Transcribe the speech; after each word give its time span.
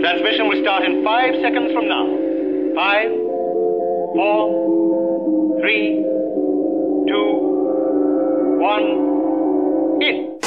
Transmission 0.00 0.48
will 0.48 0.62
start 0.62 0.82
in 0.84 1.04
five 1.04 1.34
seconds 1.42 1.72
from 1.74 1.86
now. 1.86 2.06
Five, 2.74 3.10
four, 4.16 5.60
three, 5.60 6.00
two, 7.06 7.26
one, 8.58 8.82
in. 10.00 10.40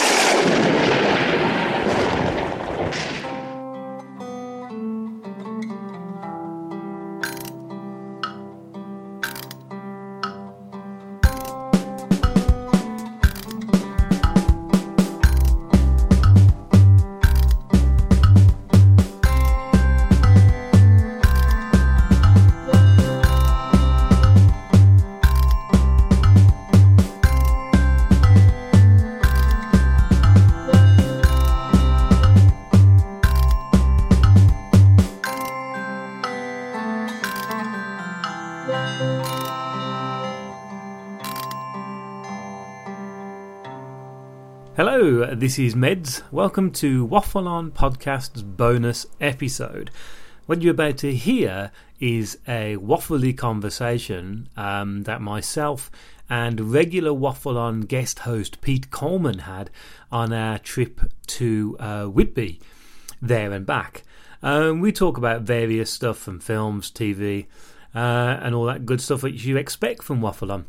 This 45.32 45.58
is 45.58 45.74
Meds. 45.74 46.22
Welcome 46.32 46.70
to 46.72 47.06
Waffle 47.06 47.48
On 47.48 47.72
Podcast's 47.72 48.44
bonus 48.44 49.06
episode. 49.22 49.90
What 50.48 50.62
you're 50.62 50.74
about 50.74 50.98
to 50.98 51.16
hear 51.16 51.72
is 52.00 52.38
a 52.46 52.76
waffly 52.76 53.36
conversation 53.36 54.50
um, 54.58 55.04
that 55.04 55.22
myself 55.22 55.90
and 56.30 56.74
regular 56.74 57.14
Waffle 57.14 57.58
On 57.58 57.82
guest 57.82 58.20
host 58.20 58.60
Pete 58.60 58.92
Coleman 58.92 59.40
had 59.40 59.70
on 60.12 60.34
our 60.34 60.60
trip 60.60 61.00
to 61.28 61.78
uh, 61.80 62.06
Whitby, 62.06 62.60
there 63.22 63.54
and 63.54 63.66
back. 63.66 64.04
Um, 64.44 64.82
we 64.82 64.92
talk 64.92 65.18
about 65.18 65.44
various 65.44 65.90
stuff 65.90 66.18
from 66.18 66.42
films, 66.42 66.92
TV, 66.92 67.46
uh, 67.96 68.00
and 68.42 68.54
all 68.54 68.66
that 68.66 68.86
good 68.86 69.00
stuff 69.00 69.22
that 69.22 69.32
you 69.32 69.56
expect 69.56 70.04
from 70.04 70.22
Waffle 70.22 70.52
On. 70.52 70.66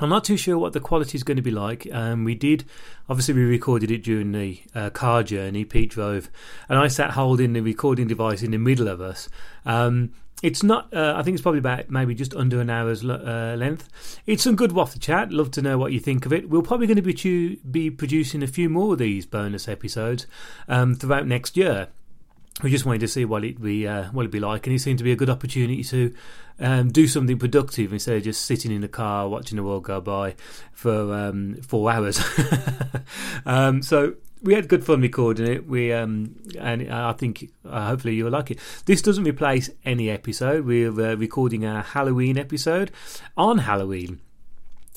I'm 0.00 0.08
not 0.08 0.24
too 0.24 0.36
sure 0.36 0.58
what 0.58 0.72
the 0.72 0.80
quality 0.80 1.16
is 1.16 1.24
going 1.24 1.36
to 1.36 1.42
be 1.42 1.50
like. 1.50 1.86
Um, 1.92 2.24
we 2.24 2.34
did, 2.34 2.64
obviously, 3.08 3.34
we 3.34 3.44
recorded 3.44 3.90
it 3.90 4.04
during 4.04 4.32
the 4.32 4.60
uh, 4.74 4.90
car 4.90 5.22
journey. 5.22 5.64
Pete 5.64 5.90
drove, 5.90 6.30
and 6.68 6.78
I 6.78 6.88
sat 6.88 7.12
holding 7.12 7.52
the 7.52 7.60
recording 7.60 8.06
device 8.06 8.42
in 8.42 8.52
the 8.52 8.58
middle 8.58 8.88
of 8.88 9.00
us. 9.00 9.28
Um, 9.66 10.12
it's 10.40 10.62
not. 10.62 10.94
Uh, 10.94 11.14
I 11.16 11.22
think 11.22 11.34
it's 11.34 11.42
probably 11.42 11.58
about 11.58 11.90
maybe 11.90 12.14
just 12.14 12.34
under 12.34 12.60
an 12.60 12.70
hour's 12.70 13.04
uh, 13.04 13.56
length. 13.58 13.88
It's 14.24 14.44
some 14.44 14.54
good 14.54 14.70
waffle 14.70 15.00
chat. 15.00 15.32
Love 15.32 15.50
to 15.52 15.62
know 15.62 15.78
what 15.78 15.92
you 15.92 15.98
think 15.98 16.26
of 16.26 16.32
it. 16.32 16.48
We're 16.48 16.62
probably 16.62 16.86
going 16.86 17.02
to 17.02 17.02
be 17.02 17.58
be 17.68 17.90
producing 17.90 18.44
a 18.44 18.46
few 18.46 18.68
more 18.68 18.92
of 18.92 19.00
these 19.00 19.26
bonus 19.26 19.66
episodes 19.66 20.26
um, 20.68 20.94
throughout 20.94 21.26
next 21.26 21.56
year 21.56 21.88
we 22.62 22.70
just 22.70 22.84
wanted 22.84 23.00
to 23.00 23.08
see 23.08 23.24
what 23.24 23.44
it 23.44 23.60
be 23.60 23.86
uh, 23.86 24.04
what 24.10 24.22
it'd 24.22 24.32
be 24.32 24.40
like, 24.40 24.66
and 24.66 24.74
it 24.74 24.80
seemed 24.80 24.98
to 24.98 25.04
be 25.04 25.12
a 25.12 25.16
good 25.16 25.30
opportunity 25.30 25.84
to 25.84 26.14
um, 26.58 26.90
do 26.90 27.06
something 27.06 27.38
productive 27.38 27.92
instead 27.92 28.16
of 28.16 28.22
just 28.24 28.44
sitting 28.44 28.72
in 28.72 28.80
the 28.80 28.88
car 28.88 29.28
watching 29.28 29.56
the 29.56 29.62
world 29.62 29.84
go 29.84 30.00
by 30.00 30.34
for 30.72 31.14
um, 31.14 31.56
four 31.62 31.90
hours. 31.90 32.20
um, 33.46 33.82
so 33.82 34.14
we 34.42 34.54
had 34.54 34.68
good 34.68 34.84
fun 34.84 35.00
recording 35.00 35.46
it. 35.46 35.66
We 35.68 35.92
um, 35.92 36.36
and 36.58 36.90
I 36.90 37.12
think 37.12 37.50
uh, 37.64 37.88
hopefully 37.88 38.14
you'll 38.14 38.30
like 38.30 38.50
it. 38.50 38.58
This 38.86 39.02
doesn't 39.02 39.24
replace 39.24 39.70
any 39.84 40.10
episode. 40.10 40.64
We're 40.64 40.90
uh, 40.90 41.14
recording 41.14 41.64
a 41.64 41.82
Halloween 41.82 42.38
episode 42.38 42.90
on 43.36 43.58
Halloween 43.58 44.20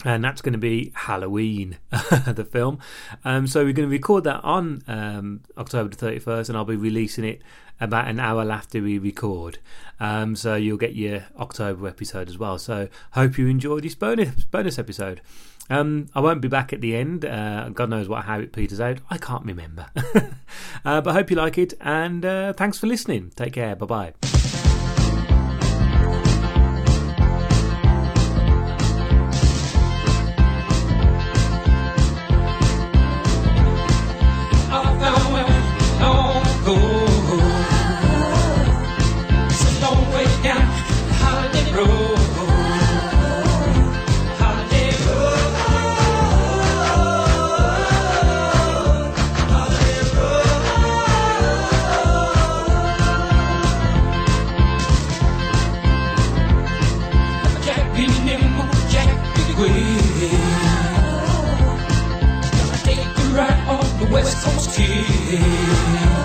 and 0.03 0.23
that's 0.23 0.41
going 0.41 0.53
to 0.53 0.59
be 0.59 0.91
Halloween, 0.95 1.77
the 1.89 2.47
film. 2.49 2.79
Um, 3.23 3.47
so 3.47 3.63
we're 3.63 3.73
going 3.73 3.89
to 3.89 3.93
record 3.93 4.23
that 4.23 4.43
on 4.43 4.81
um, 4.87 5.41
October 5.57 5.93
the 5.93 6.05
31st, 6.05 6.49
and 6.49 6.57
I'll 6.57 6.65
be 6.65 6.75
releasing 6.75 7.23
it 7.23 7.41
about 7.79 8.07
an 8.07 8.19
hour 8.19 8.49
after 8.51 8.81
we 8.81 8.97
record. 8.97 9.57
Um, 9.99 10.35
so 10.35 10.55
you'll 10.55 10.77
get 10.77 10.95
your 10.95 11.25
October 11.37 11.87
episode 11.87 12.29
as 12.29 12.37
well. 12.37 12.57
So 12.57 12.89
hope 13.11 13.37
you 13.37 13.47
enjoyed 13.47 13.83
this 13.83 13.95
bonus 13.95 14.43
bonus 14.45 14.79
episode. 14.79 15.21
Um, 15.69 16.07
I 16.13 16.19
won't 16.19 16.41
be 16.41 16.47
back 16.47 16.73
at 16.73 16.81
the 16.81 16.95
end. 16.95 17.25
Uh, 17.25 17.69
God 17.69 17.89
knows 17.89 18.07
what 18.07 18.25
how 18.25 18.39
it 18.39 18.51
peters 18.51 18.81
out. 18.81 18.99
I 19.09 19.17
can't 19.17 19.45
remember. 19.45 19.87
uh, 20.85 21.01
but 21.01 21.13
hope 21.13 21.29
you 21.31 21.37
like 21.37 21.57
it, 21.57 21.73
and 21.81 22.25
uh, 22.25 22.53
thanks 22.53 22.77
for 22.77 22.87
listening. 22.87 23.31
Take 23.35 23.53
care. 23.53 23.75
Bye 23.75 24.13
bye. 24.21 24.60
West 64.11 64.43
Coast 64.43 64.75
kid. 64.75 66.20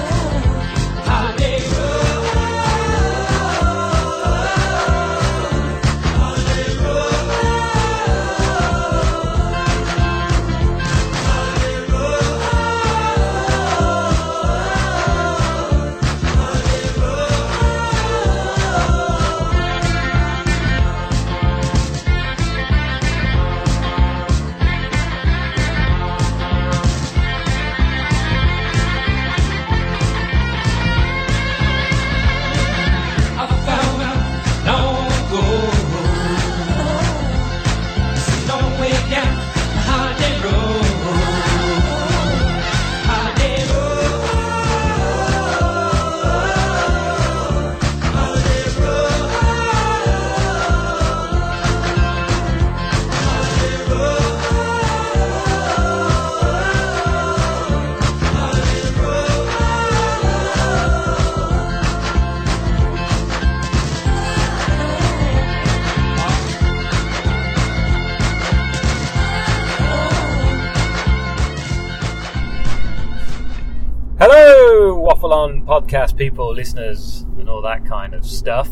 Podcast 75.81 76.17
people, 76.17 76.55
listeners, 76.55 77.27
and 77.39 77.51
all 77.51 77.61
that 77.61 77.85
kind 77.85 78.15
of 78.15 78.25
stuff. 78.25 78.71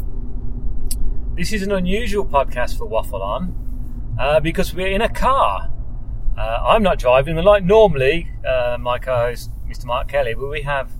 This 1.34 1.52
is 1.52 1.62
an 1.62 1.70
unusual 1.72 2.24
podcast 2.24 2.78
for 2.78 2.86
Waffle 2.86 3.22
On 3.22 4.14
uh, 4.18 4.40
because 4.40 4.74
we're 4.74 4.86
in 4.90 5.02
a 5.02 5.08
car. 5.10 5.70
Uh, 6.38 6.40
I'm 6.64 6.82
not 6.82 6.98
driving, 6.98 7.36
and 7.36 7.44
like 7.44 7.62
normally, 7.62 8.30
uh, 8.46 8.78
my 8.80 8.98
co 8.98 9.14
host, 9.16 9.50
Mr. 9.68 9.84
Mark 9.84 10.08
Kelly, 10.08 10.32
but 10.32 10.48
we 10.48 10.62
have 10.62 10.92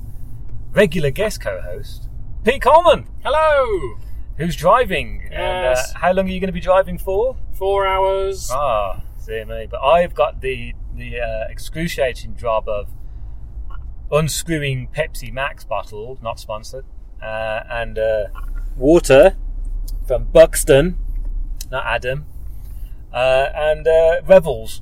regular 0.72 1.10
guest 1.10 1.40
co 1.40 1.58
host, 1.62 2.10
Pete 2.44 2.60
Coleman, 2.60 3.06
Hello! 3.24 3.96
who's 4.36 4.56
driving. 4.56 5.22
And 5.32 5.66
uh, 5.66 5.70
Yes. 5.70 5.92
how 5.94 6.12
long 6.12 6.26
are 6.28 6.32
you 6.32 6.38
going 6.40 6.48
to 6.48 6.52
be 6.52 6.60
driving 6.60 6.98
for? 6.98 7.36
Four 7.54 7.86
hours. 7.86 8.50
Ah, 8.52 9.02
see 9.16 9.42
me. 9.44 9.68
But 9.70 9.80
I've 9.80 10.12
got 10.14 10.42
the 10.42 10.74
the 10.94 11.18
uh, 11.20 11.48
excruciating 11.48 12.36
job 12.36 12.68
of 12.68 12.88
unscrewing 14.14 14.88
Pepsi 14.96 15.32
Max 15.32 15.64
bottle, 15.64 16.18
not 16.22 16.38
sponsored, 16.40 16.84
uh, 17.22 17.60
and 17.70 17.98
uh, 17.98 18.24
water 18.76 19.36
from 20.06 20.24
Buxton, 20.24 20.98
not 21.70 21.84
Adam, 21.86 22.26
uh, 23.12 23.48
and 23.54 23.86
uh, 23.86 24.20
Revels, 24.26 24.80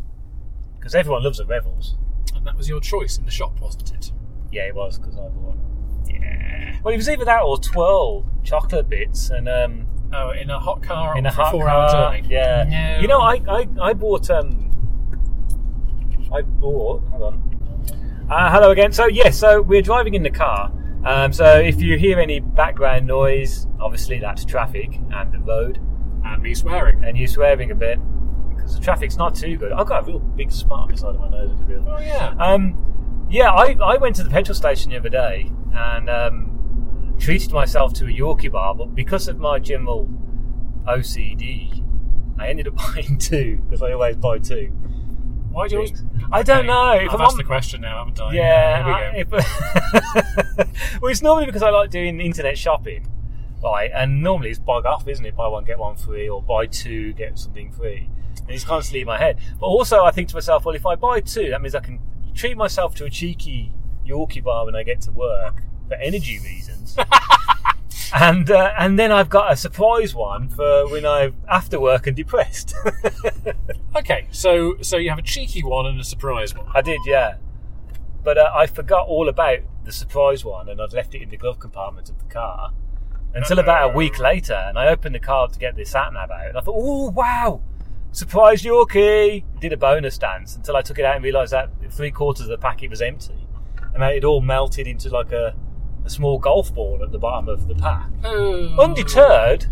because 0.79 0.94
everyone 0.94 1.23
loves 1.25 1.40
a 1.40 1.44
Revels. 1.44 1.96
And 2.34 2.46
that 2.46 2.56
was 2.56 2.69
your 2.69 2.81
choice 2.81 3.19
in 3.19 3.25
the 3.25 3.31
shop, 3.31 3.61
wasn't 3.61 3.93
it? 3.93 4.12
Yeah, 4.50 4.62
it 4.62 4.75
was 4.75 4.99
because 4.99 5.14
I 5.17 5.29
bought. 5.29 5.56
Yeah. 6.08 6.79
Well, 6.82 6.93
it 6.93 6.96
was 6.96 7.08
either 7.08 7.25
that 7.25 7.43
or 7.43 7.58
twirl 7.58 8.26
chocolate 8.43 8.88
bits, 8.88 9.31
and 9.31 9.49
um, 9.49 9.87
Oh, 10.14 10.31
in 10.31 10.50
a 10.50 10.58
hot 10.61 10.82
car 10.82 11.17
in 11.17 11.25
a 11.25 11.31
hot 11.32 11.52
four 11.52 11.64
car. 11.64 11.70
hour 11.70 12.12
journey. 12.17 12.29
Yeah. 12.29 12.64
No. 12.64 13.00
You 13.00 13.08
know, 13.08 13.20
I, 13.20 13.40
I, 13.49 13.67
I 13.81 13.93
bought 13.94 14.29
um 14.29 14.69
I 16.31 16.43
bought 16.43 17.02
hold 17.05 17.23
on. 17.23 17.51
Uh, 18.32 18.50
hello 18.50 18.70
again. 18.70 18.90
So 18.90 19.08
yes, 19.08 19.38
so 19.38 19.61
we're 19.61 19.82
driving 19.82 20.14
in 20.14 20.23
the 20.23 20.31
car. 20.31 20.73
Um, 21.05 21.34
so 21.34 21.61
if 21.61 21.82
you 21.82 21.99
hear 21.99 22.19
any 22.19 22.40
background 22.40 23.06
noise, 23.06 23.67
obviously 23.79 24.19
that's 24.20 24.46
traffic 24.46 24.99
and 25.11 25.31
the 25.31 25.38
road, 25.40 25.79
and 26.25 26.43
me 26.43 26.55
swearing. 26.55 27.05
and 27.05 27.19
you 27.19 27.26
swearing 27.26 27.73
a 27.73 27.75
bit 27.75 27.99
because 28.49 28.75
the 28.75 28.81
traffic's 28.81 29.19
not 29.19 29.34
too 29.34 29.58
good. 29.58 29.70
I've 29.70 29.87
got 29.87 30.05
a 30.05 30.06
real 30.06 30.19
big 30.19 30.50
smart 30.50 30.88
beside 30.88 31.14
of 31.14 31.20
my 31.20 31.29
nose. 31.29 31.50
Oh 31.87 31.99
yeah. 31.99 32.34
um, 32.38 33.26
yeah, 33.29 33.50
I, 33.50 33.76
I 33.84 33.99
went 33.99 34.17
to 34.17 34.25
the 34.25 34.31
petrol 34.31 34.55
station 34.55 34.93
the 34.93 34.96
other 34.96 35.11
day 35.11 35.50
and 35.75 36.08
um, 36.08 37.14
treated 37.20 37.52
myself 37.52 37.93
to 37.96 38.06
a 38.06 38.11
Yorkie 38.11 38.50
bar, 38.50 38.75
but 38.75 38.94
because 38.94 39.29
of 39.29 39.38
my 39.40 39.58
general 39.58 40.08
OCD, 40.88 41.84
I 42.38 42.49
ended 42.49 42.67
up 42.67 42.76
buying 42.94 43.19
two 43.19 43.58
because 43.58 43.82
I 43.82 43.93
always 43.93 44.17
buy 44.17 44.38
two. 44.38 44.73
Why 45.52 45.69
do 45.69 45.75
you 45.76 45.82
always? 45.82 46.02
I 46.31 46.43
don't 46.43 46.66
know. 46.66 46.72
I've 46.93 47.10
I'm 47.10 47.20
asked 47.20 47.37
the 47.37 47.44
question 47.44 47.82
now, 47.82 47.99
haven't 47.99 48.20
I? 48.20 48.32
Yeah, 48.32 48.87
we 48.87 48.93
go. 49.25 49.37
I- 49.37 49.40
if- 49.43 50.72
well, 51.02 51.10
it's 51.10 51.22
normally 51.22 51.46
because 51.46 51.62
I 51.62 51.70
like 51.70 51.90
doing 51.90 52.20
internet 52.20 52.56
shopping, 52.56 53.06
right? 53.62 53.90
And 53.94 54.22
normally 54.22 54.50
it's 54.50 54.58
bug 54.58 54.87
off, 54.87 55.06
isn't 55.08 55.25
it? 55.25 55.37
Buy 55.37 55.49
one 55.49 55.64
get 55.64 55.78
one 55.78 55.96
free, 55.96 56.28
or 56.28 56.43
buy 56.43 56.66
two 56.66 57.12
get 57.12 57.38
something 57.38 57.70
free. 57.72 58.08
And 58.40 58.50
it's 58.50 58.64
constantly 58.64 59.02
in 59.02 59.06
my 59.06 59.19
head. 59.19 59.38
But 59.60 59.66
also, 59.66 60.04
I 60.04 60.10
think 60.10 60.28
to 60.31 60.34
myself, 60.34 60.64
well, 60.64 60.75
if 60.75 60.87
I 60.87 60.94
buy 60.96 61.20
two, 61.20 61.50
that 61.50 61.60
means 61.62 61.75
I 61.75 61.81
can 61.81 62.00
treat 62.34 62.56
myself 62.56 62.94
to 62.96 63.05
a 63.05 63.10
cheeky 63.10 63.72
Yorkie 64.06 64.43
bar 64.43 64.64
when 64.64 64.75
I 64.75 64.82
get 64.82 65.00
to 65.02 65.12
work 65.12 65.62
for 65.88 65.94
energy 65.94 66.38
reasons. 66.38 66.96
and 68.14 68.50
uh, 68.50 68.72
and 68.78 68.98
then 68.98 69.10
I've 69.12 69.30
got 69.30 69.52
a 69.52 69.56
surprise 69.56 70.14
one 70.14 70.48
for 70.48 70.88
when 70.90 71.06
I'm 71.06 71.34
after 71.48 71.80
work 71.80 72.06
and 72.06 72.16
depressed. 72.16 72.74
Okay, 73.94 74.26
so 74.30 74.76
so 74.80 74.96
you 74.96 75.10
have 75.10 75.18
a 75.18 75.22
cheeky 75.22 75.62
one 75.62 75.84
and 75.84 76.00
a 76.00 76.04
surprise 76.04 76.54
one. 76.54 76.66
I 76.74 76.80
did, 76.80 77.00
yeah. 77.04 77.36
But 78.24 78.38
uh, 78.38 78.50
I 78.54 78.66
forgot 78.66 79.06
all 79.06 79.28
about 79.28 79.58
the 79.84 79.92
surprise 79.92 80.44
one, 80.46 80.70
and 80.70 80.80
I'd 80.80 80.94
left 80.94 81.14
it 81.14 81.20
in 81.20 81.28
the 81.28 81.36
glove 81.36 81.58
compartment 81.58 82.08
of 82.08 82.18
the 82.18 82.24
car 82.24 82.72
until 83.34 83.58
about 83.58 83.90
a 83.90 83.94
week 83.94 84.18
later. 84.18 84.54
And 84.54 84.78
I 84.78 84.88
opened 84.88 85.14
the 85.14 85.20
car 85.20 85.46
to 85.48 85.58
get 85.58 85.76
the 85.76 85.84
sat 85.84 86.10
nav 86.14 86.30
out, 86.30 86.46
and 86.48 86.56
I 86.56 86.62
thought, 86.62 86.74
"Oh 86.74 87.10
wow, 87.10 87.60
surprise 88.12 88.62
Yorkie!" 88.62 89.44
Did 89.60 89.74
a 89.74 89.76
bonus 89.76 90.16
dance 90.16 90.56
until 90.56 90.74
I 90.74 90.80
took 90.80 90.98
it 90.98 91.04
out 91.04 91.16
and 91.16 91.22
realised 91.24 91.52
that 91.52 91.70
three 91.90 92.10
quarters 92.10 92.46
of 92.46 92.48
the 92.48 92.58
packet 92.58 92.88
was 92.88 93.02
empty, 93.02 93.46
and 93.92 94.02
that 94.02 94.14
it 94.14 94.24
all 94.24 94.40
melted 94.40 94.86
into 94.86 95.10
like 95.10 95.32
a, 95.32 95.54
a 96.04 96.10
small 96.10 96.38
golf 96.38 96.75
ball 96.75 97.00
at 97.02 97.12
the 97.12 97.19
bottom 97.19 97.49
of 97.49 97.69
the 97.69 97.75
pack. 97.75 98.08
Oh. 98.25 98.76
Undeterred, 98.81 99.66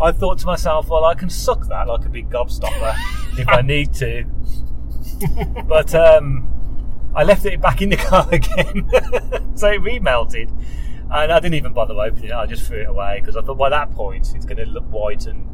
I 0.00 0.12
thought 0.12 0.38
to 0.38 0.46
myself, 0.46 0.88
well, 0.88 1.04
I 1.04 1.14
can 1.14 1.30
suck 1.30 1.66
that 1.68 1.86
like 1.86 2.04
a 2.04 2.08
big 2.08 2.30
gobstopper 2.30 2.96
if 3.38 3.48
I 3.48 3.60
need 3.60 3.92
to. 3.94 4.24
But 5.66 5.94
um, 5.94 6.48
I 7.14 7.24
left 7.24 7.44
it 7.44 7.60
back 7.60 7.82
in 7.82 7.90
the 7.90 7.96
car 7.98 8.28
again, 8.32 8.88
so 9.56 9.68
it 9.68 9.80
remelted. 9.82 10.50
And 11.10 11.30
I 11.30 11.38
didn't 11.38 11.54
even 11.54 11.72
bother 11.72 11.94
opening 11.94 12.30
it, 12.30 12.32
I 12.32 12.46
just 12.46 12.66
threw 12.66 12.80
it 12.80 12.88
away 12.88 13.18
because 13.20 13.36
I 13.36 13.42
thought 13.42 13.58
by 13.58 13.68
that 13.68 13.90
point 13.92 14.34
it's 14.34 14.44
going 14.44 14.56
to 14.56 14.66
look 14.66 14.84
white 14.90 15.26
and 15.26 15.48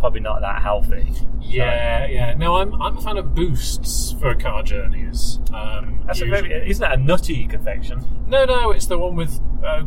probably 0.00 0.20
not 0.20 0.40
that 0.40 0.62
healthy. 0.62 1.06
Yeah, 1.40 2.06
yeah. 2.06 2.34
No, 2.34 2.56
I'm 2.56 2.80
I'm 2.82 2.96
a 2.96 3.00
fan 3.00 3.16
of 3.16 3.34
boosts 3.34 4.12
for 4.20 4.34
car 4.34 4.62
journeys. 4.62 5.38
Um, 5.54 6.02
That's 6.06 6.20
a 6.20 6.26
very, 6.26 6.68
isn't 6.70 6.80
that 6.80 6.98
a 6.98 7.02
nutty 7.02 7.46
confection? 7.46 8.00
No, 8.26 8.44
no, 8.44 8.70
it's 8.72 8.86
the 8.86 8.98
one 8.98 9.14
with 9.16 9.40
uh, 9.64 9.82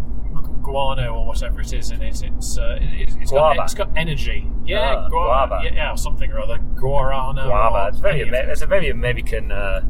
guano 0.61 1.13
or 1.15 1.27
whatever 1.27 1.61
it 1.61 1.73
is 1.73 1.91
in 1.91 2.01
it. 2.01 2.21
It's 2.23 2.57
uh, 2.57 2.77
it, 2.81 3.15
it's 3.19 3.31
Guava. 3.31 3.57
got 3.57 3.63
it's 3.65 3.73
got 3.73 3.89
energy. 3.97 4.47
Yeah, 4.65 4.95
Ah, 4.95 5.09
guava. 5.09 5.47
guava. 5.49 5.61
Yeah, 5.65 5.73
yeah, 5.75 5.91
or 5.93 5.97
something 5.97 6.31
or 6.31 6.39
other. 6.41 6.57
Guarana. 6.75 7.45
Guava. 7.45 7.87
It's 7.89 7.99
very, 7.99 8.21
Amer- 8.21 8.35
it. 8.35 8.49
it's 8.49 8.61
a 8.61 8.67
very 8.67 8.89
American 8.89 9.51
uh, 9.51 9.81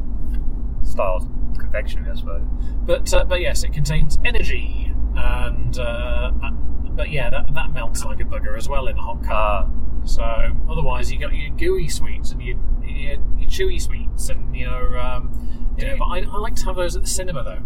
style 0.82 1.28
confectionery, 1.58 2.10
I 2.10 2.14
suppose. 2.14 2.42
But 2.84 3.12
uh, 3.14 3.24
but 3.24 3.40
yes, 3.40 3.62
it 3.64 3.72
contains 3.72 4.18
energy, 4.24 4.92
and 5.16 5.78
uh, 5.78 6.32
uh, 6.42 6.50
but 6.96 7.10
yeah, 7.10 7.30
that, 7.30 7.52
that 7.54 7.72
melts 7.72 8.04
like 8.04 8.20
a 8.20 8.24
bugger 8.24 8.56
as 8.56 8.68
well 8.68 8.86
in 8.88 8.96
a 8.96 9.02
hot 9.02 9.22
car. 9.24 9.70
So 10.04 10.22
otherwise, 10.70 11.10
you 11.12 11.18
got 11.18 11.34
your 11.34 11.50
gooey 11.56 11.88
sweets 11.88 12.30
and 12.32 12.42
your, 12.42 12.56
your, 12.84 13.12
your 13.38 13.48
chewy 13.48 13.80
sweets, 13.80 14.28
and 14.28 14.54
your 14.54 14.98
um, 14.98 15.74
you 15.78 15.86
know. 15.86 15.96
But 15.98 16.04
I, 16.06 16.18
I 16.20 16.36
like 16.38 16.54
to 16.56 16.64
have 16.66 16.76
those 16.76 16.94
at 16.96 17.02
the 17.02 17.08
cinema 17.08 17.42
though. 17.42 17.62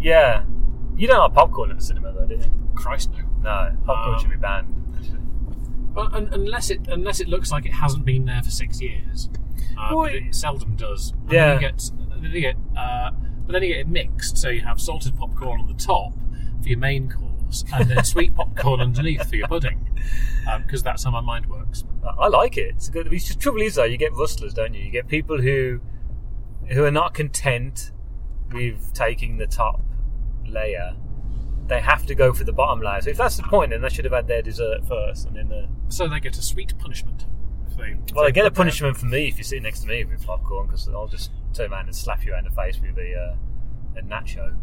Yeah. 0.00 0.44
You 0.96 1.06
don't 1.06 1.20
have 1.20 1.32
popcorn 1.34 1.70
at 1.70 1.76
the 1.78 1.84
cinema, 1.84 2.12
though, 2.12 2.26
do 2.26 2.34
you? 2.34 2.50
Christ 2.74 3.10
no. 3.12 3.18
No, 3.42 3.76
popcorn 3.86 4.14
Um, 4.14 4.20
should 4.20 4.30
be 4.30 4.36
banned. 4.36 4.94
actually. 4.96 5.18
Well, 5.94 6.08
un- 6.12 6.28
unless 6.32 6.70
it 6.70 6.80
unless 6.88 7.20
it 7.20 7.28
looks 7.28 7.50
like 7.52 7.66
it 7.66 7.72
hasn't 7.72 8.04
been 8.04 8.24
there 8.24 8.42
for 8.42 8.50
six 8.50 8.80
years, 8.80 9.28
uh, 9.78 9.90
Well, 9.94 10.02
but 10.06 10.14
it 10.14 10.34
seldom 10.34 10.74
does. 10.76 11.12
And 11.22 11.32
Yeah. 11.32 11.46
Then 11.46 11.54
you 11.54 11.60
get, 11.68 11.90
then 12.22 12.30
you 12.32 12.40
get, 12.40 12.56
uh, 12.76 13.10
but 13.46 13.52
then 13.52 13.62
you 13.62 13.68
get 13.68 13.78
it 13.80 13.88
mixed, 13.88 14.38
so 14.38 14.48
you 14.48 14.60
have 14.62 14.80
salted 14.80 15.16
popcorn 15.16 15.60
on 15.60 15.66
the 15.68 15.74
top 15.74 16.14
for 16.62 16.68
your 16.68 16.78
main 16.78 17.08
course, 17.08 17.27
and 17.72 17.90
then 17.90 18.04
sweet 18.04 18.34
popcorn 18.34 18.80
underneath 18.80 19.28
for 19.28 19.36
your 19.36 19.48
pudding, 19.48 19.98
because 20.64 20.82
that's 20.82 21.04
how 21.04 21.10
my 21.10 21.20
mind 21.20 21.46
works. 21.46 21.84
I 22.18 22.28
like 22.28 22.56
it. 22.56 22.74
It's 22.76 22.88
good. 22.88 23.10
The 23.10 23.36
trouble 23.38 23.62
is 23.62 23.74
though, 23.74 23.84
you 23.84 23.96
get 23.96 24.12
rustlers, 24.14 24.54
don't 24.54 24.74
you? 24.74 24.82
You 24.82 24.90
get 24.90 25.08
people 25.08 25.40
who 25.40 25.80
who 26.70 26.84
are 26.84 26.90
not 26.90 27.14
content 27.14 27.92
with 28.52 28.92
taking 28.94 29.38
the 29.38 29.46
top 29.46 29.80
layer. 30.46 30.94
They 31.66 31.80
have 31.80 32.06
to 32.06 32.14
go 32.14 32.32
for 32.32 32.44
the 32.44 32.52
bottom 32.52 32.80
layer. 32.80 33.00
So 33.02 33.10
if 33.10 33.18
that's 33.18 33.36
the 33.36 33.42
point, 33.42 33.70
then 33.70 33.82
they 33.82 33.90
should 33.90 34.04
have 34.04 34.14
had 34.14 34.26
their 34.26 34.42
dessert 34.42 34.86
first, 34.86 35.26
and 35.26 35.36
then 35.36 35.48
the 35.48 35.68
So 35.88 36.08
they 36.08 36.20
get 36.20 36.38
a 36.38 36.42
sweet 36.42 36.78
punishment. 36.78 37.26
They, 37.76 37.96
well, 38.14 38.24
they 38.24 38.32
get 38.32 38.46
a 38.46 38.50
punishment 38.50 38.96
from 38.96 39.10
me 39.10 39.28
if 39.28 39.36
you're 39.36 39.44
sitting 39.44 39.62
next 39.62 39.80
to 39.80 39.86
me 39.86 40.04
with 40.04 40.26
popcorn, 40.26 40.66
because 40.66 40.88
I'll 40.88 41.06
just 41.06 41.30
turn 41.52 41.72
around 41.72 41.86
and 41.86 41.94
slap 41.94 42.24
you 42.24 42.32
around 42.32 42.46
the 42.46 42.50
face 42.50 42.80
with 42.80 42.98
a 42.98 43.14
uh, 43.14 43.36
a 43.98 44.02
nacho. 44.02 44.56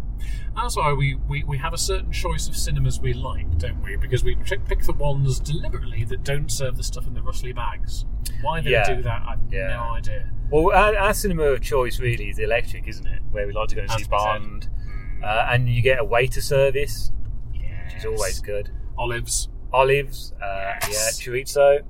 That's 0.55 0.75
why 0.77 0.93
we, 0.93 1.15
we, 1.15 1.43
we 1.43 1.57
have 1.57 1.73
a 1.73 1.77
certain 1.77 2.11
choice 2.11 2.47
of 2.47 2.55
cinemas 2.55 2.99
we 3.01 3.13
like, 3.13 3.57
don't 3.57 3.81
we? 3.83 3.97
Because 3.97 4.23
we 4.23 4.35
pick 4.35 4.65
pick 4.65 4.81
the 4.83 4.93
ones 4.93 5.39
deliberately 5.39 6.05
that 6.05 6.23
don't 6.23 6.49
serve 6.51 6.77
the 6.77 6.83
stuff 6.83 7.05
in 7.07 7.13
the 7.13 7.21
rustly 7.21 7.51
bags. 7.53 8.05
Why 8.41 8.61
they 8.61 8.71
Yeah. 8.71 8.95
do 8.95 9.01
that, 9.03 9.21
I've 9.27 9.39
Yeah. 9.51 9.67
no 9.75 9.81
idea. 9.95 10.29
Well, 10.49 10.71
our, 10.75 10.95
our 10.97 11.13
cinema 11.13 11.43
of 11.43 11.61
choice 11.61 11.99
really 11.99 12.29
is 12.29 12.37
the 12.37 12.43
electric, 12.43 12.87
isn't 12.87 13.05
it? 13.07 13.21
Where 13.31 13.45
we 13.47 13.53
like 13.53 13.69
to 13.69 13.75
go 13.75 13.81
and 13.81 13.89
Has 13.91 13.99
see 13.99 14.05
to 14.05 14.09
be 14.09 14.17
said. 14.17 14.25
Bond, 14.25 14.69
uh, 15.23 15.47
and 15.49 15.67
you 15.67 15.81
get 15.81 15.99
a 15.99 16.03
waiter 16.05 16.41
service, 16.41 17.11
Yes. 17.53 17.93
which 17.93 17.95
is 17.99 18.05
always 18.05 18.39
good. 18.39 18.69
Olives. 18.97 19.49
Olives, 19.73 20.31
uh, 20.41 20.73
yeah, 20.83 21.09
chorizo. 21.19 21.81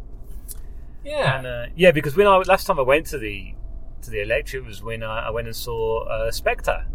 Yeah. 1.04 1.38
And 1.38 1.46
uh, 1.48 1.66
yeah, 1.76 1.92
because 1.92 2.16
when 2.16 2.26
I 2.28 2.36
last 2.38 2.66
time 2.66 2.80
I 2.80 2.84
went 2.84 3.06
to 3.08 3.20
the 3.20 3.54
to 4.02 4.10
the 4.12 4.22
electric 4.22 4.66
was 4.66 4.82
when 4.84 5.04
I, 5.04 5.28
I 5.28 5.30
went 5.32 5.48
and 5.48 5.56
saw 5.56 6.04
uh, 6.06 6.32
Spectre, 6.32 6.86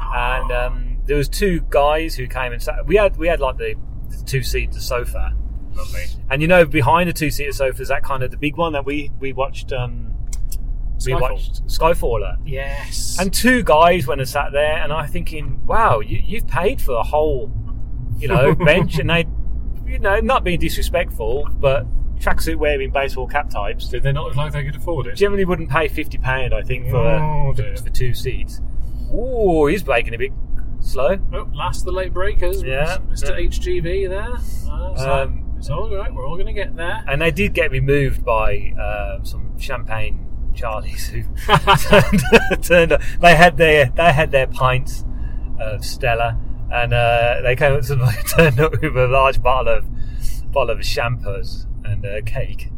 and 0.00 0.50
um, 0.52 0.98
there 1.06 1.16
was 1.16 1.28
two 1.28 1.60
guys 1.70 2.14
who 2.14 2.26
came 2.26 2.52
and 2.52 2.62
sat. 2.62 2.86
We 2.86 2.96
had 2.96 3.16
we 3.16 3.28
had 3.28 3.40
like 3.40 3.56
the, 3.58 3.74
the 4.08 4.24
two 4.24 4.42
seater 4.42 4.80
sofa, 4.80 5.34
Lovely. 5.74 6.04
and 6.30 6.40
you 6.42 6.48
know 6.48 6.64
behind 6.64 7.08
the 7.08 7.12
two 7.12 7.30
seater 7.30 7.52
sofa 7.52 7.82
is 7.82 7.88
that 7.88 8.02
kind 8.02 8.22
of 8.22 8.30
the 8.30 8.36
big 8.36 8.56
one 8.56 8.72
that 8.72 8.84
we 8.84 9.10
we 9.20 9.32
watched. 9.32 9.72
Um, 9.72 10.10
we 11.04 11.12
Skyfall. 11.12 11.20
watched 11.20 11.66
Skyfaller. 11.66 12.36
Yes. 12.46 13.18
And 13.20 13.32
two 13.34 13.62
guys 13.62 14.06
went 14.06 14.20
and 14.20 14.28
sat 14.30 14.52
there, 14.52 14.78
and 14.78 14.90
I'm 14.92 15.08
thinking, 15.08 15.60
wow, 15.66 16.00
you, 16.00 16.22
you've 16.24 16.46
paid 16.46 16.80
for 16.80 16.94
a 16.96 17.02
whole, 17.02 17.52
you 18.16 18.28
know, 18.28 18.54
bench, 18.64 18.98
and 18.98 19.10
they, 19.10 19.26
you 19.84 19.98
know, 19.98 20.20
not 20.20 20.44
being 20.44 20.58
disrespectful, 20.60 21.46
but 21.58 21.84
tracksuit 22.20 22.56
wearing 22.56 22.90
baseball 22.90 23.26
cap 23.26 23.50
types 23.50 23.88
did 23.88 24.02
they 24.04 24.12
not 24.12 24.24
look 24.24 24.36
like 24.36 24.52
they 24.52 24.64
could 24.64 24.76
afford 24.76 25.06
it? 25.08 25.14
generally 25.16 25.44
wouldn't 25.44 25.68
pay 25.68 25.88
fifty 25.88 26.16
pound, 26.16 26.54
I 26.54 26.62
think, 26.62 26.88
for 26.88 26.96
Oh, 26.96 27.52
dear. 27.54 27.76
for 27.76 27.90
two 27.90 28.14
seats. 28.14 28.62
Ooh, 29.14 29.66
he's 29.66 29.82
breaking 29.82 30.14
a 30.14 30.18
bit 30.18 30.32
slow. 30.80 31.18
Oh, 31.32 31.48
last 31.54 31.84
the 31.84 31.92
late 31.92 32.12
breakers. 32.12 32.62
Yeah. 32.62 32.98
Mr. 33.08 33.30
Yeah. 33.30 33.48
HGV 33.48 34.08
there. 34.08 34.70
Uh, 34.70 35.22
Um, 35.22 35.54
it's 35.56 35.70
all 35.70 35.88
right. 35.94 36.12
We're 36.12 36.26
all 36.26 36.34
going 36.34 36.46
to 36.46 36.52
get 36.52 36.76
there. 36.76 37.04
And 37.08 37.22
they 37.22 37.30
did 37.30 37.54
get 37.54 37.70
removed 37.70 38.24
by 38.24 38.74
uh, 38.78 39.22
some 39.24 39.58
champagne 39.58 40.26
Charlies 40.54 41.06
who 41.08 41.22
turned, 41.88 42.62
turned 42.62 42.92
up. 42.92 43.02
They 43.20 43.34
had 43.34 43.56
their 43.56 43.86
they 43.86 44.12
had 44.12 44.30
their 44.30 44.46
pints 44.46 45.04
of 45.58 45.84
Stella, 45.84 46.38
and 46.70 46.92
uh, 46.92 47.40
they 47.42 47.56
came 47.56 47.72
up 47.72 47.82
to 47.84 47.96
me, 47.96 48.06
turned 48.28 48.60
up 48.60 48.72
with 48.80 48.96
a 48.96 49.08
large 49.08 49.42
bottle 49.42 49.74
of 49.78 50.52
bottle 50.52 50.70
of 50.76 50.78
shampoos 50.80 51.66
and 51.84 52.04
uh, 52.06 52.20
cake. 52.24 52.70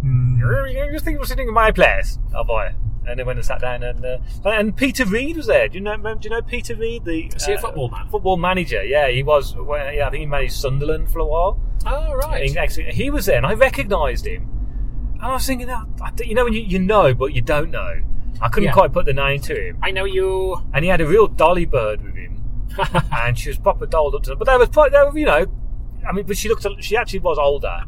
Hmm. 0.00 0.38
You 0.40 0.88
just 0.92 1.04
think 1.04 1.16
you're 1.18 1.24
sitting 1.26 1.46
in 1.48 1.54
my 1.54 1.70
place? 1.70 2.18
Buy 2.32 2.68
it. 2.68 2.74
And 3.08 3.18
then 3.18 3.26
went 3.26 3.38
and 3.38 3.46
sat 3.46 3.60
down 3.60 3.82
and 3.82 4.04
uh, 4.04 4.18
and 4.44 4.76
Peter 4.76 5.04
Reid 5.04 5.36
was 5.36 5.46
there. 5.46 5.68
Do 5.68 5.74
you 5.78 5.80
know? 5.80 5.96
Do 5.96 6.18
you 6.22 6.30
know 6.30 6.42
Peter 6.42 6.74
Reid, 6.74 7.04
the 7.04 7.26
Is 7.34 7.46
he 7.46 7.52
a 7.52 7.56
uh, 7.56 7.60
football 7.60 7.88
man? 7.90 8.08
football 8.10 8.36
manager? 8.36 8.84
Yeah, 8.84 9.08
he 9.08 9.22
was. 9.22 9.56
Well, 9.56 9.92
yeah, 9.92 10.06
I 10.06 10.10
think 10.10 10.20
he 10.20 10.26
managed 10.26 10.54
Sunderland 10.54 11.10
for 11.10 11.20
a 11.20 11.24
while. 11.24 11.60
Oh, 11.86 12.12
right. 12.14 12.50
He, 12.50 12.58
actually, 12.58 12.92
he 12.92 13.08
was 13.10 13.26
there, 13.26 13.36
and 13.38 13.46
I 13.46 13.54
recognised 13.54 14.26
him. 14.26 14.42
And 15.14 15.22
I 15.22 15.32
was 15.32 15.46
thinking, 15.46 15.70
oh, 15.70 15.86
I 16.02 16.10
you 16.22 16.34
know, 16.34 16.44
when 16.44 16.52
you, 16.52 16.60
you 16.60 16.78
know, 16.78 17.14
but 17.14 17.32
you 17.32 17.40
don't 17.40 17.70
know. 17.70 18.00
I 18.40 18.48
couldn't 18.48 18.68
Yeah. 18.68 18.72
quite 18.72 18.92
put 18.92 19.06
the 19.06 19.12
name 19.14 19.40
to 19.42 19.68
him. 19.68 19.78
I 19.82 19.90
know 19.90 20.04
you. 20.04 20.62
And 20.72 20.84
he 20.84 20.90
had 20.90 21.00
a 21.00 21.06
real 21.06 21.26
dolly 21.26 21.64
bird 21.64 22.02
with 22.04 22.14
him, 22.14 22.42
and 23.12 23.36
she 23.38 23.48
was 23.48 23.58
proper 23.58 23.86
dolled 23.86 24.14
up 24.14 24.22
to 24.24 24.30
them. 24.30 24.38
But 24.38 24.46
they 24.48 24.56
was, 24.56 24.68
pro- 24.68 24.90
they 24.90 24.98
were, 25.02 25.18
you 25.18 25.26
know, 25.26 25.46
I 26.08 26.12
mean, 26.12 26.26
but 26.26 26.36
she 26.36 26.48
looked, 26.48 26.66
she 26.84 26.96
actually 26.96 27.18
was 27.20 27.38
older. 27.38 27.84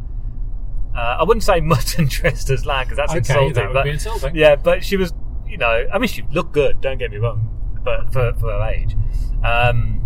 Uh, 1.01 1.17
I 1.21 1.25
wouldn't 1.25 1.45
say 1.45 1.61
mutton 1.61 2.07
dressed 2.09 2.51
as 2.51 2.67
lamb 2.67 2.85
because 2.85 2.97
that's 2.99 3.13
Okay, 3.13 3.19
insulting. 3.19 3.55
that 3.55 3.67
would 3.69 3.75
but 3.75 3.85
be 3.85 3.91
insulting. 3.91 4.37
Yeah, 4.37 4.57
but 4.57 4.85
she 4.85 4.97
was, 4.99 5.15
you 5.47 5.57
know, 5.57 5.87
I 5.93 5.99
mean, 5.99 6.09
she 6.09 6.23
looked 6.31 6.53
good. 6.53 6.81
Don't 6.83 6.99
get 6.99 7.11
me 7.11 7.17
wrong, 7.17 7.49
but 7.83 8.13
for, 8.13 8.35
for 8.35 8.51
her 8.53 8.63
age. 8.69 8.95
Um, 9.43 9.97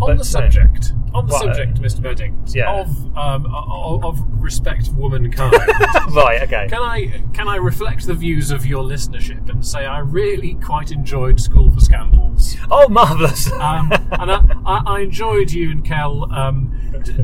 on 0.00 0.08
But, 0.08 0.18
the 0.18 0.24
subject, 0.24 0.92
on 1.16 1.26
the 1.26 1.34
uh, 1.34 1.38
subject, 1.40 1.80
Mr. 1.80 2.00
Beddings, 2.02 2.54
yeah. 2.54 2.72
of 2.80 3.16
um, 3.16 3.46
of, 3.54 4.04
of 4.04 4.42
respect 4.42 4.86
for 4.88 4.92
womankind. 4.94 5.52
right, 6.10 6.42
okay. 6.42 6.66
Can 6.68 6.82
I 6.82 7.22
can 7.32 7.48
I 7.48 7.56
reflect 7.56 8.06
the 8.06 8.14
views 8.14 8.50
of 8.50 8.64
your 8.66 8.84
listenership 8.84 9.48
and 9.48 9.64
say 9.66 9.84
I 9.86 9.98
really 10.00 10.54
quite 10.54 10.90
enjoyed 10.92 11.40
School 11.40 11.70
for 11.70 11.80
Scoundrels, 11.80 12.56
Oh, 12.70 12.88
marvellous. 12.88 13.50
um, 13.52 13.90
and 13.92 14.30
I, 14.30 14.40
I, 14.64 14.82
I 14.86 15.00
enjoyed 15.00 15.50
you 15.50 15.70
and 15.70 15.84
Kel 15.84 16.32
um, 16.32 16.72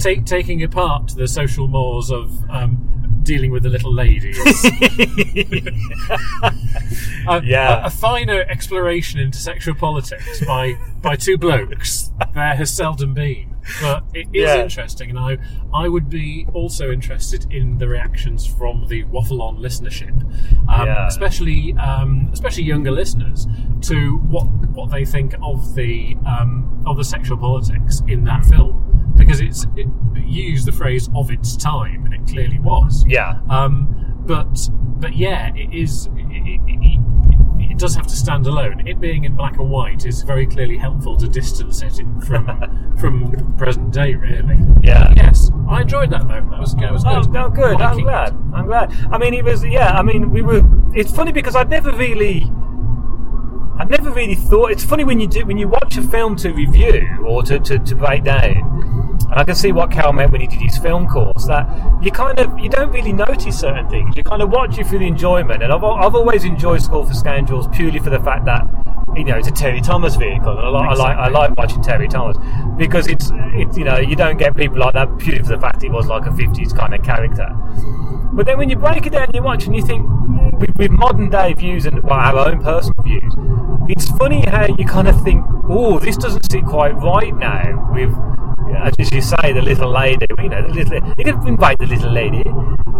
t- 0.00 0.20
taking 0.22 0.62
apart 0.62 1.12
the 1.16 1.28
social 1.28 1.68
mores 1.68 2.10
of 2.10 2.32
um, 2.50 2.88
dealing 3.22 3.50
with 3.52 3.62
the 3.62 3.68
little 3.68 3.92
ladies. 3.92 4.36
A- 7.28 7.40
Yeah. 7.44 7.82
a, 7.82 7.86
a 7.86 7.90
finer 7.90 8.40
exploration 8.48 9.20
into 9.20 9.38
sexual 9.38 9.74
politics 9.74 10.44
by 10.44 10.74
by 11.00 11.16
two 11.16 11.38
blokes 11.38 12.10
there 12.34 12.54
has 12.56 12.72
seldom 12.74 13.14
been, 13.14 13.51
but 13.80 14.04
it 14.14 14.26
is 14.32 14.42
Yeah. 14.48 14.62
interesting, 14.62 15.10
and 15.10 15.18
I 15.18 15.38
I 15.72 15.88
would 15.88 16.08
be 16.10 16.46
also 16.52 16.90
interested 16.90 17.46
in 17.52 17.78
the 17.78 17.88
reactions 17.88 18.46
from 18.46 18.86
the 18.88 19.04
waffle 19.04 19.40
on 19.42 19.56
listenership, 19.58 20.14
um, 20.68 20.86
Yeah. 20.86 21.06
especially 21.06 21.74
um, 21.74 22.28
especially 22.32 22.64
younger 22.64 22.90
listeners, 22.90 23.46
to 23.82 24.16
what 24.28 24.46
what 24.76 24.90
they 24.90 25.04
think 25.04 25.34
of 25.42 25.74
the 25.74 26.16
um, 26.26 26.82
of 26.86 26.96
the 26.96 27.04
sexual 27.04 27.36
politics 27.38 28.02
in 28.08 28.24
that 28.24 28.44
film, 28.46 29.12
because 29.16 29.40
it's 29.40 29.66
it, 29.76 29.86
used 30.26 30.66
the 30.66 30.72
phrase 30.72 31.08
of 31.14 31.30
its 31.30 31.56
time, 31.56 32.04
and 32.06 32.14
it 32.14 32.26
clearly 32.26 32.58
was. 32.58 33.04
yeah. 33.06 33.38
Um, 33.50 33.94
but 34.26 34.68
but 35.00 35.14
yeah, 35.16 35.50
it 35.54 35.72
is. 35.74 36.08
It, 36.16 36.60
it, 36.82 37.00
it, 37.72 37.78
does 37.78 37.94
have 37.94 38.06
to 38.06 38.16
stand 38.16 38.46
alone. 38.46 38.86
It 38.86 39.00
being 39.00 39.24
in 39.24 39.34
black 39.34 39.56
and 39.58 39.70
white 39.70 40.06
is 40.06 40.22
very 40.22 40.46
clearly 40.46 40.76
helpful 40.76 41.16
to 41.16 41.26
distance 41.28 41.82
it 41.82 41.94
from 42.26 42.96
from 43.00 43.56
present 43.56 43.90
day. 43.92 44.14
Really. 44.14 44.58
Yeah. 44.82 45.12
Yes, 45.16 45.50
I 45.68 45.82
enjoyed 45.82 46.10
that 46.10 46.28
though. 46.28 46.34
That 46.50 46.60
was, 46.60 46.74
good. 46.74 46.84
that 46.84 46.92
was 46.92 47.04
Oh, 47.06 47.20
good. 47.22 47.30
no, 47.32 47.48
good. 47.48 47.80
I'm 47.80 48.00
glad. 48.00 48.28
it. 48.28 48.34
I'm 48.54 48.66
glad. 48.66 48.92
I 49.10 49.18
mean, 49.18 49.34
it 49.34 49.44
was. 49.44 49.64
Yeah. 49.64 49.92
I 49.98 50.02
mean, 50.02 50.30
we 50.30 50.42
were. 50.42 50.62
It's 50.94 51.10
funny 51.10 51.32
because 51.32 51.56
I'd 51.56 51.70
never 51.70 51.92
really. 51.92 52.42
I'd 53.78 53.88
never 53.90 54.10
really 54.10 54.34
thought. 54.36 54.70
It's 54.70 54.84
funny 54.84 55.02
when 55.04 55.18
you 55.18 55.26
do 55.26 55.44
when 55.46 55.56
you 55.58 55.66
watch 55.66 55.96
a 55.96 56.02
film 56.02 56.36
to 56.36 56.52
review 56.52 57.08
or 57.26 57.42
to, 57.44 57.58
to, 57.58 57.78
to 57.78 57.94
break 57.96 58.24
down. 58.24 58.71
And 59.32 59.40
I 59.40 59.44
can 59.44 59.54
see 59.54 59.72
what 59.72 59.90
Cal 59.90 60.12
meant 60.12 60.30
when 60.30 60.42
he 60.42 60.46
did 60.46 60.60
his 60.60 60.76
film 60.76 61.08
course. 61.08 61.46
That 61.46 61.66
you 62.02 62.10
kind 62.10 62.38
of 62.38 62.58
you 62.58 62.68
don't 62.68 62.92
really 62.92 63.12
notice 63.12 63.58
certain 63.58 63.88
things. 63.88 64.14
You 64.16 64.22
kind 64.22 64.42
of 64.42 64.50
watch 64.50 64.78
it 64.78 64.86
for 64.86 64.98
the 64.98 65.06
enjoyment. 65.06 65.62
And 65.62 65.72
I've, 65.72 65.82
I've 65.82 66.14
always 66.14 66.44
enjoyed 66.44 66.82
School 66.82 67.06
for 67.06 67.14
Scoundrels 67.14 67.66
purely 67.68 67.98
for 67.98 68.10
the 68.10 68.20
fact 68.20 68.44
that 68.44 68.66
you 69.16 69.24
know 69.24 69.38
it's 69.38 69.48
a 69.48 69.52
Terry 69.52 69.80
Thomas 69.80 70.16
vehicle. 70.16 70.58
And 70.58 70.60
I 70.60 70.68
like 70.68 70.86
I 70.88 70.94
like 70.94 71.16
I 71.16 71.28
like 71.28 71.56
watching 71.56 71.82
Terry 71.82 72.08
Thomas 72.08 72.36
because 72.76 73.06
it's 73.06 73.30
it's 73.54 73.76
you 73.76 73.84
know 73.84 73.96
you 73.96 74.16
don't 74.16 74.36
get 74.36 74.54
people 74.54 74.78
like 74.78 74.92
that 74.92 75.18
purely 75.18 75.42
for 75.42 75.56
the 75.56 75.58
fact 75.58 75.82
he 75.82 75.88
was 75.88 76.06
like 76.06 76.26
a 76.26 76.30
50s 76.30 76.76
kind 76.76 76.94
of 76.94 77.02
character. 77.02 77.48
But 78.34 78.46
then 78.46 78.56
when 78.56 78.70
you 78.70 78.76
break 78.76 79.04
it 79.06 79.10
down 79.10 79.24
and 79.24 79.34
you 79.34 79.42
watch 79.42 79.66
and 79.66 79.76
you 79.76 79.84
think, 79.84 80.08
with, 80.58 80.74
with 80.76 80.90
modern 80.90 81.28
day 81.28 81.52
views 81.52 81.84
and 81.84 82.02
well, 82.02 82.14
our 82.14 82.48
own 82.48 82.62
personal 82.62 83.02
views, 83.04 83.34
it's 83.90 84.08
funny 84.12 84.40
how 84.46 84.66
you 84.78 84.86
kind 84.86 85.06
of 85.06 85.22
think, 85.22 85.44
oh, 85.68 85.98
this 85.98 86.16
doesn't 86.16 86.50
sit 86.50 86.64
quite 86.64 86.96
right 86.96 87.36
now 87.36 87.90
with, 87.92 88.08
as 88.70 89.12
you 89.12 89.20
say, 89.20 89.52
the 89.52 89.62
little 89.62 89.90
lady. 89.90 90.26
You 90.38 90.48
know, 90.48 90.62
the 90.66 90.74
little, 90.74 91.14
you 91.18 91.24
can 91.24 91.46
invite 91.46 91.78
the 91.78 91.86
little 91.86 92.12
lady. 92.12 92.44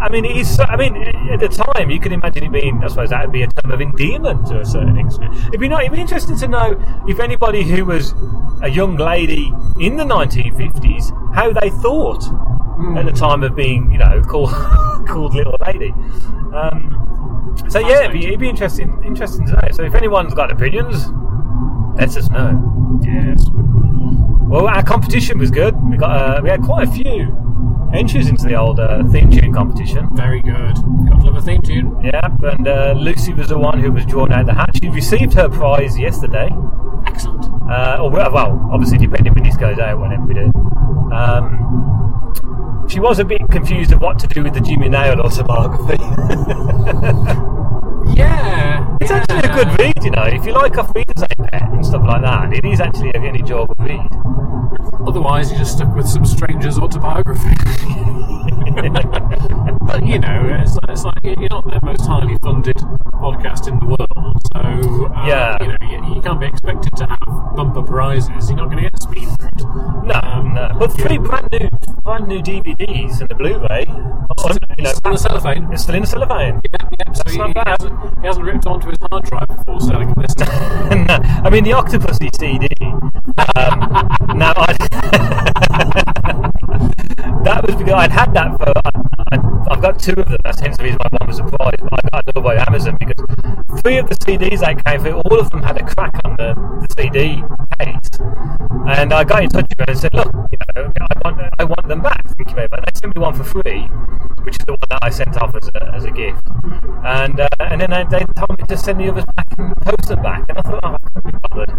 I 0.00 0.08
mean, 0.08 0.24
is. 0.24 0.58
I 0.60 0.76
mean, 0.76 0.96
at 0.96 1.40
the 1.40 1.48
time, 1.48 1.90
you 1.90 2.00
could 2.00 2.12
imagine 2.12 2.44
it 2.44 2.52
being. 2.52 2.82
I 2.82 2.88
suppose 2.88 3.10
that 3.10 3.24
would 3.24 3.32
be 3.32 3.42
a 3.42 3.48
term 3.48 3.70
of 3.70 3.80
endearment 3.80 4.46
to 4.48 4.60
a 4.60 4.64
certain 4.64 4.98
extent. 4.98 5.34
It'd 5.48 5.60
be 5.60 5.68
not. 5.68 5.82
It'd 5.82 5.92
be 5.92 6.00
interesting 6.00 6.36
to 6.38 6.48
know 6.48 7.04
if 7.08 7.20
anybody 7.20 7.62
who 7.62 7.84
was 7.84 8.14
a 8.62 8.68
young 8.68 8.96
lady 8.96 9.52
in 9.78 9.96
the 9.96 10.04
1950s, 10.04 11.34
how 11.34 11.52
they 11.52 11.70
thought 11.70 12.24
at 12.96 13.06
the 13.06 13.12
time 13.12 13.42
of 13.42 13.54
being, 13.54 13.92
you 13.92 13.98
know, 13.98 14.22
called 14.28 14.50
called 15.06 15.34
little 15.34 15.56
lady. 15.66 15.90
Um, 16.52 16.98
so 17.68 17.78
yeah, 17.78 18.00
it'd 18.00 18.12
be, 18.12 18.26
it'd 18.26 18.40
be 18.40 18.48
interesting 18.48 19.02
interesting 19.04 19.46
to 19.46 19.52
know. 19.52 19.68
So 19.72 19.82
if 19.84 19.94
anyone's 19.94 20.34
got 20.34 20.50
opinions, 20.50 21.08
let 21.96 22.16
us 22.16 22.28
know. 22.30 23.00
Yes. 23.04 23.46
Well, 24.52 24.68
our 24.68 24.82
competition 24.82 25.38
was 25.38 25.50
good. 25.50 25.74
We 25.82 25.96
got 25.96 26.10
uh, 26.10 26.42
we 26.42 26.50
had 26.50 26.60
quite 26.60 26.86
a 26.86 26.90
few 26.92 27.34
entries 27.94 28.28
into 28.28 28.44
the 28.44 28.54
old 28.54 28.78
uh, 28.78 29.02
theme 29.04 29.30
tune 29.30 29.50
competition. 29.50 30.10
Very 30.12 30.42
good. 30.42 30.76
To 30.76 31.20
love 31.24 31.36
a 31.36 31.40
theme 31.40 31.62
tune. 31.62 31.98
Yeah, 32.04 32.28
and 32.42 32.68
uh, 32.68 32.92
Lucy 32.94 33.32
was 33.32 33.48
the 33.48 33.56
one 33.56 33.80
who 33.80 33.90
was 33.90 34.04
drawn 34.04 34.30
out 34.30 34.44
the 34.44 34.52
hat. 34.52 34.76
She 34.76 34.90
received 34.90 35.32
her 35.32 35.48
prize 35.48 35.98
yesterday. 35.98 36.50
Excellent. 37.06 37.46
Uh, 37.66 38.00
or 38.02 38.10
well, 38.10 38.30
well, 38.30 38.68
obviously 38.70 38.98
depending 38.98 39.32
when 39.32 39.44
this 39.44 39.56
goes 39.56 39.78
out, 39.78 39.98
whenever 39.98 40.26
we 40.26 40.34
do. 40.34 40.52
Um, 41.14 42.86
she 42.90 43.00
was 43.00 43.20
a 43.20 43.24
bit 43.24 43.40
confused 43.50 43.90
of 43.92 44.02
what 44.02 44.18
to 44.18 44.26
do 44.26 44.42
with 44.42 44.52
the 44.52 44.60
Jimmy 44.60 44.90
Nail 44.90 45.18
autobiography. 45.18 45.96
Yeah. 48.14 48.96
it's 49.00 49.10
actually 49.10 49.38
a 49.38 49.54
good 49.54 49.78
read, 49.78 50.04
you 50.04 50.10
know. 50.10 50.24
If 50.24 50.44
you 50.46 50.52
like 50.52 50.76
Auf 50.78 50.94
Wiedersehen 50.94 51.48
Pet 51.50 51.62
and 51.62 51.84
stuff 51.84 52.02
like 52.06 52.22
that, 52.22 52.52
it 52.52 52.64
is 52.64 52.80
actually 52.80 53.10
a 53.14 53.20
an 53.20 53.36
enjoyable 53.36 53.74
read. 53.78 54.08
Otherwise, 55.06 55.50
you're 55.50 55.58
just 55.58 55.76
stuck 55.76 55.94
with 55.94 56.08
some 56.08 56.24
stranger's 56.24 56.78
autobiography. 56.78 57.54
but 59.86 60.04
you 60.06 60.18
know, 60.18 60.46
it's, 60.60 60.74
like- 60.76 60.90
it's 60.90 61.04
like 61.04 61.18
you're 61.22 61.48
not 61.48 61.64
the 61.64 61.80
most 61.82 62.06
highly 62.06 62.36
funded 62.42 62.76
podcast 63.22 63.68
in 63.68 63.78
the 63.78 63.86
world, 63.86 64.42
so 64.52 64.60
uh, 65.14 65.26
Yeah. 65.26 65.56
you 65.62 65.68
know 65.68 65.76
you, 66.08 66.14
you 66.16 66.20
can't 66.22 66.40
be 66.40 66.46
expected 66.46 66.92
to 66.96 67.06
have 67.06 67.54
bumper 67.56 67.82
prizes. 67.82 68.48
You're 68.50 68.58
not 68.58 68.70
going 68.70 68.78
to 68.78 68.90
get 68.90 68.94
a 68.94 69.00
speed 69.02 69.28
route. 69.40 70.04
No, 70.04 70.20
Um, 70.22 70.54
no. 70.54 70.74
But 70.78 70.92
three 70.92 71.18
brand 71.18 71.48
new, 71.52 71.68
brand 72.02 72.26
new 72.28 72.40
DVDs 72.42 73.20
and 73.20 73.28
the 73.28 73.34
Blu-ray. 73.34 73.86
oh, 73.88 74.56
you 74.78 74.84
know, 74.84 74.90
Still 74.92 75.10
in 75.10 75.12
the 75.12 75.18
cellophane. 75.18 75.72
It's 75.72 75.82
still 75.82 75.94
in 75.94 76.00
the 76.02 76.06
cellophane. 76.08 76.60
Yeah, 76.72 76.88
yeah, 76.98 77.12
so 77.12 77.22
That's 77.22 77.32
he, 77.32 77.38
not 77.38 77.48
he 77.48 77.54
bad. 77.54 77.68
hasn't, 77.80 78.18
he 78.20 78.26
hasn't 78.26 78.44
ripped 78.46 78.66
onto 78.66 78.88
his 78.88 78.98
hard 79.10 79.24
drive 79.24 79.48
before 79.48 79.80
selling 79.80 80.12
this. 80.14 80.34
no, 80.38 80.46
I 81.44 81.50
mean 81.50 81.64
the 81.64 81.70
Octopussy 81.70 82.30
CD. 82.38 82.68
Um, 83.56 83.78
now 84.38 84.52
I. 84.56 86.31
that 87.44 87.64
was 87.66 87.76
because 87.76 87.94
I'd 87.94 88.10
had 88.10 88.34
that 88.34 88.58
for. 88.58 88.72
I, 89.32 89.38
I've 89.70 89.80
got 89.80 89.98
two 89.98 90.12
of 90.12 90.28
them. 90.28 90.38
That's 90.44 90.60
hence 90.60 90.76
the 90.76 90.84
reason 90.84 90.98
why 90.98 91.08
one 91.18 91.28
was 91.28 91.38
a 91.38 91.44
prize. 91.44 91.78
But 91.78 91.92
I 91.92 92.08
got 92.10 92.24
another 92.26 92.40
by 92.40 92.56
Amazon 92.66 92.96
because 92.98 93.24
three 93.80 93.98
of 93.98 94.08
the 94.08 94.16
CDs 94.16 94.60
that 94.60 94.84
came 94.84 95.00
through, 95.00 95.20
all 95.20 95.38
of 95.38 95.50
them 95.50 95.62
had 95.62 95.76
a 95.80 95.84
crack 95.86 96.14
on 96.24 96.36
the, 96.36 96.54
the 96.54 96.88
CD 96.94 97.42
case. 97.78 98.10
And 98.86 99.12
I 99.12 99.24
got 99.24 99.44
in 99.44 99.50
touch 99.50 99.66
with 99.68 99.78
them 99.78 99.86
and 99.88 99.98
said, 99.98 100.14
"Look, 100.14 100.32
you 100.50 100.58
know, 100.74 100.92
I 101.00 101.18
want, 101.24 101.54
I 101.58 101.64
want 101.64 101.88
them 101.88 102.02
back. 102.02 102.26
Thank 102.36 102.50
you 102.50 102.54
very 102.54 102.68
much." 102.70 102.84
They 102.86 103.00
sent 103.00 103.16
me 103.16 103.22
one 103.22 103.34
for 103.34 103.44
free, 103.44 103.82
which 104.42 104.58
is 104.58 104.64
the 104.66 104.72
one 104.72 104.88
that 104.90 104.98
I 105.02 105.10
sent 105.10 105.36
off 105.36 105.54
as 105.54 105.70
a, 105.74 105.94
as 105.94 106.04
a 106.04 106.10
gift. 106.10 106.42
And 107.04 107.40
uh, 107.40 107.48
and 107.60 107.80
then 107.80 107.90
they, 107.90 108.04
they 108.10 108.24
told 108.34 108.58
me 108.58 108.66
to 108.66 108.76
send 108.76 109.00
the 109.00 109.08
others 109.10 109.24
back 109.36 109.46
and 109.58 109.76
post 109.76 110.08
them 110.08 110.22
back. 110.22 110.44
And 110.48 110.58
I 110.58 110.62
thought, 110.62 110.80
oh, 110.82 110.94
I 110.94 110.98
can't 110.98 111.24
be 111.24 111.48
bothered. 111.48 111.70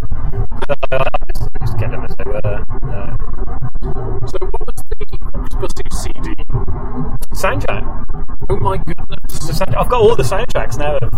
So 0.67 0.75
I, 0.91 0.95
I 0.97 1.31
just, 1.33 1.49
just 1.59 1.77
get 1.77 1.91
them 1.91 2.05
as 2.05 2.15
they 2.15 2.23
were. 2.23 2.65
Soundtrack. 7.43 7.83
Oh 8.49 8.57
my 8.57 8.77
goodness! 8.77 9.57
Sound- 9.57 9.75
I've 9.75 9.89
got 9.89 10.01
all 10.01 10.15
the 10.15 10.23
soundtracks 10.23 10.77
now 10.77 10.97
of 10.97 11.11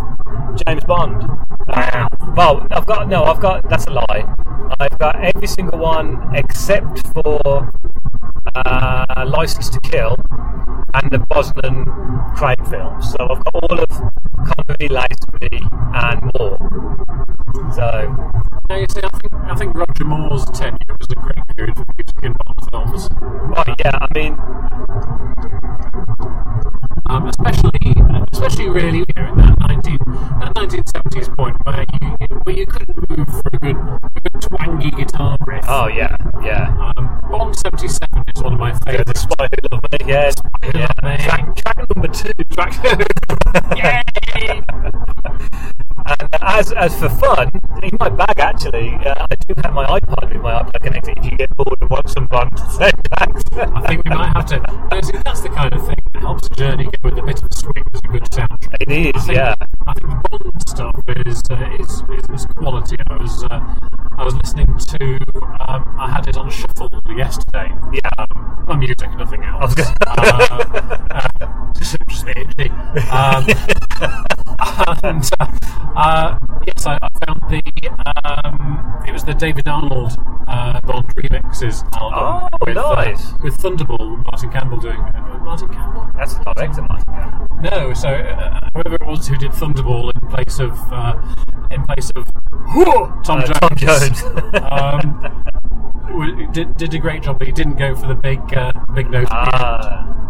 James 0.65 0.83
Bond. 0.85 1.23
Uh, 1.69 2.07
well, 2.35 2.65
I've 2.71 2.85
got 2.87 3.07
no, 3.07 3.23
I've 3.25 3.39
got 3.39 3.69
that's 3.69 3.85
a 3.85 3.91
lie. 3.91 4.25
I've 4.79 4.97
got 4.97 5.15
every 5.23 5.45
single 5.47 5.77
one 5.77 6.31
except 6.33 7.05
for 7.13 7.71
uh, 8.55 9.25
License 9.27 9.69
to 9.69 9.79
Kill 9.81 10.15
and 10.95 11.11
the 11.11 11.19
Brosnan 11.29 11.85
Craig 12.35 12.65
films. 12.69 13.11
So 13.11 13.17
I've 13.29 13.43
got 13.43 13.55
all 13.55 13.79
of 13.79 13.89
Connery, 13.89 14.89
Lazenby, 14.89 15.61
and 15.93 16.31
Moore. 16.33 16.57
So 17.73 18.15
Now 18.69 18.75
you 18.77 18.87
see, 18.89 19.01
I 19.03 19.09
think 19.19 19.33
I 19.33 19.55
think 19.55 19.75
Roger 19.75 20.05
Moore's 20.05 20.45
tenure 20.45 20.77
was 20.97 21.07
a 21.11 21.15
great 21.15 21.47
period 21.55 21.75
for 21.75 21.85
music 21.95 22.23
in 22.23 22.33
Bond 22.33 22.59
films. 22.71 23.09
right, 23.21 23.75
yeah, 23.79 23.97
I 24.01 24.07
mean, 24.13 24.37
um, 27.15 27.27
especially 27.27 27.95
especially 28.33 28.69
really 28.69 29.05
here 29.15 29.25
in 29.27 29.37
that 29.37 29.57
19 29.59 29.97
that 30.53 30.55
1970s 30.55 31.35
point 31.35 31.55
where 31.65 31.85
you 32.01 32.09
where 32.43 32.55
you 32.55 32.65
couldn't 32.65 33.09
move 33.09 33.27
for 33.27 33.49
a 33.53 33.57
good, 33.59 33.75
a 33.75 34.19
good 34.29 34.41
twangy 34.41 34.91
guitar 34.91 35.37
riff. 35.45 35.65
Oh 35.67 35.87
yeah, 35.87 36.15
yeah. 36.43 36.93
Um, 36.97 37.19
Bond 37.29 37.55
77 37.57 38.23
is 38.35 38.43
one 38.43 38.53
of 38.53 38.59
my 38.59 38.69
Yeah, 38.69 38.79
favourites. 38.85 39.11
the 39.13 39.19
spy 39.35 39.47
who 39.51 39.75
loved 39.75 39.91
me. 39.91 39.97
Yeah, 40.11 40.31
Who 40.63 40.77
yeah. 40.79 40.87
Loved 40.87 41.03
Me. 41.19 41.23
Track, 41.25 41.55
track 41.55 41.77
number 41.95 42.07
two. 42.09 42.31
Track 42.51 42.73
Yay! 43.77 44.61
And 46.07 46.29
as 46.41 46.71
as 46.73 46.95
for 46.99 47.09
fun, 47.09 47.49
in 47.81 47.97
my 47.99 48.09
bag 48.09 48.37
actually, 48.39 48.93
uh, 48.93 49.25
I 49.27 49.35
do 49.47 49.55
have 49.63 49.73
my 49.73 49.85
iPod 49.87 50.31
with 50.31 50.39
my 50.41 50.61
iPod 50.61 50.79
connected. 50.83 51.17
If 51.17 51.25
you 51.31 51.35
get 51.37 51.49
bored 51.57 51.79
and 51.81 51.89
want 51.89 52.07
some 52.11 52.27
fun 52.27 52.49
soundtracks, 52.77 53.41
I 53.75 53.87
think 53.87 54.03
we 54.05 54.11
might 54.15 54.31
have 54.35 54.45
to. 54.47 54.59
That's, 54.91 55.11
that's 55.23 55.41
the 55.41 55.49
kind 55.49 55.73
of 55.73 55.83
thing 55.87 55.95
that 56.13 56.19
helps 56.21 56.45
a 56.45 56.53
journey 56.53 56.83
go 56.83 56.91
with 57.01 57.17
a 57.17 57.23
bit 57.23 57.41
of 57.41 57.49
a 57.51 57.55
swing 57.55 57.83
as 57.91 57.99
a 58.03 58.07
good 58.07 58.21
soundtrack. 58.25 58.75
It 58.81 58.91
is, 59.15 59.23
I 59.23 59.25
think, 59.25 59.35
Yeah. 59.35 59.55
I 59.87 59.93
think 59.95 60.07
stuff 60.67 60.95
is, 61.25 61.41
uh, 61.49 61.77
is, 61.79 62.03
is 62.33 62.45
quality. 62.57 62.97
I 63.09 63.15
was 63.17 63.43
uh, 63.43 63.75
I 64.17 64.23
was 64.23 64.33
listening 64.35 64.67
to 64.77 65.19
um, 65.67 65.83
I 65.99 66.09
had 66.11 66.27
it 66.27 66.37
on 66.37 66.49
shuffle 66.49 66.89
yesterday. 67.15 67.69
Yeah. 67.93 68.09
Um, 68.17 68.63
my 68.67 68.75
music, 68.77 69.09
nothing 69.17 69.43
else. 69.43 69.75
I 69.77 69.83
gonna- 69.83 71.01
uh, 71.11 71.73
just, 71.77 71.97
just 72.09 72.25
me, 72.25 72.69
um, 73.11 73.45
and 75.03 75.29
uh, 75.39 75.47
uh, 75.95 76.39
yes, 76.65 76.85
I, 76.87 76.97
I 77.01 77.09
found 77.25 77.41
the 77.49 77.61
um, 78.25 79.03
it 79.07 79.11
was 79.11 79.23
the 79.23 79.33
David 79.33 79.67
Arnold 79.67 80.13
uh, 80.47 80.79
Bond 80.81 81.05
remixes 81.15 81.83
album 81.95 82.49
Oh, 82.51 82.65
with, 82.65 82.75
nice. 82.75 83.33
with 83.43 83.57
Thunderball, 83.57 84.23
Martin 84.25 84.51
Campbell 84.51 84.77
doing 84.79 84.99
Martin 85.43 85.69
Campbell. 85.69 86.09
That's 86.15 86.33
the 86.35 86.43
director, 86.55 86.81
Martin. 86.81 87.61
No, 87.61 87.93
so 87.93 88.09
uh, 88.09 88.59
whoever 88.73 88.95
it 88.95 89.05
was 89.05 89.27
who 89.27 89.37
did 89.37 89.51
Thunderball 89.51 90.11
in 90.25 90.31
place 90.33 90.59
of 90.59 90.71
uh, 90.91 91.13
in 91.71 91.83
place 91.83 92.11
of 92.15 92.25
Tom 93.23 93.39
Uh, 93.41 93.45
Jones, 93.45 93.59
Tom 93.59 93.75
Jones. 93.75 94.23
um, 94.71 96.51
did, 96.51 96.75
did 96.77 96.93
a 96.93 96.99
great 96.99 97.23
job, 97.23 97.37
but 97.37 97.47
he 97.47 97.53
didn't 97.53 97.75
go 97.75 97.95
for 97.95 98.07
the 98.07 98.15
big 98.15 98.39
uh, 98.55 98.71
big 98.93 99.09
note. 99.11 99.27
at. 99.31 99.53
Ah, 99.53 100.24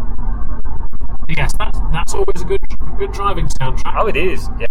yes, 1.30 1.54
that's 1.58 1.80
that's 1.92 2.14
always 2.14 2.42
a 2.42 2.46
good 2.46 2.62
good 2.98 3.12
driving 3.12 3.48
soundtrack. 3.48 3.96
oh, 3.98 4.08
it 4.08 4.18
is. 4.18 4.50
Yeah, 4.60 4.68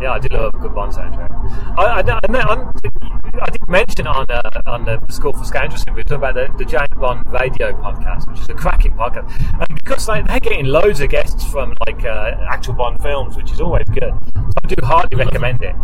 yeah. 0.00 0.12
I 0.12 0.18
do 0.18 0.28
love 0.36 0.54
a 0.54 0.58
good 0.58 0.74
Bond 0.74 0.92
soundtrack. 0.92 1.30
I, 1.78 1.84
I, 1.84 2.00
I, 2.00 3.42
I 3.42 3.50
did 3.50 3.68
mention 3.68 4.06
on 4.06 4.26
uh, 4.28 4.62
on 4.66 4.84
the 4.84 5.00
School 5.10 5.32
for 5.32 5.44
Scoundrels 5.44 5.84
we 5.86 5.92
were 5.92 6.02
talking 6.02 6.16
about 6.16 6.34
the, 6.34 6.48
the 6.58 6.64
James 6.64 6.88
Bond 6.96 7.22
radio 7.26 7.72
podcast, 7.72 8.28
which 8.28 8.40
is 8.40 8.48
a 8.48 8.54
cracking 8.54 8.92
podcast, 8.92 9.30
and 9.52 9.74
because 9.74 10.08
like, 10.08 10.26
they're 10.26 10.40
getting 10.40 10.66
loads 10.66 11.00
of 11.00 11.10
guests 11.10 11.44
from 11.44 11.74
like 11.86 12.04
uh, 12.04 12.36
actual 12.48 12.74
Bond 12.74 13.00
films, 13.02 13.36
which 13.36 13.52
is 13.52 13.60
always 13.60 13.88
good. 13.88 14.12
So 14.34 14.54
I 14.64 14.66
do 14.66 14.86
heartily 14.86 15.24
recommend 15.24 15.62
it. 15.62 15.74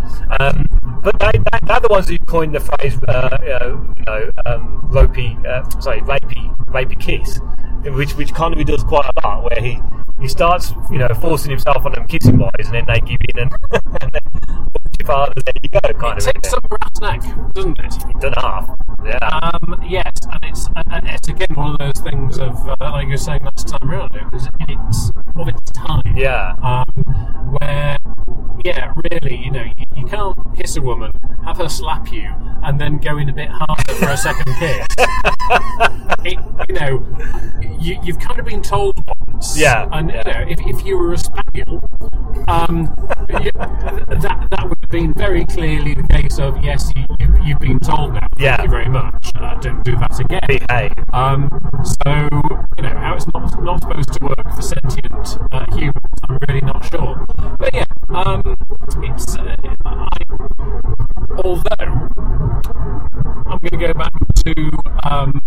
Um, 0.40 0.66
but 1.02 1.19
they, 1.19 1.38
they're 1.66 1.81
the 1.81 1.88
ones 1.90 2.09
who 2.09 2.19
coined 2.19 2.54
the 2.54 2.61
phrase, 2.61 2.99
uh, 3.09 3.12
uh, 3.12 3.76
you 3.97 4.04
know, 4.07 4.31
um, 4.47 4.81
ropey, 4.85 5.37
uh, 5.47 5.69
sorry, 5.81 6.00
rapey, 6.00 6.57
rapey 6.69 6.99
kiss, 6.99 7.40
which 7.92 8.14
which 8.14 8.32
Connery 8.32 8.64
does 8.64 8.82
quite 8.84 9.06
a 9.06 9.26
lot, 9.26 9.44
where 9.44 9.60
he 9.60 9.80
he 10.20 10.28
starts, 10.28 10.72
you 10.90 10.98
know, 10.98 11.08
forcing 11.20 11.50
himself 11.50 11.84
on 11.84 11.92
them 11.92 12.06
kissing 12.06 12.38
boys, 12.38 12.50
and 12.58 12.74
then 12.74 12.84
they 12.86 13.00
give 13.00 13.18
in 13.34 13.40
and, 13.42 13.52
and 14.00 14.12
then 14.12 14.22
your 14.98 15.06
father, 15.06 15.32
there 15.44 15.54
you 15.62 15.68
go, 15.68 15.80
kind 15.98 16.18
it 16.18 16.26
of. 16.26 16.32
takes 16.32 16.50
some 16.50 16.60
brass 16.68 17.00
neck, 17.00 17.52
doesn't 17.54 17.78
it? 17.78 18.20
Done 18.20 18.32
half. 18.36 18.70
Yeah. 19.04 19.18
Um, 19.18 19.82
yes, 19.86 20.12
and 20.30 20.40
it's 20.44 20.68
and 20.76 21.08
it's 21.08 21.28
again 21.28 21.48
one 21.54 21.72
of 21.72 21.78
those 21.78 22.02
things 22.02 22.38
of 22.38 22.56
uh, 22.68 22.76
like 22.80 23.04
you 23.04 23.12
were 23.12 23.16
saying 23.16 23.44
last 23.44 23.68
time 23.68 23.90
round. 23.90 24.14
It 24.14 24.32
was 24.32 24.48
it's 24.68 25.10
of 25.36 25.48
its 25.48 25.70
time. 25.72 26.16
yeah. 26.16 26.54
um, 26.62 27.54
where, 27.60 27.98
yeah, 28.64 28.92
really, 29.10 29.36
you 29.36 29.50
know, 29.50 29.64
you, 29.64 29.84
you 29.96 30.06
can't 30.06 30.36
kiss 30.56 30.76
a 30.76 30.80
woman, 30.80 31.10
have 31.44 31.58
her 31.58 31.68
slap 31.68 32.10
you, 32.12 32.32
and 32.62 32.80
then 32.80 32.98
go 32.98 33.18
in 33.18 33.28
a 33.28 33.32
bit 33.32 33.48
harder 33.50 33.92
for 33.94 34.08
a 34.08 34.16
second 34.16 34.52
kiss. 34.58 34.86
it, 36.24 36.38
you 36.68 36.74
know, 36.74 37.74
you, 37.81 37.99
you've 38.02 38.19
kind 38.19 38.38
of 38.38 38.47
been 38.47 38.62
told 38.62 39.02
once. 39.07 39.59
Yeah, 39.59 39.88
And, 39.93 40.10
yeah. 40.10 40.23
you 40.26 40.32
know, 40.32 40.50
if, 40.52 40.76
if 40.76 40.87
you 40.87 40.99
were 40.99 41.13
a 41.13 41.19
spaniel, 41.19 41.80
um, 42.49 42.95
that, 43.28 44.47
that 44.50 44.69
would 44.69 44.78
have 44.80 44.91
been 44.91 45.13
very 45.15 45.45
clearly 45.47 45.95
the 45.95 46.06
case 46.08 46.39
of, 46.39 46.63
yes, 46.63 46.93
you, 46.97 47.04
you, 47.21 47.34
you've 47.43 47.58
been 47.58 47.80
told 47.80 48.15
now. 48.15 48.26
Yeah. 48.39 48.56
Thank 48.56 48.69
you 48.69 48.71
very 48.71 48.89
much. 48.89 49.32
Uh, 49.34 49.54
don't 49.60 49.84
do 49.84 49.97
that 49.97 50.19
again. 50.21 50.41
Behave. 50.47 50.93
Um, 51.13 51.49
so, 51.84 52.10
you 52.76 52.82
know, 52.82 52.97
how 52.97 53.15
it's 53.15 53.26
not, 53.32 53.63
not 53.63 53.80
supposed 53.82 54.13
to 54.15 54.25
work 54.25 54.54
for 54.54 54.63
sentient 54.63 55.39
uh, 55.52 55.65
humans, 55.75 55.97
I'm 56.28 56.39
really 56.49 56.60
not 56.60 56.84
sure. 56.91 57.26
But 57.58 57.75
yeah, 57.75 57.84
um, 58.10 58.56
it's. 59.02 59.37
Uh, 59.37 59.56
I, 59.84 60.19
although, 61.45 62.08
I'm 63.47 63.58
going 63.58 63.71
to 63.71 63.76
go 63.76 63.95
back 63.95 64.13
to, 64.45 64.71
um, 65.04 65.41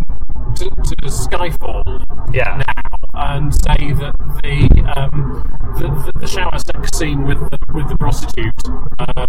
to, 0.56 0.66
to 0.70 0.96
Skyfall 1.08 2.04
Yeah. 2.34 2.58
now 2.66 2.98
and 3.14 3.54
say 3.54 3.92
that 3.94 4.16
the, 4.44 4.94
um, 4.98 5.44
the, 5.78 6.12
the, 6.14 6.20
the 6.22 6.28
shower 6.28 6.58
sex 6.60 6.98
scene 6.98 7.24
with 7.26 7.40
the, 7.50 7.60
with 7.74 7.88
the 7.90 7.98
prostitute 7.98 8.68
um, 9.00 9.28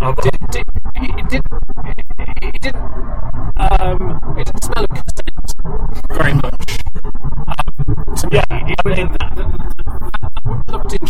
Oh, 0.00 0.14
did, 0.22 0.36
did, 0.50 0.64
it, 0.96 1.28
did, 1.28 1.42
it, 2.42 2.60
didn't 2.60 2.76
um, 3.56 4.36
it 4.38 4.44
didn't 4.46 4.64
smell 4.64 4.84
of 4.84 4.90
consent 4.90 5.54
very 6.10 6.34
much. 6.34 6.78
Um, 7.04 8.14
to 8.16 8.28
Yeah, 8.32 8.44
it, 8.50 8.80
I 8.84 8.88
mean- 8.88 9.08
that, 9.08 9.18
that, 9.18 9.36
that 9.36 9.58
looked 9.60 9.73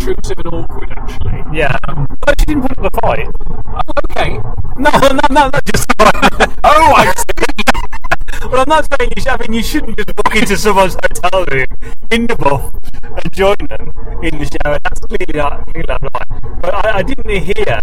intrusive 0.08 0.38
and 0.38 0.54
awkward. 0.54 0.90
Actually, 0.96 1.44
Yeah. 1.52 1.76
but 2.20 2.40
she 2.40 2.46
didn't 2.46 2.62
put 2.68 2.78
up 2.78 2.92
a 2.94 3.00
fight. 3.00 3.28
oh, 3.48 3.80
okay. 4.10 4.38
No, 4.76 4.90
no, 4.90 5.08
no, 5.30 5.48
not 5.48 5.64
just. 5.64 5.86
oh, 6.00 6.92
I 6.96 7.12
see. 7.16 8.48
well, 8.50 8.62
I'm 8.62 8.68
not 8.68 8.86
saying 8.98 9.12
you 9.16 9.22
should. 9.22 9.28
I 9.32 9.36
mean, 9.38 9.52
you 9.54 9.62
shouldn't 9.62 9.96
just 9.96 10.12
walk 10.16 10.36
into 10.36 10.56
someone's 10.56 10.94
hotel 10.94 11.44
room 11.46 11.66
in 12.10 12.26
the 12.26 12.36
buff 12.36 12.72
and 13.02 13.32
join 13.32 13.56
them 13.68 13.92
in 14.22 14.38
the 14.38 14.44
shower. 14.62 14.78
That's 14.82 15.00
clearly 15.00 15.32
not, 15.34 15.66
clearly 15.66 15.86
not 15.88 16.02
right. 16.02 16.60
But 16.60 16.74
I, 16.86 16.98
I 16.98 17.02
didn't 17.02 17.30
hear. 17.30 17.80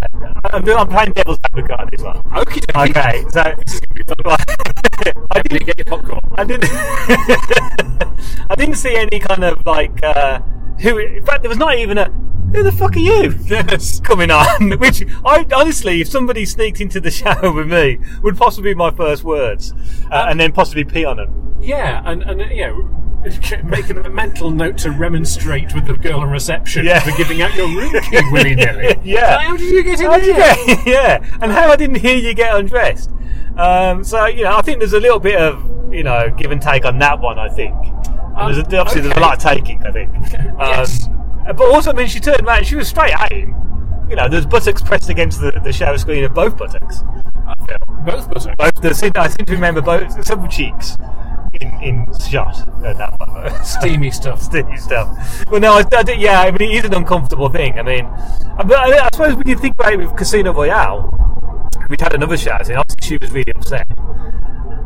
I'm, 0.53 0.67
I'm 0.69 0.87
playing 0.87 1.13
devil's 1.13 1.39
advocate 1.45 1.79
on 1.79 1.87
this 1.91 2.01
one. 2.03 2.21
Okay. 2.37 2.61
Okay, 2.75 3.25
so 3.29 3.43
This 3.65 3.73
is 3.75 3.79
going 3.81 4.05
to 4.05 4.15
be 4.15 4.23
fun. 4.23 4.37
I 5.31 5.41
Did 5.41 5.49
didn't 5.49 5.65
get 5.65 5.77
your 5.77 5.85
popcorn? 5.85 6.21
I 6.35 6.43
didn't. 6.43 6.69
I 8.49 8.55
didn't 8.55 8.75
see 8.75 8.95
any 8.95 9.19
kind 9.19 9.43
of 9.43 9.65
like 9.65 10.03
uh, 10.03 10.39
who. 10.79 10.97
In 10.99 11.25
fact, 11.25 11.41
there 11.43 11.49
was 11.49 11.57
not 11.57 11.77
even 11.77 11.97
a. 11.97 12.09
Who 12.53 12.63
the 12.63 12.71
fuck 12.71 12.95
are 12.97 12.99
you? 12.99 13.33
Yes. 13.45 13.99
Coming 14.01 14.29
on, 14.29 14.71
which 14.79 15.03
I 15.25 15.45
honestly, 15.55 16.01
if 16.01 16.09
somebody 16.09 16.45
sneaked 16.45 16.81
into 16.81 16.99
the 16.99 17.11
shower 17.19 17.51
with 17.51 17.71
me, 17.71 17.99
would 18.23 18.37
possibly 18.37 18.71
be 18.73 18.77
my 18.77 18.91
first 18.91 19.23
words, 19.23 19.73
uh, 20.11 20.25
and 20.29 20.39
then 20.39 20.51
possibly 20.51 20.83
pee 20.83 21.05
on 21.05 21.17
them. 21.17 21.55
Yeah, 21.61 22.01
and, 22.05 22.23
and 22.23 22.41
uh, 22.41 22.45
you 22.45 22.67
know, 22.67 23.63
make 23.63 23.89
a 23.89 23.93
mental 24.09 24.49
note 24.51 24.77
to 24.79 24.91
remonstrate 24.91 25.73
with 25.75 25.85
the 25.85 25.93
girl 25.93 26.23
in 26.23 26.29
reception 26.29 26.85
Yeah. 26.85 26.99
for 27.01 27.15
giving 27.15 27.41
out 27.41 27.53
your 27.55 27.67
room 27.67 27.93
key 28.09 28.19
willy 28.31 28.55
nilly. 28.55 28.97
Yeah. 29.03 29.39
How 29.41 29.55
did 29.55 29.69
you 29.71 29.83
get 29.83 29.99
in 29.99 30.05
How 30.07 30.17
did 30.17 30.35
get? 30.35 30.87
yeah, 30.87 31.37
and 31.41 31.51
how 31.51 31.69
I 31.71 31.75
didn't 31.75 31.97
hear 31.97 32.15
you 32.17 32.33
get 32.33 32.53
undressed. 32.55 33.11
Um, 33.57 34.03
so 34.03 34.25
you 34.25 34.43
know, 34.43 34.57
I 34.57 34.61
think 34.61 34.79
there's 34.79 34.93
a 34.93 34.99
little 34.99 35.19
bit 35.19 35.35
of 35.39 35.93
you 35.93 36.03
know 36.03 36.29
give 36.37 36.51
and 36.51 36.61
take 36.61 36.83
on 36.83 36.99
that 36.99 37.19
one. 37.21 37.37
I 37.39 37.47
think. 37.47 37.75
And 38.47 38.55
there's 38.55 38.65
a, 38.67 38.69
Um, 38.75 38.81
obviously 38.81 39.01
there's 39.01 39.17
a 39.17 39.19
lot 39.19 39.33
of 39.37 39.43
taking. 39.43 39.83
I 39.85 39.91
think. 39.91 40.11
Um, 40.39 40.57
Yes. 40.59 41.07
But 41.45 41.61
also, 41.61 41.91
I 41.91 41.93
mean, 41.93 42.07
she 42.07 42.19
turned 42.19 42.41
around. 42.47 42.65
She 42.67 42.75
was 42.75 42.87
straight 42.87 43.13
at 43.13 43.31
him. 43.31 43.55
You 44.09 44.15
know, 44.15 44.29
there's 44.29 44.45
buttocks 44.45 44.81
pressed 44.81 45.09
against 45.09 45.41
the, 45.41 45.51
the 45.63 45.73
shower 45.73 45.97
screen 45.97 46.23
of 46.23 46.33
both 46.33 46.55
buttocks. 46.57 47.03
I 47.47 47.55
feel. 47.65 47.77
Both 48.05 48.27
buttocks. 48.29 48.55
Both. 48.57 48.75
The, 48.81 49.11
I 49.15 49.27
seem 49.27 49.45
to 49.45 49.53
remember 49.53 49.81
both 49.81 50.23
several 50.25 50.47
cheeks 50.49 50.95
in 51.59 51.67
in 51.81 52.05
shot 52.29 52.59
at 52.85 52.97
that 52.97 53.13
one. 53.19 53.63
Steamy 53.65 54.11
stuff. 54.11 54.41
Steamy 54.41 54.77
stuff. 54.77 55.43
Well, 55.49 55.59
no, 55.59 55.73
I, 55.73 55.83
I 55.95 56.03
did- 56.03 56.19
yeah, 56.21 56.41
I 56.41 56.51
mean, 56.51 56.61
it 56.71 56.75
is 56.75 56.85
an 56.85 56.93
uncomfortable 56.93 57.49
thing. 57.49 57.77
I 57.79 57.81
mean, 57.83 58.05
I, 58.05 58.63
but 58.63 58.77
I, 58.77 59.05
I 59.05 59.09
suppose 59.11 59.35
when 59.35 59.47
you 59.47 59.57
think 59.57 59.73
about 59.75 59.93
it 59.93 59.97
with 59.97 60.15
Casino 60.15 60.53
Royale, 60.53 61.09
we'd 61.89 61.99
had 62.01 62.13
another 62.13 62.37
shower 62.37 62.63
scene. 62.63 62.77
Obviously, 62.77 63.07
she 63.07 63.17
was 63.17 63.31
really 63.31 63.51
upset. 63.55 63.87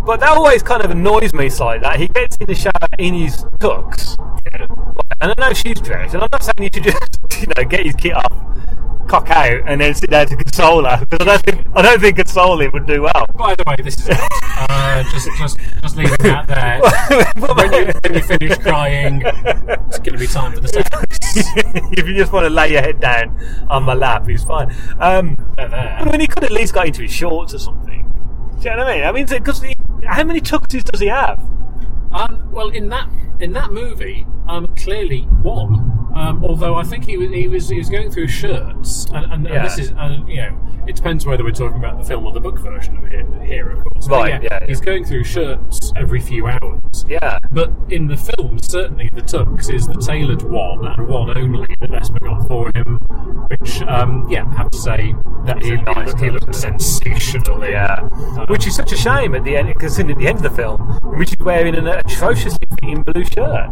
But 0.05 0.19
that 0.19 0.29
always 0.29 0.61
kind 0.61 0.83
of 0.83 0.91
annoys 0.91 1.33
me 1.33 1.49
slightly. 1.49 1.81
That 1.81 1.99
he 1.99 2.07
gets 2.07 2.37
in 2.37 2.45
the 2.45 2.53
shower 2.55 2.71
in 2.99 3.15
his 3.15 3.43
tux, 3.59 4.15
and 5.19 5.31
I 5.31 5.33
know 5.39 5.53
she's 5.53 5.81
dressed, 5.81 6.13
and 6.13 6.23
I'm 6.23 6.29
not 6.31 6.43
saying 6.43 6.55
you 6.59 6.69
should 6.71 6.83
just, 6.83 7.17
you 7.41 7.47
know, 7.55 7.63
get 7.67 7.85
his 7.85 7.95
kit 7.95 8.13
off, 8.13 9.07
cock 9.07 9.29
out, 9.31 9.61
and 9.65 9.81
then 9.81 9.95
sit 9.95 10.11
there 10.11 10.25
to 10.25 10.35
console 10.35 10.85
her 10.85 11.03
because 11.05 11.27
I 11.27 11.37
don't 11.37 11.43
think 11.43 11.67
I 11.75 11.81
don't 11.81 11.99
think 11.99 12.17
consoling 12.17 12.71
would 12.73 12.85
do 12.85 13.01
well. 13.01 13.25
By 13.35 13.55
the 13.55 13.63
way, 13.65 13.77
this 13.83 13.97
is. 13.97 14.09
Uh, 14.09 15.03
just, 15.11 15.27
just, 15.37 15.57
just 15.81 15.97
leaving 15.97 16.17
that 16.19 16.47
there. 16.47 16.79
when, 17.55 17.73
you, 17.73 17.93
when 18.03 18.13
you 18.13 18.21
finish 18.21 18.57
crying, 18.59 19.21
it's 19.25 19.99
going 19.99 20.13
to 20.13 20.17
be 20.17 20.27
time 20.27 20.53
for 20.53 20.61
the 20.61 20.67
sex. 20.67 20.87
if 21.35 22.07
you 22.07 22.15
just 22.15 22.31
want 22.31 22.45
to 22.45 22.49
lay 22.49 22.71
your 22.71 22.81
head 22.81 22.99
down 22.99 23.37
on 23.69 23.83
my 23.83 23.93
lap, 23.93 24.27
he's 24.27 24.43
fine. 24.43 24.73
Um, 24.99 25.35
There, 25.57 25.67
there. 25.67 25.97
I 25.99 26.09
mean, 26.09 26.21
he 26.21 26.27
could 26.27 26.43
at 26.43 26.51
least 26.51 26.73
got 26.73 26.87
into 26.87 27.01
his 27.01 27.11
shorts 27.11 27.53
or 27.53 27.59
something. 27.59 27.94
Do 28.61 28.69
you 28.69 28.75
know 28.75 28.83
what 28.83 28.87
I 28.87 28.95
mean? 28.95 29.03
I 29.03 29.11
mean, 29.11 29.25
because 29.27 29.63
how 30.05 30.23
many 30.23 30.41
tuxes 30.41 30.83
does 30.83 30.99
he 30.99 31.07
have? 31.07 31.39
Um, 32.11 32.49
well, 32.51 32.69
in 32.69 32.89
that 32.89 33.09
in 33.39 33.53
that 33.53 33.71
movie, 33.71 34.25
um, 34.47 34.67
clearly 34.77 35.21
one. 35.41 35.91
Um, 36.15 36.43
although 36.45 36.75
I 36.75 36.83
think 36.83 37.05
he 37.05 37.17
was 37.17 37.29
he 37.31 37.47
was 37.47 37.67
he 37.69 37.77
was 37.77 37.89
going 37.89 38.09
through 38.09 38.27
shirts, 38.29 39.05
and, 39.13 39.31
and, 39.31 39.45
Yeah. 39.45 39.55
and 39.55 39.65
this 39.65 39.77
is 39.77 39.91
and, 39.97 40.27
you 40.29 40.37
know 40.37 40.57
it 40.87 40.95
depends 40.95 41.25
whether 41.25 41.43
we're 41.43 41.51
talking 41.51 41.77
about 41.77 41.97
the 41.99 42.03
film 42.05 42.25
or 42.25 42.31
the 42.33 42.39
book 42.39 42.59
version 42.59 42.97
of 42.97 43.05
it 43.05 43.25
here, 43.47 43.71
of 43.71 43.83
course. 43.83 44.07
But 44.07 44.15
Right, 44.31 44.43
yeah, 44.43 44.59
yeah. 44.61 44.65
He's 44.67 44.81
going 44.81 45.05
through 45.05 45.23
shirts 45.23 45.91
every 45.95 46.19
few 46.19 46.47
hours. 46.47 47.05
Yeah. 47.07 47.39
But 47.51 47.71
in 47.89 48.07
the 48.07 48.17
film, 48.17 48.59
certainly 48.59 49.09
the 49.13 49.21
tux 49.21 49.73
is 49.73 49.87
the 49.87 49.95
tailored 49.95 50.41
one 50.43 50.85
and 50.85 51.07
one 51.07 51.37
only 51.37 51.75
that 51.81 51.89
Vesper 51.89 52.19
got 52.19 52.47
for 52.47 52.71
him, 52.75 52.97
which, 53.49 53.81
um, 53.83 54.25
yeah, 54.29 54.45
I 54.45 54.55
have 54.55 54.71
to 54.71 54.77
say 54.77 55.13
that 55.45 55.61
he, 55.61 55.75
nice 55.75 55.95
he, 55.95 56.03
looked, 56.05 56.21
he 56.21 56.29
looked 56.29 56.55
sensational. 56.55 57.63
Yeah, 57.65 57.99
Um, 58.11 58.45
which 58.47 58.67
is 58.67 58.75
such 58.75 58.91
a 58.91 58.97
shame 58.97 59.35
at 59.35 59.43
the 59.43 59.55
end 59.57 59.67
because 59.69 59.99
at 59.99 60.07
the 60.07 60.27
end 60.27 60.37
of 60.37 60.43
the 60.43 60.49
film, 60.49 60.99
Richard's 61.03 61.43
wearing 61.43 61.75
an 61.75 61.87
atrociously 61.87 62.67
fitting 62.81 63.01
blue 63.03 63.23
shirt. 63.25 63.69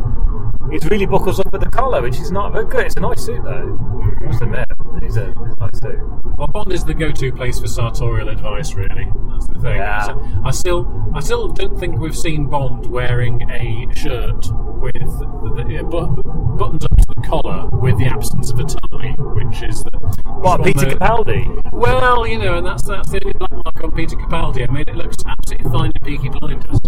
It 0.71 0.85
really 0.85 1.05
buckles 1.05 1.39
up 1.39 1.53
at 1.53 1.59
the 1.59 1.69
collar, 1.69 2.01
which 2.01 2.17
is 2.19 2.31
not 2.31 2.51
very 2.53 2.65
good. 2.65 2.85
It's 2.85 2.95
a 2.95 2.99
nice 2.99 3.23
suit 3.23 3.43
though. 3.43 3.77
I 4.21 4.25
must 4.25 4.41
admit, 4.41 4.67
it's 5.01 5.17
a, 5.17 5.29
it's 5.29 5.37
a 5.37 5.59
nice 5.59 5.79
suit. 5.79 5.99
Well, 6.37 6.47
Bond 6.47 6.71
is 6.71 6.83
the 6.83 6.93
go-to 7.03 7.31
place 7.33 7.59
for 7.59 7.67
sartorial 7.67 8.29
advice, 8.29 8.73
really. 8.75 9.07
That's 9.31 9.47
the 9.47 9.59
thing. 9.59 9.75
Yeah. 9.77 10.05
So 10.05 10.41
I 10.45 10.51
still, 10.51 11.11
I 11.13 11.19
still 11.19 11.47
don't 11.49 11.77
think 11.79 11.99
we've 11.99 12.15
seen 12.17 12.45
Bond 12.47 12.85
wearing 12.85 13.41
a 13.49 13.87
shirt 13.95 14.45
with 14.81 14.93
the, 14.93 15.63
the, 15.67 15.79
uh, 15.79 15.83
bu- 15.83 16.23
buttons 16.57 16.85
up 16.85 16.95
to 16.97 17.05
the 17.15 17.21
collar 17.27 17.67
with 17.79 17.97
the 17.97 18.05
absence 18.05 18.51
of 18.51 18.59
a 18.59 18.63
tie, 18.63 19.15
which 19.17 19.63
is 19.63 19.83
the 19.83 19.91
What, 20.25 20.63
Peter 20.63 20.79
the- 20.89 20.95
Capaldi? 20.95 21.71
Well, 21.73 22.25
you 22.27 22.37
know, 22.39 22.57
and 22.57 22.65
that's 22.65 22.83
that's 22.83 23.09
the 23.09 23.21
only 23.23 23.33
black 23.37 23.51
mark 23.51 23.83
on 23.83 23.91
Peter 23.91 24.15
Capaldi. 24.15 24.67
I 24.67 24.71
mean, 24.71 24.85
it 24.87 24.95
looks 24.95 25.17
absolutely 25.25 25.71
fine 25.71 25.91
in 25.95 26.01
Peaky 26.05 26.29
Blinders 26.29 26.79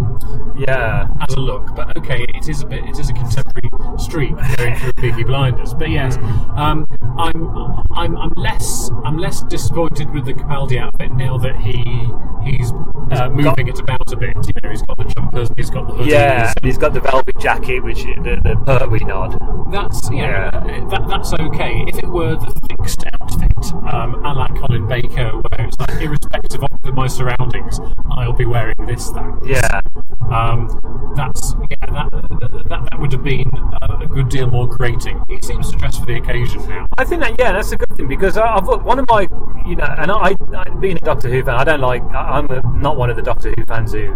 Yeah. 0.58 1.08
as 1.28 1.34
a 1.36 1.40
look, 1.40 1.76
but 1.76 1.98
okay, 1.98 2.25
it 2.36 2.50
is 2.50 2.62
a 2.62 2.68
bit, 2.68 2.84
it 2.86 2.98
is 3.00 3.10
a 3.10 3.14
contemporary 3.14 3.70
street 3.98 4.34
going 4.58 4.76
through 4.78 4.94
Peaky 4.94 5.24
Blinders. 5.24 5.74
But 5.74 5.90
yes, 5.90 6.18
um, 6.56 6.86
I'm, 7.18 7.48
I'm, 7.92 8.18
I'm 8.18 8.34
less, 8.36 8.90
I'm 9.04 9.18
less 9.18 9.42
disappointed 9.44 10.10
with 10.12 10.26
the 10.26 10.34
Capaldi 10.34 10.80
outfit 10.80 11.12
now 11.12 11.38
that 11.40 11.56
he, 11.58 12.10
he's 12.44 12.72
uh, 13.12 13.30
moving 13.30 13.68
it 13.68 13.80
about 13.80 14.12
a 14.12 14.18
bit. 14.18 14.36
You 14.48 14.54
know, 14.64 14.70
he's 14.70 14.82
got 14.82 14.98
the 14.98 15.06
jumpers, 15.06 15.50
he's 15.58 15.70
got 15.70 15.88
the 15.88 15.94
hoodies. 15.94 16.08
Yeah, 16.08 16.54
and 16.56 16.66
he's 16.66 16.78
got 16.78 16.94
the 16.94 17.02
velvet 17.02 17.38
jacket, 17.40 17.80
which 17.82 18.04
the, 18.04 18.40
the 18.44 18.56
Pertwee 18.66 19.00
nod. 19.06 19.40
That's 19.72 20.10
yeah, 20.12 20.66
Yeah. 20.66 20.86
That, 20.90 21.08
that's 21.08 21.34
okay. 21.34 21.84
If 21.88 21.98
it 21.98 22.08
were 22.08 22.36
the 22.36 22.54
fixed 22.70 23.04
outfit, 23.14 23.74
um, 23.92 24.24
a 24.26 24.34
la 24.34 24.48
Colin 24.50 24.88
Baker, 24.88 25.32
where 25.32 25.68
it's 25.68 25.78
like 25.80 26.02
irrespective 26.02 26.64
of 26.64 26.94
my 26.94 27.08
surroundings, 27.08 27.80
I'll 28.12 28.34
be 28.34 28.46
wearing 28.46 28.86
this 28.86 29.10
thing. 29.12 29.40
Yeah, 29.46 29.82
Um, 30.30 31.14
that's 31.16 31.56
yeah, 31.70 31.92
that, 31.92 32.25
that 32.30 32.70
that 32.90 33.00
would 33.00 33.12
have 33.12 33.24
been 33.24 33.50
a, 33.82 33.98
a 34.04 34.08
good 34.08 34.30
deal 34.30 34.48
more 34.50 34.68
grating. 34.68 35.24
He 35.28 35.40
seems 35.42 35.72
to 35.72 35.78
dress 35.78 35.98
for 35.98 36.06
the 36.06 36.16
occasion 36.16 36.68
now. 36.68 36.88
I 36.98 37.04
think 37.06 37.22
that 37.22 37.36
yeah, 37.40 37.52
that's 37.54 37.72
a 37.72 37.78
good 37.78 37.96
thing 37.98 38.08
because 38.08 38.38
I- 38.38 38.56
I've 38.56 38.68
one 38.84 39.00
of 39.00 39.06
my 39.10 39.28
you 39.66 39.76
know, 39.76 39.86
and 39.98 40.12
I, 40.12 40.36
I 40.56 40.70
being 40.80 40.98
a 40.98 41.00
Doctor 41.02 41.30
Who 41.30 41.44
fan, 41.44 41.56
I 41.56 41.64
don't 41.64 41.80
like. 41.82 42.04
I- 42.14 42.38
I'm 42.40 42.50
a, 42.52 42.62
not 42.78 42.98
one 42.98 43.10
of 43.10 43.16
the 43.16 43.22
Doctor 43.22 43.54
Who 43.58 43.66
fans 43.66 43.94
who 43.94 44.16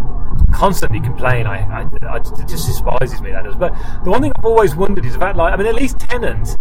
constantly 0.54 1.00
complain. 1.00 1.48
I, 1.48 1.82
I, 1.82 1.90
I 2.08 2.18
it 2.18 2.48
just 2.48 2.68
despises 2.68 3.22
me 3.22 3.32
that 3.32 3.44
does. 3.44 3.56
But 3.56 3.74
the 4.04 4.12
one 4.12 4.22
thing 4.22 4.32
I've 4.38 4.46
always 4.46 4.76
wondered 4.76 5.06
is 5.06 5.16
about 5.16 5.36
like 5.36 5.54
I 5.54 5.58
mean, 5.58 5.68
at 5.68 5.76
least 5.76 6.00
Tennant, 6.00 6.56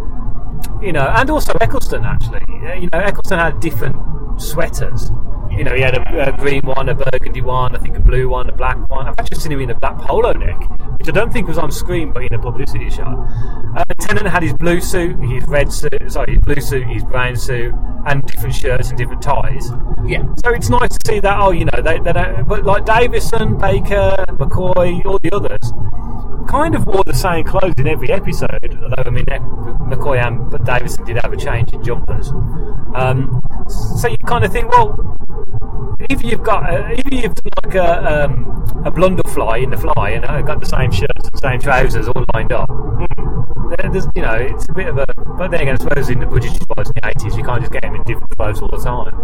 you 0.82 0.92
know, 0.92 1.06
and 1.06 1.30
also 1.30 1.52
Eccleston 1.60 2.04
actually. 2.04 2.40
uh, 2.66 2.74
You 2.74 2.88
know, 2.92 2.98
Eccleston 3.00 3.38
had 3.38 3.60
different 3.60 3.96
sweaters. 4.40 5.10
You 5.58 5.64
know, 5.64 5.74
he 5.74 5.80
had 5.82 5.96
a, 5.96 6.28
a 6.28 6.36
green 6.36 6.62
one, 6.62 6.88
a 6.88 6.94
burgundy 6.94 7.40
one, 7.40 7.74
I 7.74 7.80
think 7.80 7.96
a 7.96 8.00
blue 8.00 8.28
one, 8.28 8.48
a 8.48 8.52
black 8.52 8.88
one. 8.88 9.08
I've 9.08 9.18
actually 9.18 9.40
seen 9.40 9.50
him 9.50 9.60
in 9.60 9.70
a 9.70 9.74
black 9.74 9.98
polo 9.98 10.32
neck, 10.32 10.56
which 10.98 11.08
I 11.08 11.10
don't 11.10 11.32
think 11.32 11.48
was 11.48 11.58
on 11.58 11.72
screen, 11.72 12.12
but 12.12 12.22
in 12.22 12.32
a 12.32 12.38
publicity 12.38 12.88
shot. 12.90 13.16
Uh, 13.76 13.84
Tennant 13.98 14.28
had 14.28 14.44
his 14.44 14.54
blue 14.54 14.80
suit, 14.80 15.18
his 15.20 15.44
red 15.48 15.72
suit, 15.72 15.92
sorry, 16.06 16.34
his 16.34 16.42
blue 16.42 16.60
suit, 16.60 16.86
his 16.86 17.02
brown 17.02 17.34
suit, 17.34 17.74
and 18.06 18.24
different 18.24 18.54
shirts 18.54 18.90
and 18.90 18.98
different 18.98 19.20
ties. 19.20 19.72
Yeah, 20.06 20.32
So 20.44 20.50
it's 20.50 20.70
nice 20.70 20.96
to 20.96 20.98
see 21.04 21.18
that. 21.20 21.40
Oh, 21.40 21.50
you 21.50 21.64
know, 21.64 21.82
they, 21.82 21.98
they 21.98 22.12
don't. 22.12 22.46
But 22.46 22.64
like 22.64 22.84
Davison, 22.84 23.58
Baker, 23.58 24.24
McCoy, 24.28 25.04
all 25.04 25.18
the 25.18 25.32
others, 25.32 25.72
kind 26.48 26.74
of 26.74 26.86
wore 26.86 27.02
the 27.04 27.14
same 27.14 27.44
clothes 27.44 27.74
in 27.78 27.88
every 27.88 28.10
episode. 28.10 28.78
Although 28.82 29.02
I 29.04 29.10
mean, 29.10 29.24
McCoy 29.26 30.24
and 30.24 30.50
but 30.50 30.64
Davison 30.64 31.04
did 31.04 31.16
have 31.16 31.32
a 31.32 31.36
change 31.36 31.72
in 31.72 31.82
jumpers. 31.82 32.30
Um, 32.94 33.42
so 33.68 34.08
you 34.08 34.16
kind 34.18 34.44
of 34.44 34.52
think, 34.52 34.70
well, 34.70 34.96
if 36.10 36.22
you've 36.22 36.42
got, 36.42 36.64
if 36.92 37.12
you've 37.12 37.34
done 37.34 37.50
like 37.64 37.74
a, 37.74 38.24
um, 38.24 38.64
a 38.84 38.90
blunderfly 38.90 39.62
in 39.62 39.70
the 39.70 39.76
fly 39.76 40.10
and 40.10 40.24
uh, 40.24 40.40
got 40.42 40.60
the 40.60 40.66
same 40.66 40.90
shirts 40.90 41.28
and 41.28 41.38
same 41.38 41.60
trousers 41.60 42.08
all 42.08 42.24
lined 42.34 42.52
up, 42.52 42.68
there's, 43.78 44.06
you 44.14 44.22
know, 44.22 44.34
it's 44.34 44.68
a 44.68 44.72
bit 44.72 44.88
of 44.88 44.98
a. 44.98 45.06
But 45.38 45.50
then 45.50 45.60
again, 45.60 45.76
I 45.76 45.78
suppose 45.78 46.08
in 46.08 46.18
the 46.18 46.26
budgetary 46.26 46.66
boys 46.74 46.88
in 46.88 46.94
the 46.94 47.08
eighties, 47.08 47.36
you 47.36 47.44
can't 47.44 47.60
just 47.60 47.72
get 47.72 47.82
them 47.82 47.94
in 47.94 48.02
different 48.02 48.30
clothes 48.36 48.60
all 48.60 48.68
the 48.68 48.78
time. 48.78 49.14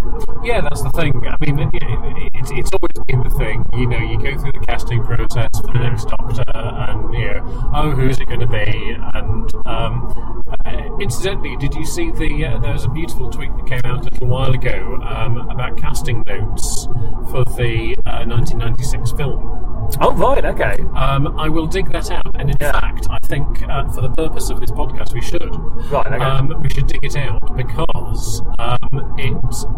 yeah, 0.44 0.60
that's 0.60 0.82
the 0.82 0.90
thing. 0.90 1.26
I 1.26 1.36
mean, 1.40 1.58
it, 1.58 1.70
it, 1.74 2.30
it's 2.34 2.50
it's 2.52 2.70
always 2.72 3.04
been 3.06 3.22
the 3.22 3.34
thing. 3.36 3.64
You 3.74 3.86
know, 3.86 3.98
you 3.98 4.18
go 4.18 4.38
through 4.38 4.52
the 4.52 4.64
casting 4.66 5.02
process 5.02 5.50
for 5.60 5.72
the 5.72 5.78
next 5.80 6.08
Doctor, 6.08 6.44
and 6.54 7.14
you 7.14 7.34
know, 7.34 7.72
oh, 7.74 7.90
who's 7.90 8.20
it 8.20 8.26
going 8.26 8.40
to 8.40 8.46
be? 8.46 8.96
And 9.14 9.54
um, 9.66 10.44
uh, 10.64 10.98
incidentally, 11.00 11.56
did 11.56 11.74
you 11.74 11.84
see 11.84 12.10
the? 12.10 12.46
Uh, 12.46 12.58
there 12.58 12.72
was 12.72 12.84
a 12.84 12.90
beautiful 12.90 13.30
tweet 13.30 13.54
that 13.56 13.66
came 13.66 13.80
out 13.84 14.00
a 14.00 14.04
little 14.04 14.28
while 14.28 14.52
ago 14.52 15.00
um, 15.02 15.38
about 15.50 15.76
casting 15.76 16.22
notes 16.26 16.86
for 17.30 17.44
the 17.56 17.96
uh, 18.06 18.24
1996 18.24 19.12
film. 19.12 19.73
Oh 20.00 20.12
right, 20.14 20.44
okay. 20.44 20.76
Um, 20.94 21.38
I 21.38 21.48
will 21.48 21.66
dig 21.66 21.90
that 21.92 22.10
out, 22.10 22.34
and 22.38 22.50
in 22.50 22.56
Yeah. 22.60 22.72
fact, 22.72 23.06
I 23.10 23.18
think 23.26 23.62
uh, 23.68 23.88
for 23.88 24.00
the 24.00 24.10
purpose 24.10 24.50
of 24.50 24.60
this 24.60 24.70
podcast, 24.70 25.14
we 25.14 25.20
should. 25.20 25.54
Right, 25.90 26.06
okay. 26.06 26.16
Um, 26.24 26.52
we 26.62 26.68
should 26.70 26.86
dig 26.86 27.04
it 27.04 27.16
out 27.16 27.56
because 27.56 28.42
um, 28.58 29.14
it 29.18 29.36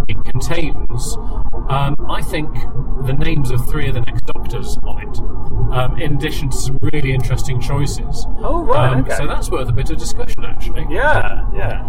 it 0.09 0.25
contains, 0.25 1.17
um, 1.69 1.95
I 2.09 2.23
think, 2.23 2.51
the 3.07 3.13
names 3.13 3.51
of 3.51 3.67
three 3.69 3.89
of 3.89 3.95
the 3.95 4.01
next 4.01 4.25
Doctors 4.27 4.79
on 4.85 5.03
it, 5.03 5.19
um, 5.73 5.99
in 6.01 6.15
addition 6.15 6.51
to 6.51 6.57
some 6.57 6.79
really 6.83 7.13
interesting 7.13 7.61
choices. 7.61 8.27
Oh, 8.39 8.65
right, 8.65 8.93
Um, 8.93 9.01
okay. 9.03 9.15
So 9.17 9.27
that's 9.27 9.51
worth 9.51 9.69
a 9.69 9.73
bit 9.73 9.91
of 9.91 9.99
discussion, 9.99 10.45
actually. 10.45 10.87
Yeah, 10.91 11.47
yeah. 11.55 11.83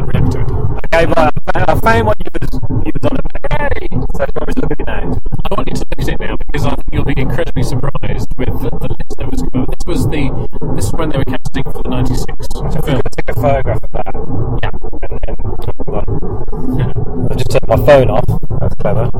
We'll 0.00 0.08
react 0.08 0.32
to 0.32 0.40
it. 0.40 0.50
Okay, 0.50 1.04
right. 1.06 1.32
I 1.54 1.80
found 1.80 2.06
what 2.06 2.16
you 2.24 2.30
was, 2.32 2.60
you 2.86 2.92
was 2.94 3.04
on 3.04 3.18
about. 3.20 3.60
Yay! 3.60 3.88
So 4.16 4.24
you 4.24 4.32
want 4.32 4.48
me 4.48 4.54
to 4.54 4.60
look 4.62 4.80
at? 4.80 4.88
I 4.88 5.54
want 5.54 5.68
you 5.68 5.74
to 5.74 5.84
look 5.84 6.00
at 6.00 6.08
it 6.08 6.20
now 6.20 6.36
because 6.36 6.64
I 6.64 6.74
think 6.74 6.88
you'll 6.92 7.04
be 7.04 7.20
incredibly 7.20 7.62
surprised 7.62 8.32
with 8.38 8.48
the, 8.48 8.70
the 8.80 8.96
list 8.96 9.18
that 9.18 9.30
was 9.30 9.42
given. 9.42 9.66
This 9.68 9.84
was 9.86 10.08
the 10.08 10.48
this 10.74 10.86
is 10.86 10.92
when 10.94 11.10
they 11.10 11.18
were 11.18 11.24
casting 11.24 11.64
for 11.64 11.82
the 11.82 11.90
'96 11.90 12.46
so 12.48 12.80
film. 12.80 13.02
take 13.12 13.28
a 13.28 13.34
photograph 13.34 13.84
of 13.84 13.92
that. 13.92 14.14
Yeah. 14.62 14.70
And 15.04 15.20
then. 15.20 15.36
Yeah. 16.78 16.92
I've 17.30 17.36
just 17.36 17.50
turned 17.50 17.68
my 17.68 17.76
phone 17.84 18.08
off. 18.08 18.24
That's 18.60 18.74
clever. 18.76 19.10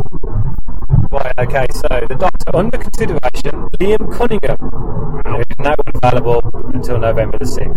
Right, 1.11 1.35
okay, 1.41 1.67
so 1.73 2.07
the 2.09 2.17
doctor 2.17 2.57
under 2.57 2.79
consideration, 2.79 3.69
Liam 3.77 4.13
Cunningham, 4.17 4.57
is 5.41 5.59
now 5.59 5.75
unavailable 5.87 6.41
until 6.73 6.99
November 6.99 7.39
the 7.39 7.45
6th. 7.45 7.75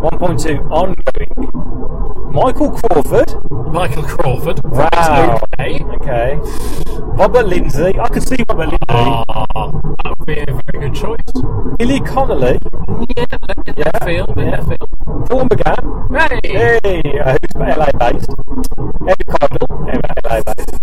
1.2 0.00 0.70
ongoing. 0.70 2.13
Michael 2.34 2.72
Crawford. 2.72 3.30
Michael 3.72 4.02
Crawford. 4.02 4.60
Wow. 4.64 5.40
Okay. 5.54 5.78
Okay. 5.84 6.34
Robert 7.16 7.46
Lindsay. 7.46 7.96
I 7.98 8.08
could 8.08 8.26
see 8.26 8.36
Robert 8.48 8.70
Lindsay. 8.70 8.84
Ah, 8.88 9.24
that 10.02 10.18
would 10.18 10.26
be 10.26 10.38
a 10.40 10.44
very 10.46 10.88
good 10.88 10.94
choice. 10.94 11.20
Billy 11.78 12.00
Connolly. 12.00 12.58
Yeah, 13.16 13.26
me 13.38 13.74
Yeah, 13.76 14.04
feel, 14.04 14.24
let 14.26 14.36
me 14.36 14.44
yeah. 14.46 14.64
feel. 14.64 14.88
Paul 15.28 15.48
McGann. 15.48 15.82
Hey! 16.42 16.80
Hey, 16.82 17.18
uh, 17.20 17.36
who's 17.40 17.54
LA 17.54 17.90
based? 18.02 18.30
Ed 19.06 19.22
Cardinal, 19.30 19.68
LA 19.86 20.42
based. 20.42 20.74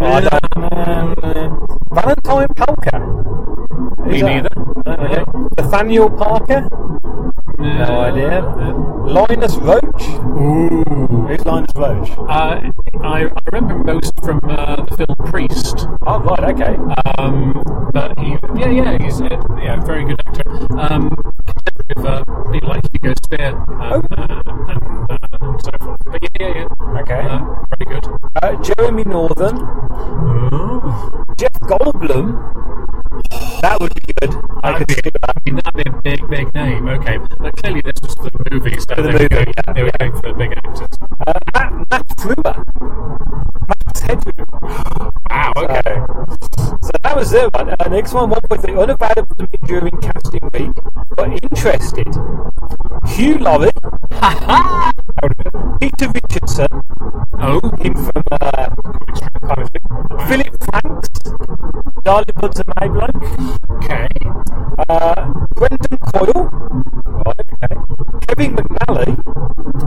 I 0.00 0.20
don't 0.24 0.56
know. 0.56 1.66
Valentine 1.92 2.48
Pelka. 2.56 4.06
Me 4.06 4.22
neither. 4.22 4.48
Idea. 4.86 5.24
Nathaniel 5.58 6.08
Parker. 6.10 6.68
No 7.60 8.00
idea. 8.00 8.40
Linus 9.04 9.56
Roach. 9.56 10.02
Ooh. 10.02 11.26
Who's 11.28 11.44
Linus 11.44 11.72
Roach? 11.76 12.10
Uh, 12.18 12.72
I, 13.02 13.28
I 13.28 13.28
remember 13.52 13.78
most 13.84 14.14
from 14.24 14.40
uh, 14.44 14.76
the 14.76 14.96
film 14.96 15.16
Priest. 15.30 15.86
Oh, 16.06 16.20
right, 16.20 16.54
okay. 16.54 16.76
Um, 17.18 17.62
but 17.92 18.18
he, 18.18 18.38
yeah, 18.56 18.70
yeah, 18.70 18.98
he's 19.02 19.20
a 19.20 19.28
yeah, 19.62 19.78
very 19.84 20.04
good 20.04 20.20
actor. 20.26 20.80
Um, 20.80 21.14
with 21.94 22.06
uh, 22.06 22.24
people 22.50 22.68
like 22.70 22.84
Hugo 22.92 23.14
Speer 23.24 23.48
um, 23.48 24.06
uh, 24.10 24.42
and, 24.46 25.10
uh, 25.10 25.18
and 25.40 25.62
so 25.62 25.70
forth. 25.80 26.00
But 26.06 26.22
yeah, 26.22 26.28
yeah, 26.40 26.54
yeah. 26.54 27.00
Okay. 27.00 27.20
Uh, 27.20 27.44
very 27.76 28.00
good. 28.00 28.06
Uh, 28.42 28.56
Jeremy 28.62 29.04
Northam. 29.04 29.56
Jeff 31.36 31.52
Goldblum. 31.60 32.99
That 33.10 33.78
would 33.80 33.94
be 33.94 34.12
good. 34.20 34.34
I 34.62 34.78
could 34.78 34.90
see 34.90 35.00
that. 35.02 35.36
I 35.36 35.40
mean, 35.44 35.56
that'd 35.56 35.74
be 35.74 35.82
a 35.90 36.02
big, 36.02 36.28
big 36.28 36.54
name. 36.54 36.88
Okay, 36.88 37.18
but 37.38 37.56
clearly 37.56 37.82
this 37.82 37.94
was 38.02 38.14
for 38.14 38.30
the 38.30 38.50
movie, 38.50 38.78
so 38.78 38.94
For 38.94 39.02
the 39.02 39.08
they, 39.08 39.12
were 39.12 39.18
movie, 39.18 39.28
going, 39.28 39.54
yeah, 39.56 39.72
they 39.72 39.82
were 39.82 39.92
going 39.98 40.12
for 40.12 40.22
the 40.22 40.34
big 40.34 40.52
actors. 40.56 40.98
Uh, 41.26 41.32
Matt, 41.54 41.90
Matt. 41.90 43.79
Wow. 45.30 45.52
Okay. 45.56 45.96
So, 46.82 46.90
that 47.02 47.14
was 47.16 47.30
the 47.30 47.50
one. 47.54 47.70
Uh, 47.70 47.88
next 47.88 48.12
one, 48.12 48.30
1.3. 48.30 48.80
Unavailable 48.80 49.34
to 49.36 49.42
me 49.42 49.58
during 49.66 49.96
casting 50.00 50.40
week, 50.52 50.76
but 51.16 51.30
interested. 51.42 52.08
Hugh 53.06 53.38
Laurie, 53.38 53.70
Peter 55.80 56.08
Richardson, 56.12 56.68
Oh, 57.42 57.60
him 57.78 57.94
from 57.94 58.22
uh, 58.32 58.68
Philip 60.28 60.54
Franks, 60.64 61.08
Darlie 62.04 62.34
Buds 62.34 62.60
and 62.60 62.68
Maybloke, 62.76 63.82
okay. 63.82 64.08
uh, 64.88 65.32
Brendan 65.54 65.98
Coyle, 66.12 66.48
right, 67.06 67.40
okay. 67.40 67.74
Kevin 68.28 68.56
McNally, 68.56 69.22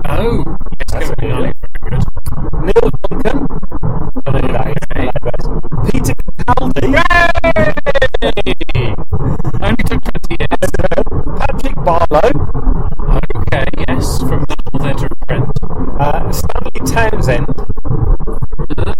Oh, 0.06 0.44
yes, 0.80 0.92
That's 0.92 1.10
Kevin 1.20 1.46
it, 1.46 1.58
Good. 1.84 2.04
Neil 2.64 2.88
Duncan. 3.10 3.38
Peter 5.92 6.16
Capaldi, 6.16 6.88
Yay! 6.94 7.02
Only 9.62 9.84
took 9.84 10.02
20 10.04 10.38
years. 10.40 10.70
Patrick 11.40 11.76
Barlow, 11.84 12.30
Okay, 13.36 13.68
yes, 13.88 14.06
from 14.20 14.42
the 14.48 14.56
Theatre 14.80 15.08
of 15.12 15.20
Brent. 15.28 15.52
uh, 16.00 16.32
Stanley 16.32 16.80
Townsend, 16.86 17.48
uh, 18.78 18.94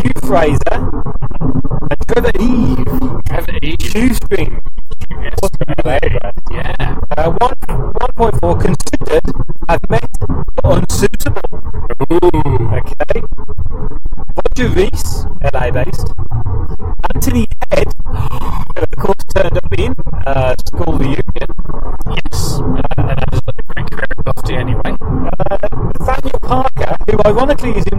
Hugh 0.00 0.18
Fraser, 0.26 0.78
and 1.90 2.00
Trevor 2.08 2.32
Eve, 2.40 2.86
Trevor 3.26 3.58
E. 3.62 3.76
Shoestring. 3.80 4.61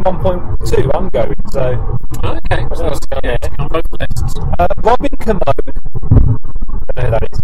1.2 0.04 0.92
I'm 0.94 1.10
going, 1.10 1.36
so. 1.52 1.98
Okay. 2.24 2.68
So 2.76 2.90
that's 2.90 3.08
yeah. 3.24 3.38
on 3.58 3.68
both 3.70 3.88
lists. 4.00 4.36
Uh, 4.60 4.68
Robin 4.84 5.16
Commode. 5.18 5.44
I 5.54 7.00
know 7.00 7.04
who 7.04 7.12
that 7.12 7.24
is. 7.32 7.40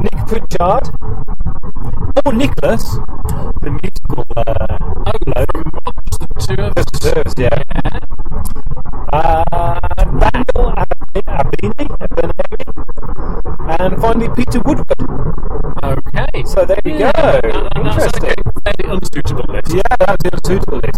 Nick 0.00 0.16
Pritchard. 0.26 0.88
Paul 2.16 2.32
Nicholas. 2.32 2.84
The 3.60 3.70
musical. 3.82 4.24
Uh, 4.34 4.78
oh, 4.80 5.18
bloke. 5.26 5.52
From 5.52 5.70
Bob's 5.84 6.18
the 6.18 6.26
two 6.40 6.62
of 6.62 6.72
us. 6.78 7.34
Yeah. 7.36 7.62
yeah. 7.68 8.00
Uh, 9.12 9.80
Daniel 10.20 10.72
Abini. 11.28 11.86
And 13.78 14.00
finally, 14.00 14.28
Peter 14.34 14.60
Woodward. 14.60 14.88
Okay. 15.82 16.44
So 16.44 16.64
there 16.64 16.80
you 16.84 16.94
yeah. 16.94 17.12
go. 17.12 17.40
That, 17.40 17.76
Interesting. 17.76 18.34
That's 18.44 18.56
a 18.56 18.60
fairly 18.62 18.96
unsuitable 18.96 19.44
list. 19.48 19.74
Yeah, 19.74 19.82
that's 19.98 20.24
unsuitable 20.32 20.78
list 20.78 20.89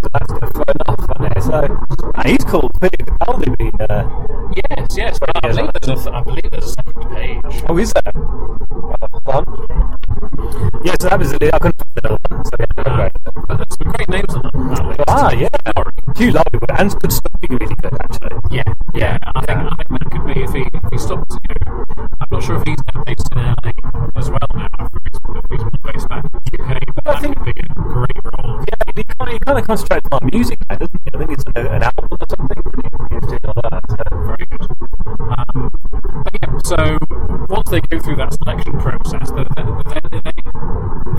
he's 2.52 2.60
cool. 2.60 2.70
Peter 2.80 3.04
Capaldi. 3.04 3.90
Uh, 3.90 4.28
Yes, 4.54 4.96
yes. 4.96 5.18
But 5.18 5.30
I 5.36 5.48
believe 5.48 5.70
there's 5.82 6.06
a, 6.06 6.12
I 6.12 6.22
believe 6.22 6.50
there's 6.50 6.64
a 6.64 6.68
second 6.68 7.10
page. 7.14 7.64
oh, 7.68 7.78
is 7.78 7.92
there? 7.94 8.12
Uh. 9.26 9.44
Yeah, 10.84 10.94
so 11.00 11.08
that 11.08 11.18
was 11.18 11.32
the. 11.32 11.50
I 11.54 11.58
couldn't 11.58 11.78
find 11.78 11.96
another 12.04 12.18
one. 12.28 12.44
So 12.44 12.50
yeah, 12.60 12.66
Uh, 12.76 12.92
okay. 12.92 13.10
but 13.48 13.56
there's 13.56 13.76
some 13.78 13.92
great 13.92 14.08
names 14.10 14.34
on 14.34 14.42
that, 14.74 14.84
list. 14.86 15.00
Ah, 15.08 15.30
yeah. 15.32 15.48
Hugh 16.16 16.32
Laurie 16.32 16.60
and 16.78 17.00
could 17.00 17.12
still 17.12 17.32
be 17.40 17.48
really 17.56 17.74
good 17.80 17.94
actually. 18.02 18.36
Yeah, 18.50 18.62
yeah. 18.94 19.16
I 19.34 19.40
think 19.46 19.58
I 19.58 19.74
think 19.88 20.00
that 20.02 20.10
could 20.12 20.26
be 20.26 20.40
if 20.42 20.52
he 20.52 20.60
if 20.68 20.84
he 20.92 20.98
stops. 20.98 21.36
I'm 22.20 22.28
not 22.30 22.42
sure 22.42 22.56
if 22.56 22.64
he's 22.68 22.78
now 22.94 23.04
based 23.04 23.28
in 23.32 23.38
LA 23.38 23.72
as 24.16 24.28
well 24.28 24.48
now. 24.52 24.68
If 24.92 25.44
he's, 25.50 25.64
based 25.82 26.08
back 26.08 26.24
in 26.24 26.30
the 26.32 26.40
UK, 26.60 26.82
but 26.94 27.06
I 27.08 27.12
that 27.12 27.20
think- 27.22 27.36
could 27.36 27.54
be 27.54 27.60
a 27.62 27.74
great 27.74 28.18
role. 28.36 28.60
Yeah, 28.68 28.92
he 28.96 29.04
kind 29.04 29.28
of, 29.28 29.32
he 29.32 29.38
kind 29.40 29.58
of 29.58 29.64
concentrates 29.66 30.01
so 36.76 36.98
once 37.50 37.68
they 37.68 37.82
go 37.82 37.98
through 37.98 38.16
that 38.16 38.32
selection 38.32 38.72
process, 38.78 39.30
they, 39.32 39.44
they, 39.44 40.00
they 40.24 40.32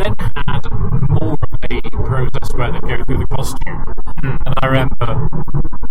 then 0.02 0.16
had 0.48 0.66
more 1.10 1.38
of 1.40 1.54
a 1.70 1.82
process 1.92 2.54
where 2.56 2.72
they 2.72 2.80
go 2.80 3.04
through 3.04 3.20
the 3.20 3.28
costume. 3.28 3.86
And 4.24 4.56
I 4.64 4.66
remember, 4.66 5.30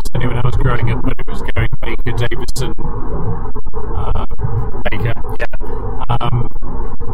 certainly 0.06 0.26
when 0.26 0.38
I 0.38 0.42
was 0.44 0.56
growing 0.56 0.90
up, 0.90 1.04
when 1.04 1.14
it 1.16 1.26
was 1.28 1.42
going 1.42 1.68
Baker, 1.80 2.10
Davison, 2.10 2.74
uh, 3.94 4.26
Baker, 4.90 5.14
yeah. 5.38 6.16
Um, 6.18 6.50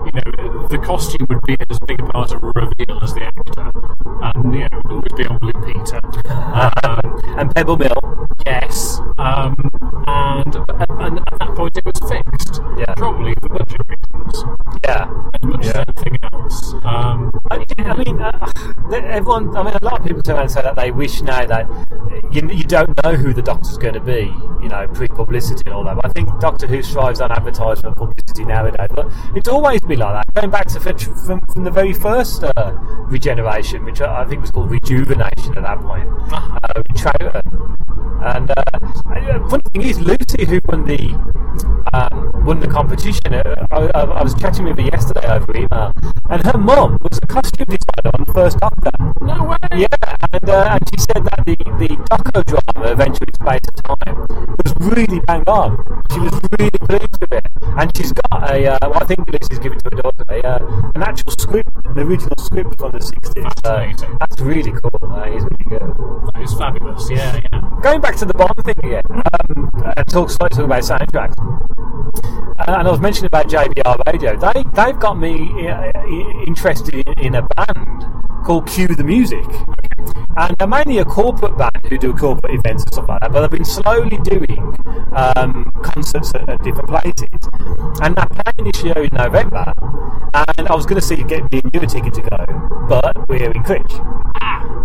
you 0.07 0.13
know, 0.13 0.69
the 0.69 0.79
costume 0.83 1.27
would 1.29 1.43
be 1.43 1.57
as 1.69 1.79
big 1.81 2.01
a 2.01 2.07
part 2.07 2.33
of 2.33 2.43
a 2.43 2.47
reveal 2.47 2.99
as 3.03 3.13
the 3.13 3.25
actor, 3.25 3.73
and 4.23 4.55
you 4.55 4.61
know, 4.61 4.67
it 4.67 4.85
would 4.85 4.93
always 4.93 5.13
be 5.13 5.27
on 5.27 5.39
Blue 5.39 5.53
Peter. 5.67 6.01
Um, 6.59 7.23
And 7.39 7.55
Pebble 7.55 7.77
Mill. 7.77 8.27
Yes, 8.47 9.01
um, 9.19 9.55
and, 10.07 10.57
and 11.09 11.18
at 11.18 11.38
that 11.40 11.55
point 11.57 11.77
it 11.77 11.85
was 11.85 11.99
fixed. 12.11 12.61
Yeah. 12.77 12.94
Probably 12.94 13.35
for 13.40 13.49
budget 13.49 13.81
reasons, 13.88 14.44
Yeah. 14.85 15.11
as 15.35 15.42
much 15.42 15.64
Yeah. 15.64 15.71
as 15.71 15.85
anything 15.88 16.18
else. 16.33 16.75
Um, 16.85 17.31
I, 17.51 17.64
I 17.79 17.94
mean, 17.97 18.21
uh, 18.21 18.51
everyone. 18.92 19.57
I 19.57 19.62
mean, 19.62 19.75
a 19.81 19.85
lot 19.85 20.01
of 20.01 20.07
people 20.07 20.23
turn 20.23 20.37
around 20.37 20.42
and 20.44 20.51
say 20.53 20.62
that 20.62 20.77
they 20.77 20.90
wish 20.90 21.23
now 21.23 21.44
that 21.47 21.66
you, 22.33 22.49
you 22.51 22.64
don't 22.64 23.03
know 23.03 23.14
who 23.14 23.33
the 23.33 23.43
Doctor's 23.43 23.79
going 23.79 23.95
to 23.95 24.01
be. 24.01 24.33
You 24.62 24.69
know, 24.69 24.88
pre-publicity 24.88 25.62
and 25.67 25.75
all 25.75 25.85
that. 25.85 25.97
But 25.97 26.07
I 26.07 26.09
think 26.11 26.29
Doctor 26.41 26.67
Who 26.67 26.83
strives 26.83 27.21
on 27.21 27.31
advertisement 27.31 27.97
publicity 27.97 28.45
nowadays. 28.45 28.88
But 28.95 29.11
it's 29.35 29.49
always 29.49 29.81
been 29.81 30.01
like 30.01 30.27
that. 30.27 30.35
Going 30.35 30.51
back 30.51 30.67
to 30.69 30.81
from 30.81 31.41
from 31.53 31.64
the 31.64 31.71
very 31.71 31.93
first 31.93 32.45
uh, 32.45 32.73
regeneration, 33.07 33.85
which 33.85 34.01
I 34.01 34.23
I 34.23 34.25
think 34.27 34.43
was 34.43 34.51
called 34.51 34.71
rejuvenation 34.71 35.57
at 35.57 35.62
that 35.62 35.81
point. 35.81 36.09
Uh, 36.33 36.83
Troughton. 36.95 37.77
And 38.21 38.51
uh, 38.51 38.55
uh, 38.73 39.49
funny 39.49 39.62
thing 39.73 39.83
is, 39.83 40.01
Lucy, 40.01 40.45
who 40.45 40.61
won 40.64 40.85
the 40.85 41.14
um, 41.93 42.45
won 42.45 42.59
the 42.61 42.67
competition, 42.67 43.33
uh, 43.33 43.67
I, 43.71 43.91
I, 43.95 44.01
I 44.03 44.23
was 44.23 44.35
chatting 44.35 44.64
with 44.64 44.77
her 44.77 44.85
yesterday 44.85 45.27
over 45.27 45.57
email, 45.57 45.93
and 46.29 46.45
her 46.45 46.59
mum 46.59 46.99
was 47.01 47.19
a 47.23 47.27
costume 47.27 47.67
designer 47.67 48.11
on 48.14 48.25
the 48.25 48.33
first 48.33 48.59
Doctor. 48.59 48.91
no 49.21 49.45
way. 49.45 49.57
Yeah, 49.75 49.87
and, 50.33 50.51
uh, 50.51 50.69
and 50.73 50.83
she 50.91 51.01
said 51.01 51.25
that 51.25 51.45
the, 51.47 51.57
the 51.79 51.97
doco 52.19 52.45
drama, 52.45 52.93
Eventually 52.93 53.33
Space 53.35 53.61
of 53.69 53.99
Time, 53.99 54.27
was 54.29 54.75
really 54.81 55.21
bang 55.21 55.43
on. 55.47 56.03
She 56.13 56.21
was 56.21 56.41
really 56.59 56.71
pleased 56.71 57.21
with 57.21 57.33
it. 57.33 57.47
And 57.63 57.97
she's 57.97 58.13
got 58.13 58.51
a, 58.51 58.73
uh, 58.73 58.79
well, 58.83 59.03
I 59.03 59.05
think 59.05 59.31
Lucy's 59.31 59.59
given 59.59 59.79
to 59.79 59.85
her 59.85 60.03
daughter, 60.03 60.25
a, 60.29 60.47
uh, 60.47 60.91
an 60.95 61.03
actual 61.03 61.33
script, 61.33 61.71
an 61.85 61.99
original 61.99 62.37
script 62.39 62.79
from 62.79 62.93
the 62.93 62.99
60s. 62.99 63.43
Fascinating. 63.43 63.99
So 63.99 64.17
that's 64.21 64.41
really 64.41 64.73
cool. 64.73 64.99
That 65.01 65.29
is 65.29 65.45
really 65.45 65.65
good. 65.69 65.81
That 66.35 66.43
is 66.43 66.55
fabulous. 66.55 67.11
Yeah, 67.11 67.41
yeah. 67.53 67.71
Going 67.83 68.01
back 68.01 68.17
to 68.17 68.25
the 68.25 68.35
Bond 68.35 68.55
thing 68.65 68.79
again, 68.79 69.03
um, 69.09 69.71
and 69.97 70.09
talk 70.09 70.31
slightly 70.31 70.57
talk 70.57 70.65
about 70.65 70.83
soundtracks. 70.83 71.39
Uh, 72.59 72.65
and 72.79 72.89
I 72.89 72.91
was 72.91 73.01
mentioning 73.01 73.27
about 73.27 73.49
JBR 73.49 74.01
Radio. 74.07 74.37
They 74.37 74.65
they've 74.75 74.99
got 74.99 75.19
me 75.19 75.69
uh, 75.69 75.93
interested 76.47 76.95
in, 76.95 77.19
in 77.19 77.35
a 77.37 77.43
band 77.43 78.18
called 78.49 78.67
Cue 78.67 78.89
the 78.89 79.05
Music, 79.05 79.45
and 80.39 80.57
they're 80.57 80.67
mainly 80.67 80.97
a 80.97 81.05
corporate 81.05 81.59
band 81.59 81.85
who 81.87 81.99
do 81.99 82.15
corporate 82.15 82.55
events 82.55 82.83
and 82.83 82.95
stuff 82.95 83.07
like 83.07 83.21
that. 83.21 83.31
But 83.31 83.43
they've 83.43 83.59
been 83.59 83.65
slowly 83.67 84.17
doing 84.23 84.75
um, 85.13 85.71
concerts 85.83 86.33
at, 86.35 86.49
at 86.49 86.63
different 86.63 86.89
places, 86.89 87.29
and 88.01 88.17
they're 88.17 88.25
playing 88.25 88.73
this 88.73 88.83
year 88.83 89.05
in 89.05 89.11
November. 89.13 89.71
And 90.33 90.67
I 90.67 90.75
was 90.75 90.87
going 90.87 90.99
to 90.99 91.07
see 91.07 91.17
get 91.25 91.53
me 91.53 91.61
and 91.63 91.71
you 91.75 91.81
a 91.83 91.87
ticket 91.87 92.15
to 92.15 92.23
go, 92.23 92.87
but 92.89 93.29
we're 93.29 93.51
in 93.51 93.63
Critch. 93.65 93.93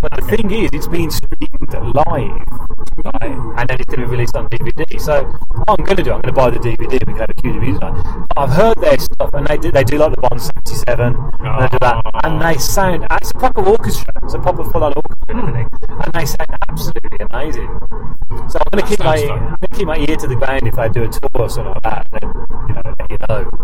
But 0.01 0.11
the 0.11 0.25
thing 0.27 0.51
is, 0.51 0.69
it's 0.73 0.89
being 0.89 1.09
streamed 1.09 1.73
live, 1.95 2.82
And 2.95 3.69
then 3.69 3.79
it's 3.79 3.85
going 3.85 4.01
to 4.01 4.05
be 4.05 4.11
released 4.11 4.35
on 4.35 4.47
DVD. 4.49 4.99
So 4.99 5.23
what 5.23 5.79
I'm 5.79 5.85
going 5.85 5.97
to 5.97 6.03
do, 6.03 6.11
I'm 6.11 6.21
going 6.21 6.33
to 6.33 6.39
buy 6.39 6.49
the 6.49 6.59
DVD 6.59 6.99
and 6.99 7.07
we 7.07 7.13
can 7.13 7.17
have 7.17 7.29
a 7.29 7.33
cue 7.33 7.53
the 7.53 7.59
music 7.59 7.83
on. 7.83 8.27
I've 8.37 8.49
heard 8.49 8.77
their 8.81 8.97
stuff, 8.99 9.29
and 9.33 9.47
they 9.47 9.57
do 9.57 9.71
they 9.71 9.83
do 9.83 9.97
like 9.97 10.15
the 10.15 10.21
Bond 10.21 10.41
77, 10.41 11.15
and 11.15 11.63
they 11.63 11.67
do 11.69 11.79
that, 11.79 12.01
and 12.23 12.41
they 12.41 12.57
sound. 12.57 13.05
It's 13.11 13.31
a 13.31 13.33
proper 13.33 13.63
orchestra. 13.63 14.13
It's 14.23 14.33
a 14.33 14.39
proper 14.39 14.63
full-on 14.63 14.93
orchestra 14.93 15.35
and 15.35 15.39
everything, 15.39 15.69
and 15.89 16.13
they 16.13 16.25
sound 16.25 16.49
absolutely 16.69 17.17
amazing. 17.31 17.67
So 18.49 18.59
I'm 18.59 18.69
going 18.71 18.83
to 18.83 18.89
keep 18.89 18.99
my. 18.99 19.15
I'm 19.15 19.39
going 19.39 19.57
to 19.61 19.75
keep 19.75 19.87
my 19.87 19.97
ear 19.97 20.15
to 20.17 20.27
the 20.27 20.35
ground 20.35 20.67
if 20.67 20.75
they 20.75 20.89
do 20.89 21.03
a 21.03 21.07
tour 21.09 21.29
or 21.33 21.49
something 21.49 21.73
like 21.73 21.83
that. 21.83 22.07
Then 22.11 22.29
you 22.67 22.73
know, 22.75 22.95
let 22.99 23.11
you 23.11 23.17
know. 23.29 23.63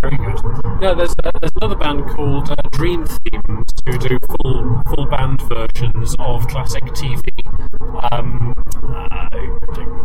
Very 0.00 0.16
good. 0.16 0.40
No, 0.80 0.94
there's 0.94 1.14
uh, 1.24 1.32
there's 1.40 1.52
another 1.56 1.76
band 1.76 2.08
called 2.10 2.50
uh, 2.50 2.56
Dream 2.70 3.04
Themes 3.06 3.72
who 3.84 3.98
do 3.98 4.18
full 4.20 4.82
full 4.88 5.06
band 5.06 5.42
versions 5.42 6.14
of 6.18 6.46
classic 6.48 6.84
TV, 6.84 7.22
um, 8.12 8.54
uh, 8.82 9.28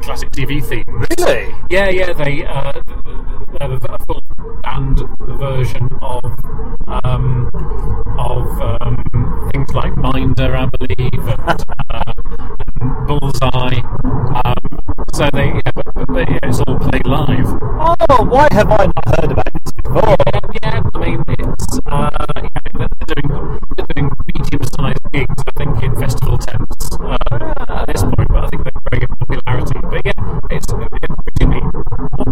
classic 0.02 0.30
TV 0.32 0.64
themes. 0.64 1.08
Really? 1.18 1.54
Yeah, 1.70 1.90
yeah, 1.90 2.14
they 2.14 2.46
uh, 2.46 2.74
they 3.52 3.58
have 3.62 3.72
a, 3.72 3.94
a 3.94 4.06
full 4.06 4.24
band 4.62 5.02
version 5.40 5.90
of 6.02 6.24
um, 6.88 7.50
of 8.18 8.62
um, 8.82 9.50
things 9.52 9.74
like 9.74 9.96
Minder, 9.98 10.56
I 10.56 10.66
believe, 10.78 11.28
and, 11.28 11.66
uh, 11.90 12.14
and 12.80 13.08
Bullseye. 13.08 13.82
Um, 14.44 14.80
so 15.14 15.30
they, 15.34 15.48
yeah, 15.48 15.72
but, 15.74 15.86
but, 16.08 16.30
yeah, 16.30 16.40
it's 16.44 16.60
all 16.62 16.78
played 16.80 17.08
live. 17.08 17.46
Oh, 17.48 18.26
why 18.26 18.48
have 18.52 18.72
I 18.72 18.86
not 18.86 19.20
heard 19.20 19.32
about 19.32 19.54
this 19.54 19.72
before? 19.72 20.16
Yeah, 20.62 20.82
I 20.94 21.00
mean, 21.00 21.24
it's 21.28 21.80
uh, 21.86 22.10
yeah, 22.38 22.50
they're 22.74 23.16
doing 23.16 23.60
medium-sized 24.44 25.12
gigs, 25.12 25.44
I 25.48 25.52
think, 25.58 25.84
in 25.84 25.96
festival 25.96 26.38
tents 26.38 26.90
uh, 27.00 27.18
at 27.70 27.88
this 27.88 28.04
point. 28.04 28.28
But 28.30 28.46
I 28.46 28.50
think 28.50 28.64
they're 28.64 28.82
very 28.92 29.00
good 29.06 29.20
popularity. 29.20 29.80
But 29.84 30.02
yeah, 30.06 30.40
it's 30.52 30.68
presumably 30.68 31.62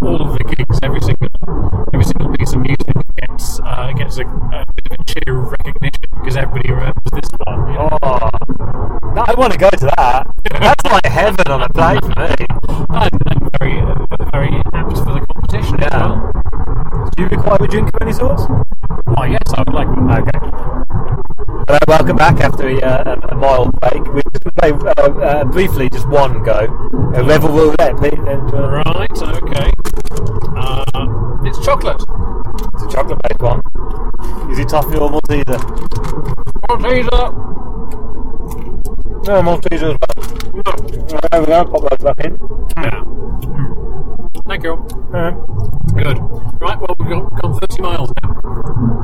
all 0.02 0.22
of 0.22 0.38
the 0.38 0.44
gigs, 0.56 0.80
every 0.84 1.02
single 1.02 1.30
every 1.94 2.06
single 2.06 2.34
piece 2.36 2.54
of 2.54 2.62
music 2.62 2.96
gets 3.18 3.60
uh, 3.64 3.92
gets 3.94 4.18
a, 4.18 4.26
a 4.26 4.66
bit 4.76 4.86
of 4.92 5.00
a 5.00 5.04
cheer 5.06 5.38
of 5.40 5.52
recognition 5.52 6.02
because 6.22 6.38
everybody 6.38 6.72
remembers 6.72 7.12
this 7.14 7.30
one. 7.46 7.68
you 7.72 7.78
know. 7.80 7.98
Oh, 8.02 8.30
I 9.28 9.34
want 9.38 9.54
to 9.54 9.60
go 9.60 9.70
to 9.70 9.86
that. 9.98 10.28
That's 10.60 10.84
like 10.86 11.06
heaven 11.06 11.48
on 11.52 11.62
a 11.64 11.70
plate 11.70 12.02
for 12.02 12.10
me. 12.10 12.46
And, 12.90 13.22
and 13.28 13.50
very 13.60 13.80
uh, 13.80 14.06
very 14.32 14.52
apt 14.74 14.98
for 14.98 15.14
the 15.14 15.26
competition 15.34 15.80
as 15.84 15.90
Yeah. 15.92 16.08
well. 16.08 17.12
Do 17.16 17.24
you 17.24 17.30
require 17.30 17.58
a 17.62 17.68
drink 17.68 17.90
of 17.94 18.02
any 18.02 18.14
sort? 18.14 18.40
Oh 19.18 19.24
yes, 19.24 19.42
I 19.56 19.60
would 19.68 19.74
like 19.74 19.88
one. 19.88 20.12
Okay. 20.12 20.91
Hello, 21.68 21.78
welcome 21.88 22.18
back 22.18 22.40
after 22.40 22.68
a, 22.68 22.82
uh, 22.82 23.20
a 23.30 23.36
mild 23.36 23.72
break. 23.80 24.04
We 24.14 24.22
just 24.34 24.56
play 24.58 24.72
uh, 24.72 24.94
uh, 24.98 25.44
briefly 25.46 25.90
just 25.90 26.08
one 26.08 26.44
go. 26.44 26.66
A 27.16 27.24
Revel 27.24 27.50
Roulette, 27.50 27.94
uh, 27.94 28.68
Right, 28.68 29.22
okay. 29.22 29.72
Uh, 30.58 31.44
it's 31.46 31.64
chocolate. 31.64 32.02
It's 32.74 32.84
a 32.84 32.90
chocolate 32.90 33.20
based 33.28 33.42
one. 33.42 33.62
Is 34.52 34.60
it 34.60 34.70
toffee 34.70 34.98
or 34.98 35.10
Malteser? 35.12 35.60
Malteser. 36.68 37.32
No, 39.28 39.42
Malteser 39.44 39.94
as 39.94 39.98
well. 40.54 41.30
There 41.32 41.42
we 41.42 41.46
go, 41.46 41.66
pop 41.66 41.90
those 41.90 42.04
back 42.04 42.26
in. 42.26 42.38
Yeah. 42.78 43.04
Thank 44.48 44.64
you. 44.64 44.74
Alright. 45.14 45.81
Good. 45.94 46.18
Right, 46.60 46.80
well, 46.80 46.96
we've 47.00 47.10
gone, 47.10 47.30
gone 47.42 47.60
30 47.60 47.82
miles 47.82 48.12
now. 48.24 48.42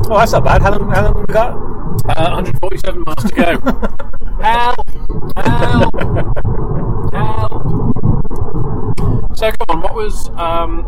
Oh, 0.10 0.18
that's 0.18 0.32
not 0.32 0.44
bad. 0.44 0.62
How 0.62 0.72
long, 0.72 0.90
how 0.90 1.04
long 1.04 1.16
have 1.16 1.26
we 1.28 1.34
got? 1.34 1.54
Uh, 2.06 2.32
147 2.32 3.04
miles 3.06 3.24
to 3.24 3.36
go. 3.36 3.60
Help! 4.42 4.90
Help! 5.38 5.96
Help! 7.14 7.68
So, 9.38 9.52
come 9.52 9.68
on, 9.70 9.82
what 9.82 9.96
was. 9.96 10.30
Um, 10.30 10.86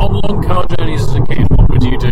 on 0.00 0.20
long 0.24 0.42
car 0.42 0.66
journeys 0.66 1.02
as 1.02 1.14
a 1.14 1.22
kid, 1.26 1.46
what 1.50 1.70
would 1.70 1.82
you 1.82 1.98
do? 1.98 2.10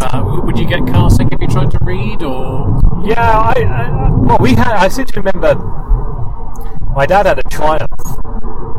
Uh, 0.00 0.42
would 0.44 0.58
you 0.58 0.66
get 0.66 0.86
car 0.86 1.10
sick 1.10 1.28
if 1.32 1.40
you 1.40 1.46
tried 1.46 1.70
to 1.70 1.78
read, 1.82 2.22
or. 2.22 2.80
Yeah, 3.04 3.20
I, 3.20 3.62
I 3.62 4.10
well, 4.10 4.38
we 4.40 4.54
had. 4.54 4.76
I 4.76 4.88
seem 4.88 5.06
to 5.06 5.20
remember 5.20 5.54
my 6.94 7.06
dad 7.06 7.26
had 7.26 7.38
a 7.38 7.42
Triumph, 7.44 7.92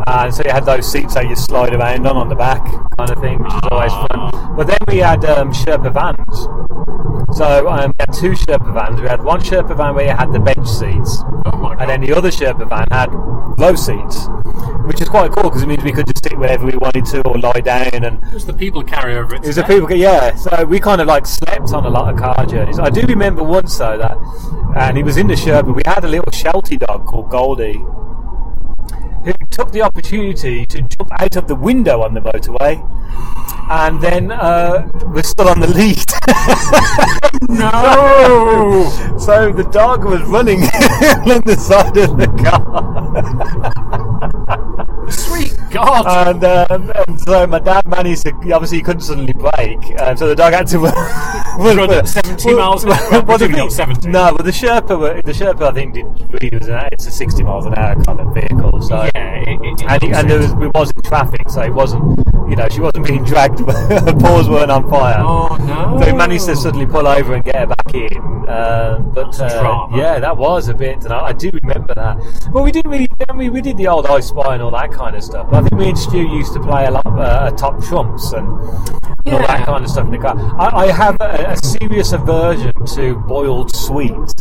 uh, 0.08 0.22
and 0.26 0.34
so 0.34 0.44
you 0.46 0.52
had 0.52 0.66
those 0.66 0.90
seats 0.92 1.14
that 1.16 1.28
you 1.28 1.36
slide 1.36 1.74
around 1.74 2.06
on 2.08 2.16
on 2.18 2.30
the 2.30 2.36
back, 2.36 2.64
kind 2.98 3.10
of 3.10 3.20
thing, 3.20 3.42
which 3.44 3.54
is 3.54 3.62
always 3.72 3.92
fun. 3.92 4.56
But 4.56 4.68
then 4.68 4.78
we 4.88 4.98
had 4.98 5.24
um, 5.26 5.52
Sherpa 5.52 5.94
vans. 5.94 6.48
So 7.38 7.70
um, 7.70 7.92
we 7.92 7.96
had 8.00 8.14
two 8.14 8.32
Sherpa 8.32 8.74
vans. 8.74 9.00
We 9.02 9.08
had 9.08 9.24
one 9.24 9.40
Sherpa 9.42 9.76
van 9.78 9.96
where 9.96 10.06
you 10.06 10.12
had 10.16 10.32
the 10.32 10.40
bench 10.40 10.68
seats, 10.68 11.24
Oh 11.46 11.76
and 11.80 11.90
then 11.90 12.02
the 12.02 12.14
other 12.16 12.30
Sherpa 12.30 12.68
van 12.68 12.88
had 12.92 13.14
low 13.60 13.76
seats, 13.76 14.28
which 14.88 15.02
is 15.02 15.10
quite 15.10 15.32
cool 15.32 15.44
because 15.50 15.62
it 15.64 15.68
means 15.68 15.84
we 15.84 15.92
could 15.92 16.08
just 16.08 16.24
sit 16.24 16.38
wherever 16.38 16.66
we 16.66 16.76
wanted 16.78 17.06
to 17.06 17.22
or 17.28 17.38
lie 17.38 17.60
down 17.60 18.04
and 18.04 18.24
It 18.24 18.34
was 18.34 18.46
the 18.46 18.54
people 18.54 18.84
carrier 18.84 19.22
of 19.24 19.32
it. 19.34 19.44
it 19.44 19.48
was 19.48 19.58
a 19.58 19.64
people, 19.64 19.92
yeah. 19.92 20.36
So 20.36 20.66
we 20.66 20.80
kind 20.80 21.02
of 21.02 21.08
like 21.08 21.26
slept 21.26 21.72
on 21.74 21.86
a 21.86 21.90
lot 21.90 22.12
of 22.14 22.20
car 22.20 22.46
journeys. 22.46 22.80
I 22.80 22.90
do 22.90 23.02
remember 23.06 23.44
once 23.44 23.78
though 23.78 23.98
that, 23.98 24.18
and 24.78 24.98
he 24.98 25.04
was 25.04 25.18
in 25.18 25.28
the 25.28 25.36
Sherpa. 25.36 25.76
We 25.76 25.84
had 25.86 26.04
a 26.04 26.08
little 26.08 26.32
Sheltie 26.32 26.78
dog 26.78 27.06
called 27.06 27.30
Goldie, 27.30 27.84
who 29.24 29.34
took 29.50 29.72
the 29.72 29.82
opportunity 29.82 30.66
to 30.66 30.82
jump 30.82 31.10
out 31.20 31.36
of 31.36 31.48
the 31.48 31.56
window 31.56 32.02
on 32.02 32.14
the 32.14 32.22
motorway, 32.22 32.80
and 33.70 34.02
then 34.02 34.32
uh, 34.32 34.90
was 35.14 35.28
still 35.28 35.48
on 35.48 35.60
the 35.60 35.68
lead. 35.68 36.04
No! 37.50 38.90
so 39.20 39.52
the 39.52 39.64
dog 39.72 40.06
was 40.06 40.22
running 40.24 40.62
along 41.26 41.42
the 41.42 41.56
side 41.56 41.98
of 41.98 42.18
the 42.18 42.28
car. 42.44 43.10
Sweet 45.12 45.49
God! 45.72 46.28
And, 46.28 46.44
um, 46.44 46.92
and 47.08 47.22
so 47.22 47.48
my 47.48 47.60
dad 47.60 47.88
managed 47.88 48.24
to 48.24 48.32
obviously 48.54 48.78
he 48.78 48.84
couldn't 48.84 49.02
suddenly 49.02 49.34
brake, 49.34 50.00
um, 50.02 50.18
so 50.18 50.28
the 50.28 50.36
dog 50.36 50.54
had 50.54 50.68
to 50.68 50.80
Run 51.60 51.92
at 51.92 52.08
70 52.08 52.56
miles 52.56 52.86
an 52.86 52.92
hour. 52.92 53.22
Well, 53.24 53.38
the 53.38 53.50
not 53.50 53.72
70. 53.72 54.08
No, 54.08 54.34
but 54.36 54.46
the 54.46 54.52
Sherpa, 54.52 54.98
were- 54.98 55.22
the 55.22 55.34
Sherpa, 55.34 55.70
I 55.70 55.74
think 55.74 55.94
did 55.94 56.06
really 56.32 56.58
was 56.58 56.70
an, 56.70 56.88
it's 56.94 57.06
a 57.06 57.12
sixty 57.12 57.44
miles 57.44 57.66
an 57.66 57.76
hour 57.76 58.02
kind 58.04 58.20
of 58.22 58.34
vehicle. 58.34 58.82
So 58.82 59.10
yeah, 59.14 59.36
it, 59.42 59.60
it, 59.62 59.82
and, 59.86 60.02
he, 60.02 60.12
and 60.14 60.30
there 60.30 60.40
was, 60.40 60.52
it 60.52 60.74
was 60.74 60.92
in 60.92 61.02
traffic, 61.02 61.50
so 61.50 61.62
it 61.62 61.74
wasn't, 61.74 62.04
you 62.50 62.56
know, 62.56 62.70
she 62.70 62.80
wasn't 62.80 63.06
being 63.08 63.26
dragged. 63.26 63.60
her 63.68 64.14
paws 64.20 64.50
weren't 64.50 64.72
on 64.72 64.90
fire. 64.90 65.18
Oh 65.20 65.58
no! 65.58 66.00
So 66.00 66.10
he 66.10 66.16
managed 66.16 66.46
to 66.46 66.56
suddenly 66.56 66.86
pull 66.86 67.06
over 67.08 67.34
and 67.34 67.44
get 67.44 67.56
her 67.58 67.68
back 67.68 67.94
in. 67.94 68.18
Uh, 68.48 69.00
but 69.14 69.38
uh, 69.42 69.88
yeah, 69.94 70.18
that 70.20 70.38
was 70.38 70.70
a 70.70 70.74
bit. 70.74 71.04
And 71.04 71.12
I, 71.12 71.28
I 71.28 71.34
do 71.34 71.52
remember 71.62 71.94
that. 71.94 72.18
But 72.54 72.64
we 72.64 72.72
didn't 72.72 72.90
really. 72.90 73.09
I 73.28 73.34
mean, 73.34 73.52
we 73.52 73.62
did 73.62 73.76
the 73.76 73.88
old 73.88 74.06
I 74.06 74.22
Spy 74.22 74.54
and 74.54 74.64
all 74.64 74.72
that 74.72 74.92
kind 74.92 75.16
of 75.16 75.24
stuff. 75.24 75.52
I 75.52 75.62
think 75.62 75.74
me 75.74 75.90
and 75.90 75.98
Stu 75.98 76.20
used 76.20 76.54
to 76.54 76.62
play 76.62 76.86
a 76.86 76.92
lot 76.92 77.06
of 77.06 77.20
uh, 77.20 77.52
top 77.52 77.84
trumps 77.84 78.32
and, 78.32 78.48
and 78.48 79.36
all 79.36 79.40
that 79.46 79.66
kind 79.66 79.84
of 79.84 79.92
stuff 79.92 80.06
in 80.06 80.12
the 80.12 80.18
car. 80.18 80.38
I, 80.58 80.86
I 80.86 80.92
have 80.92 81.18
a, 81.20 81.52
a 81.52 81.58
serious 81.58 82.14
aversion 82.14 82.74
to 82.96 83.16
boiled 83.16 83.76
sweets. 83.76 84.34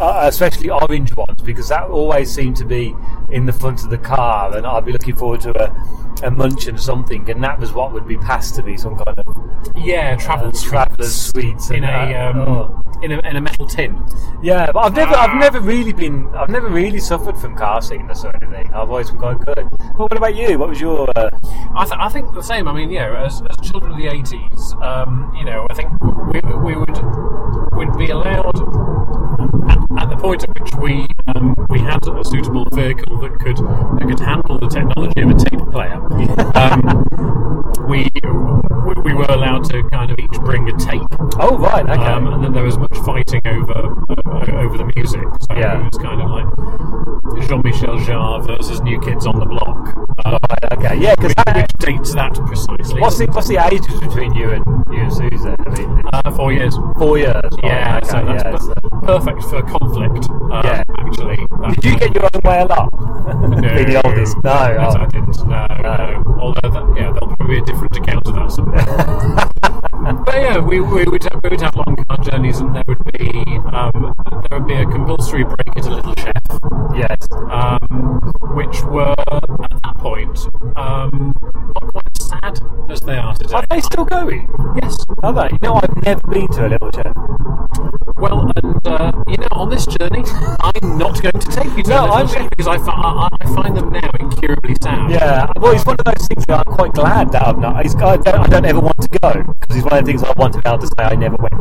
Uh, 0.00 0.22
especially 0.24 0.70
orange 0.70 1.14
ones 1.14 1.42
because 1.42 1.68
that 1.68 1.84
always 1.90 2.32
seemed 2.32 2.56
to 2.56 2.64
be 2.64 2.96
in 3.28 3.44
the 3.44 3.52
front 3.52 3.84
of 3.84 3.90
the 3.90 3.98
car 3.98 4.56
and 4.56 4.66
I'd 4.66 4.86
be 4.86 4.92
looking 4.92 5.14
forward 5.14 5.42
to 5.42 5.52
a, 5.62 6.26
a 6.26 6.30
munch 6.30 6.68
and 6.68 6.80
something 6.80 7.28
and 7.28 7.44
that 7.44 7.58
was 7.60 7.74
what 7.74 7.92
would 7.92 8.08
be 8.08 8.16
passed 8.16 8.54
to 8.54 8.62
me 8.62 8.78
some 8.78 8.96
kind 8.96 9.18
of 9.18 9.50
yeah, 9.76 10.16
travel 10.16 10.48
uh, 10.48 10.52
traveller's 10.52 11.14
sweets 11.14 11.70
in 11.70 11.84
a 11.84 11.88
uh, 11.88 12.30
um, 12.30 12.38
oh. 12.40 12.82
in 13.02 13.12
a 13.12 13.18
in 13.28 13.36
a 13.36 13.40
metal 13.40 13.66
tin. 13.66 14.02
Yeah, 14.42 14.70
but 14.72 14.80
I've 14.80 14.94
never, 14.94 15.14
I've 15.14 15.38
never 15.38 15.60
really 15.60 15.92
been, 15.92 16.28
I've 16.34 16.48
never 16.48 16.68
really 16.68 16.98
suffered 16.98 17.36
from 17.36 17.56
car 17.56 17.82
sickness 17.82 18.24
or 18.24 18.34
anything. 18.42 18.72
I've 18.72 18.90
always 18.90 19.10
been 19.10 19.18
quite 19.18 19.38
good. 19.38 19.68
Well, 19.80 20.08
what 20.08 20.16
about 20.16 20.34
you? 20.34 20.58
What 20.58 20.68
was 20.68 20.80
your? 20.80 21.10
Uh, 21.16 21.30
I, 21.74 21.84
th- 21.84 21.98
I 21.98 22.08
think 22.08 22.32
the 22.34 22.42
same. 22.42 22.68
I 22.68 22.72
mean, 22.72 22.90
yeah, 22.90 23.24
as, 23.24 23.42
as 23.42 23.68
children 23.68 23.92
of 23.92 23.98
the 23.98 24.08
eighties, 24.08 24.74
um, 24.82 25.32
you 25.36 25.44
know, 25.44 25.66
I 25.70 25.74
think 25.74 25.90
we, 26.00 26.40
we 26.58 26.76
would 26.76 26.98
would 27.72 27.96
be 27.98 28.10
allowed 28.10 28.99
at, 29.98 30.08
the 30.08 30.16
point 30.16 30.42
at 30.44 30.58
which 30.60 30.74
we 30.76 31.06
um, 31.34 31.54
we 31.68 31.78
had 31.80 32.06
a 32.06 32.24
suitable 32.24 32.64
vehicle 32.72 33.18
that 33.20 33.38
could 33.40 33.56
that 33.58 34.06
could 34.08 34.20
handle 34.20 34.58
the 34.58 34.68
technology 34.68 35.20
of 35.22 35.30
a 35.30 35.34
tape 35.34 35.60
player. 35.70 36.00
Um, 36.60 37.04
we, 37.88 38.08
we 38.24 39.02
we 39.02 39.14
were 39.14 39.24
allowed 39.28 39.64
to 39.70 39.82
kind 39.90 40.10
of 40.10 40.18
each 40.18 40.32
bring 40.40 40.68
a 40.68 40.76
tape. 40.78 41.02
oh, 41.38 41.56
right, 41.58 41.88
okay. 41.88 42.02
Um, 42.02 42.26
and 42.28 42.44
then 42.44 42.52
there 42.52 42.64
was 42.64 42.76
much 42.78 42.96
fighting 42.98 43.40
over 43.46 43.94
uh, 44.10 44.58
over 44.58 44.76
the 44.78 44.92
music. 44.96 45.22
So 45.48 45.56
Yeah. 45.56 45.80
it 45.80 45.84
was 45.84 45.98
kind 45.98 46.20
of 46.20 46.30
like 46.30 47.48
Jean-Michel 47.48 47.98
Jarre 48.00 48.46
versus 48.46 48.80
New 48.82 49.00
Kids 49.00 49.26
on 49.26 49.38
the 49.38 49.46
Block. 49.46 49.96
Uh, 50.24 50.38
right, 50.50 50.72
okay, 50.74 50.98
yeah, 51.00 51.14
because 51.14 51.32
which, 51.46 51.56
which 51.56 51.72
dates 51.78 52.14
that 52.14 52.34
precisely. 52.34 53.00
what's 53.00 53.18
the 53.18 53.26
what's 53.26 53.48
the 53.48 53.58
ages 53.72 54.00
between 54.00 54.34
you 54.34 54.50
and 54.50 54.64
you 54.92 55.00
and 55.02 55.12
Susan? 55.12 55.56
I 55.66 55.70
mean, 55.70 56.02
uh, 56.12 56.30
four 56.32 56.52
years? 56.52 56.76
four 56.98 57.18
years. 57.18 57.34
right, 57.42 57.64
Yeah, 57.64 57.96
okay, 57.98 58.06
so 58.08 58.24
that's 58.24 58.66
yeah, 58.66 58.98
perfect 59.04 59.42
for 59.44 59.62
conflict. 59.80 60.28
Uh, 60.30 60.62
Yeah. 60.64 60.84
actually. 60.98 61.36
Did 61.74 61.84
you 61.84 61.98
get 61.98 62.14
your 62.14 62.24
own 62.24 62.40
way 62.44 62.60
a 62.60 62.66
lot? 62.66 62.92
no, 63.48 63.60
the 63.60 64.00
oldest, 64.04 64.36
no. 64.44 64.50
oh. 64.50 65.00
I 65.00 65.06
didn't. 65.06 65.38
No, 65.46 65.66
no. 65.82 66.36
Although, 66.40 66.70
that, 66.70 66.94
yeah, 66.96 67.12
there'll 67.12 67.34
probably 67.36 67.56
be 67.56 67.58
a 67.58 67.64
different 67.64 67.96
account 67.96 68.26
of 68.26 68.34
that 68.34 68.52
somewhere. 68.52 69.80
but 70.24 70.34
yeah, 70.34 70.58
we, 70.58 70.80
we 70.80 71.04
would 71.04 71.22
have, 71.24 71.40
we 71.42 71.50
would 71.50 71.60
have 71.60 71.76
long 71.76 71.96
car 72.08 72.18
journeys, 72.18 72.60
and 72.60 72.74
there 72.74 72.84
would 72.86 73.04
be 73.12 73.58
um, 73.72 74.14
there 74.48 74.58
would 74.58 74.68
be 74.68 74.74
a 74.74 74.84
compulsory 74.86 75.44
break 75.44 75.76
at 75.76 75.86
a 75.86 75.90
little 75.94 76.14
chef. 76.16 76.34
Yes. 76.94 77.28
um, 77.50 78.20
which 78.54 78.82
were 78.84 79.14
at 79.18 79.46
that 79.82 79.94
point 79.98 80.38
um, 80.76 81.34
not 81.74 81.92
quite 81.92 82.20
as 82.20 82.26
sad 82.26 82.60
as 82.90 83.00
they 83.00 83.16
are 83.16 83.34
today. 83.34 83.54
Are 83.54 83.66
they 83.68 83.80
still 83.80 84.04
going? 84.04 84.48
Yes. 84.82 85.04
Are 85.22 85.32
they? 85.32 85.56
No, 85.62 85.74
I've 85.74 86.02
never 86.04 86.26
been 86.28 86.48
to 86.48 86.66
a 86.66 86.68
little 86.68 86.90
chef. 86.92 87.12
Well, 88.16 88.50
and 88.56 88.86
uh, 88.86 89.12
you 89.28 89.36
know, 89.38 89.48
on 89.52 89.70
this 89.70 89.86
journey, 89.86 90.24
I'm 90.60 90.98
not 90.98 91.22
going 91.22 91.38
to 91.38 91.48
take 91.50 91.76
you 91.76 91.82
to 91.84 91.90
No, 91.90 92.04
a 92.04 92.10
little 92.10 92.26
chef 92.28 92.50
because 92.50 92.66
I, 92.66 92.76
I, 92.76 93.28
I 93.40 93.54
find 93.54 93.76
them 93.76 93.90
now 93.92 94.10
incurably 94.18 94.76
sad. 94.82 95.10
Yeah, 95.10 95.50
well, 95.56 95.72
it's 95.74 95.86
one 95.86 95.96
of 95.98 96.04
those 96.04 96.26
things 96.28 96.44
that 96.46 96.66
I'm 96.66 96.74
quite 96.74 96.92
glad 96.92 97.32
that 97.32 97.46
I've 97.46 97.58
not. 97.58 97.76
I, 97.76 97.82
don't, 97.84 98.26
I 98.26 98.46
don't 98.46 98.64
ever 98.66 98.80
want 98.80 99.00
to 99.00 99.08
go 99.08 99.54
because 99.60 99.76
it's 99.76 99.89
one 99.90 99.98
of 99.98 100.06
the 100.06 100.12
things 100.12 100.22
I 100.22 100.32
want 100.36 100.52
to 100.54 100.60
be 100.60 100.68
able 100.68 100.78
to 100.78 100.86
say 100.86 100.92
I 100.98 101.16
never 101.16 101.36
went. 101.36 101.54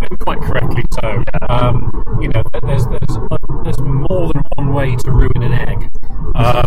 and 0.00 0.18
quite 0.20 0.40
correctly 0.40 0.84
so. 0.92 1.22
Um, 1.50 2.18
you 2.20 2.28
know, 2.28 2.42
there's 2.62 2.86
there's 2.86 3.16
uh, 3.30 3.36
there's 3.64 3.80
more 3.80 4.32
than 4.32 4.42
one 4.56 4.72
way 4.72 4.96
to 4.96 5.10
ruin 5.10 5.42
an 5.42 5.52
egg. 5.52 5.90
Um, 6.34 6.64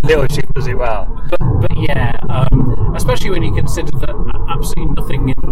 little 0.04 0.26
chef 0.28 0.48
does 0.54 0.66
it 0.66 0.78
well. 0.78 1.06
but, 1.28 1.38
but 1.60 1.76
yeah, 1.76 2.18
um, 2.30 2.94
especially 2.96 3.30
when 3.30 3.42
you 3.42 3.54
consider 3.54 3.90
that 3.98 4.46
absolutely 4.48 4.94
nothing 4.94 5.28
in 5.28 5.50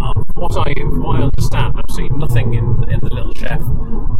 uh, 0.00 0.14
what 0.34 0.56
I 0.56 0.72
what 0.96 1.20
I 1.20 1.24
understand, 1.24 1.78
absolutely 1.78 2.16
nothing 2.16 2.54
in, 2.54 2.90
in 2.90 3.00
the 3.00 3.10
Little 3.12 3.34
Chef 3.34 3.60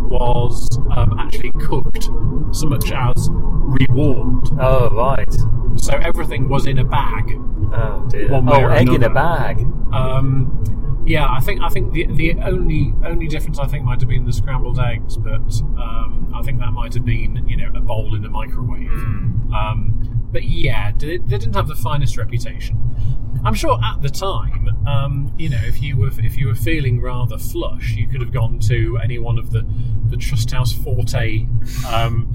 was 0.01 0.79
um, 0.95 1.19
actually 1.19 1.53
cooked 1.53 2.11
so 2.53 2.67
much 2.67 2.93
as 2.93 3.31
rewarmed. 3.33 4.51
Oh 4.61 4.91
right. 4.91 5.33
So 5.77 5.95
everything 5.97 6.49
was 6.49 6.67
in 6.67 6.79
a 6.79 6.85
bag. 6.85 7.41
Oh 7.73 8.07
dear. 8.09 8.31
One 8.31 8.47
way 8.47 8.57
oh, 8.57 8.67
or 8.67 8.73
egg 8.73 8.89
in 8.99 9.11
a 9.11 9.15
bag. 9.15 9.61
Um, 9.93 11.05
yeah, 11.07 11.27
I 11.31 11.41
think 11.41 11.63
I 11.63 11.69
think 11.69 11.93
the 11.93 12.07
the 12.07 12.35
only 12.43 12.93
only 13.05 13.29
difference 13.29 13.59
I 13.59 13.67
think 13.67 13.85
might 13.85 14.01
have 14.01 14.09
been 14.09 14.25
the 14.25 14.33
scrambled 14.33 14.79
eggs, 14.79 15.17
but 15.17 15.63
um, 15.81 16.33
I 16.35 16.43
think 16.43 16.59
that 16.61 16.73
might 16.73 16.93
have 16.95 17.05
been 17.05 17.49
you 17.49 17.57
know 17.57 17.71
a 17.75 17.81
bowl 17.81 18.15
in 18.15 18.23
the 18.23 18.29
microwave. 18.29 18.91
Um, 18.91 20.29
but 20.31 20.45
yeah, 20.45 20.93
they, 20.93 21.17
they 21.17 21.39
didn't 21.39 21.55
have 21.55 21.69
the 21.69 21.75
finest 21.75 22.19
reputation. 22.19 22.77
I'm 23.45 23.55
sure 23.55 23.79
at 23.83 24.03
the 24.03 24.11
time, 24.11 24.69
um, 24.87 25.33
you 25.39 25.49
know, 25.49 25.61
if 25.63 25.81
you 25.81 25.97
were 25.97 26.11
if 26.19 26.37
you 26.37 26.49
were 26.49 26.55
feeling 26.55 27.01
rather 27.01 27.39
flush, 27.39 27.93
you 27.93 28.09
could 28.09 28.21
have 28.21 28.33
gone 28.33 28.59
to 28.61 28.99
any 29.03 29.19
one 29.19 29.39
of 29.39 29.51
the 29.51 29.67
the 30.09 30.17
Trust 30.17 30.51
House 30.51 30.73
Forte 30.73 31.47
um, 31.91 32.33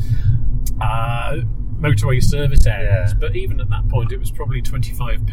uh, 0.81 1.41
motorway 1.79 2.23
service 2.23 2.65
areas. 2.65 3.11
Yeah. 3.11 3.19
But 3.19 3.35
even 3.35 3.59
at 3.59 3.69
that 3.69 3.87
point, 3.89 4.11
it 4.11 4.17
was 4.17 4.31
probably 4.31 4.61
twenty 4.61 4.93
five 4.93 5.27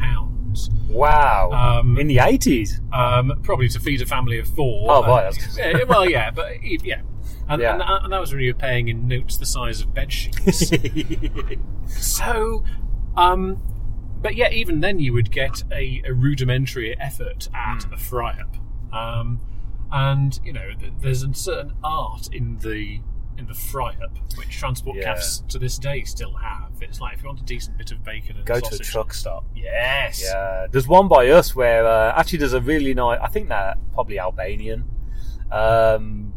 pounds. 0.51 0.71
Wow. 0.89 1.51
Um, 1.53 1.99
in 1.99 2.07
the 2.07 2.19
eighties. 2.19 2.81
Um, 2.93 3.33
probably 3.43 3.69
to 3.69 3.81
feed 3.81 4.01
a 4.03 4.07
family 4.07 4.39
of 4.39 4.49
four. 4.49 4.91
Oh, 4.91 5.03
Uh, 5.03 5.31
that's- 5.31 5.59
eh, 5.59 5.85
well, 5.89 6.09
yeah, 6.09 6.31
but 6.31 6.63
yeah. 6.63 7.01
And, 7.49 7.61
Yeah. 7.63 7.73
And, 7.73 7.81
that, 7.81 8.05
and 8.05 8.13
that 8.13 8.21
was 8.21 8.33
when 8.33 8.43
you 8.43 8.53
were 8.53 8.59
paying 8.59 8.89
in 8.89 9.09
notes 9.09 9.37
the 9.37 9.47
size 9.47 9.81
of 9.81 9.93
bed 9.95 10.13
sheets. 10.13 10.71
so, 11.87 12.65
um, 13.17 13.61
but 14.23 14.35
yeah, 14.37 14.51
even 14.51 14.81
then 14.81 14.99
you 15.01 15.13
would 15.13 15.31
get 15.31 15.63
a, 15.73 16.03
a 16.07 16.13
rudimentary 16.13 16.99
effort 16.99 17.49
at 17.55 17.85
Hmm. 17.85 17.95
a 17.95 17.97
fry 17.97 18.39
up. 18.41 18.57
Um, 18.93 19.41
and 19.93 20.39
you 20.45 20.53
know, 20.53 20.71
th- 20.79 20.93
there's 21.01 21.23
a 21.23 21.33
certain 21.35 21.75
art 21.83 22.29
in 22.33 22.59
the 22.59 23.01
in 23.39 23.47
the 23.47 23.55
fry 23.55 23.95
up, 24.03 24.17
which 24.37 24.51
transport 24.51 24.97
Yeah. 24.97 25.15
cafes 25.15 25.43
to 25.49 25.59
this 25.59 25.79
day 25.79 26.05
still 26.05 26.35
have. 26.35 26.71
It's 26.81 27.01
like 27.01 27.15
if 27.15 27.23
you 27.23 27.29
want 27.29 27.41
a 27.41 27.45
decent 27.45 27.79
bit 27.79 27.91
of 27.93 28.03
bacon 28.05 28.37
and 28.37 28.45
Go 28.47 28.61
to 28.61 28.75
a 28.75 28.79
truck 28.79 29.15
stop. 29.15 29.45
Yes. 29.55 30.23
Yeah, 30.23 30.67
there's 30.71 30.87
one 30.89 31.09
by 31.09 31.29
us 31.29 31.55
where 31.57 31.87
uh, 31.87 32.13
actually 32.19 32.39
there's 32.41 32.53
a 32.53 32.61
really 32.61 32.93
nice. 32.95 33.19
I 33.23 33.29
think 33.29 33.49
they're 33.49 33.75
probably 33.95 34.19
Albanian 34.19 34.85
um, 35.51 36.33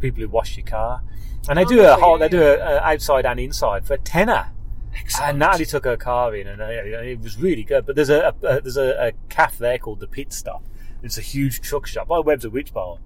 people 0.00 0.22
who 0.22 0.28
wash 0.28 0.56
your 0.56 0.66
car, 0.66 1.02
and 1.48 1.58
they 1.58 1.64
Oh, 1.64 1.68
do 1.68 1.80
a 1.84 1.96
whole. 1.96 2.18
yeah, 2.18 2.28
They 2.28 2.36
do 2.36 2.42
a, 2.42 2.54
a 2.58 2.80
outside 2.80 3.26
and 3.26 3.40
inside 3.40 3.86
for 3.86 3.94
a 3.94 3.98
tenner. 3.98 4.50
Excellent. 4.94 5.30
And 5.30 5.38
Natalie 5.38 5.64
took 5.64 5.84
her 5.84 5.96
car 5.96 6.34
in, 6.34 6.46
and 6.46 6.60
uh, 6.60 6.66
it 6.66 7.20
was 7.20 7.38
really 7.38 7.64
good. 7.64 7.86
But 7.86 7.96
there's 7.96 8.10
a, 8.10 8.34
a, 8.42 8.60
there's 8.60 8.76
a, 8.76 9.08
a 9.08 9.12
cafe 9.30 9.56
there 9.58 9.78
called 9.78 10.00
the 10.00 10.06
Pit 10.06 10.32
Stop. 10.32 10.64
It's 11.02 11.16
a 11.18 11.22
huge 11.22 11.60
truck 11.62 11.86
shop 11.86 12.08
by 12.08 12.18
Webb's 12.20 12.44
of 12.44 12.52
Wychbold, 12.52 12.98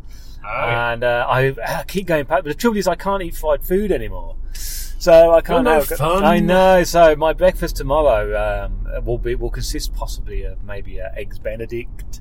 Oh, 0.47 0.68
and 0.68 1.03
uh, 1.05 1.26
I, 1.28 1.55
I 1.66 1.84
keep 1.88 2.07
going 2.07 2.24
back. 2.24 2.44
But 2.44 2.51
the 2.51 2.55
trouble 2.55 2.76
is, 2.78 2.86
I 2.86 2.94
can't 2.94 3.22
eat 3.22 3.34
fried 3.34 3.64
food 3.64 3.90
anymore. 3.90 4.36
So 4.53 5.32
I 5.32 5.40
can't. 5.40 5.64
no 5.64 5.72
have- 5.74 5.88
fun. 5.88 6.24
I 6.24 6.38
know. 6.38 6.84
So 6.84 7.16
my 7.16 7.32
breakfast 7.32 7.76
tomorrow 7.76 8.66
um, 8.66 9.05
will 9.05 9.18
be 9.18 9.34
will 9.34 9.51
consist 9.51 9.94
possibly 9.94 10.42
of 10.44 10.62
maybe 10.64 10.99
a 10.99 11.12
eggs 11.16 11.38
Benedict 11.38 12.20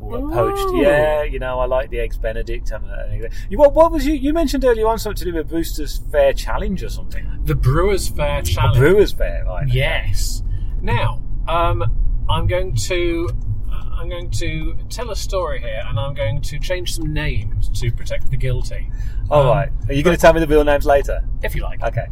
or 0.00 0.16
a 0.16 0.20
poached. 0.20 0.74
Yeah, 0.76 1.22
you 1.22 1.38
know 1.38 1.60
I 1.60 1.66
like 1.66 1.90
the 1.90 2.00
eggs 2.00 2.18
Benedict. 2.18 2.72
I'm 2.72 2.84
a, 2.84 3.28
you, 3.48 3.58
what, 3.58 3.74
what 3.74 3.92
was 3.92 4.06
you? 4.06 4.14
You 4.14 4.32
mentioned 4.32 4.64
earlier 4.64 4.86
on 4.86 4.98
something 4.98 5.18
to 5.18 5.24
do 5.32 5.34
with 5.34 5.48
Brewster's 5.48 5.98
Fair 6.10 6.32
Challenge 6.32 6.82
or 6.82 6.88
something. 6.88 7.26
The 7.44 7.54
Brewers 7.54 8.10
Fayre 8.10 8.42
Challenge. 8.44 8.78
Brewers 8.78 9.12
Fayre, 9.14 9.44
right? 9.46 9.68
Yes. 9.68 10.42
Now, 10.82 11.22
um, 11.46 11.84
I'm 12.28 12.46
going 12.46 12.74
to 12.74 13.30
I'm 13.98 14.08
going 14.08 14.30
to 14.30 14.76
tell 14.88 15.10
a 15.10 15.16
story 15.16 15.60
here, 15.60 15.82
and 15.86 15.98
I'm 15.98 16.14
going 16.14 16.40
to 16.42 16.58
change 16.60 16.94
some 16.94 17.12
names 17.12 17.68
to 17.80 17.90
protect 17.90 18.30
the 18.30 18.36
guilty, 18.36 18.88
All 19.30 19.42
Um, 19.42 19.48
right. 19.48 19.68
Are 19.88 19.92
you 19.92 20.02
going 20.04 20.16
to 20.16 20.20
tell 20.20 20.32
me 20.32 20.40
the 20.40 20.46
real 20.46 20.62
names 20.64 20.86
later? 20.86 21.22
if 21.42 21.54
you 21.54 21.62
like. 21.62 21.82
Okay. 21.82 22.06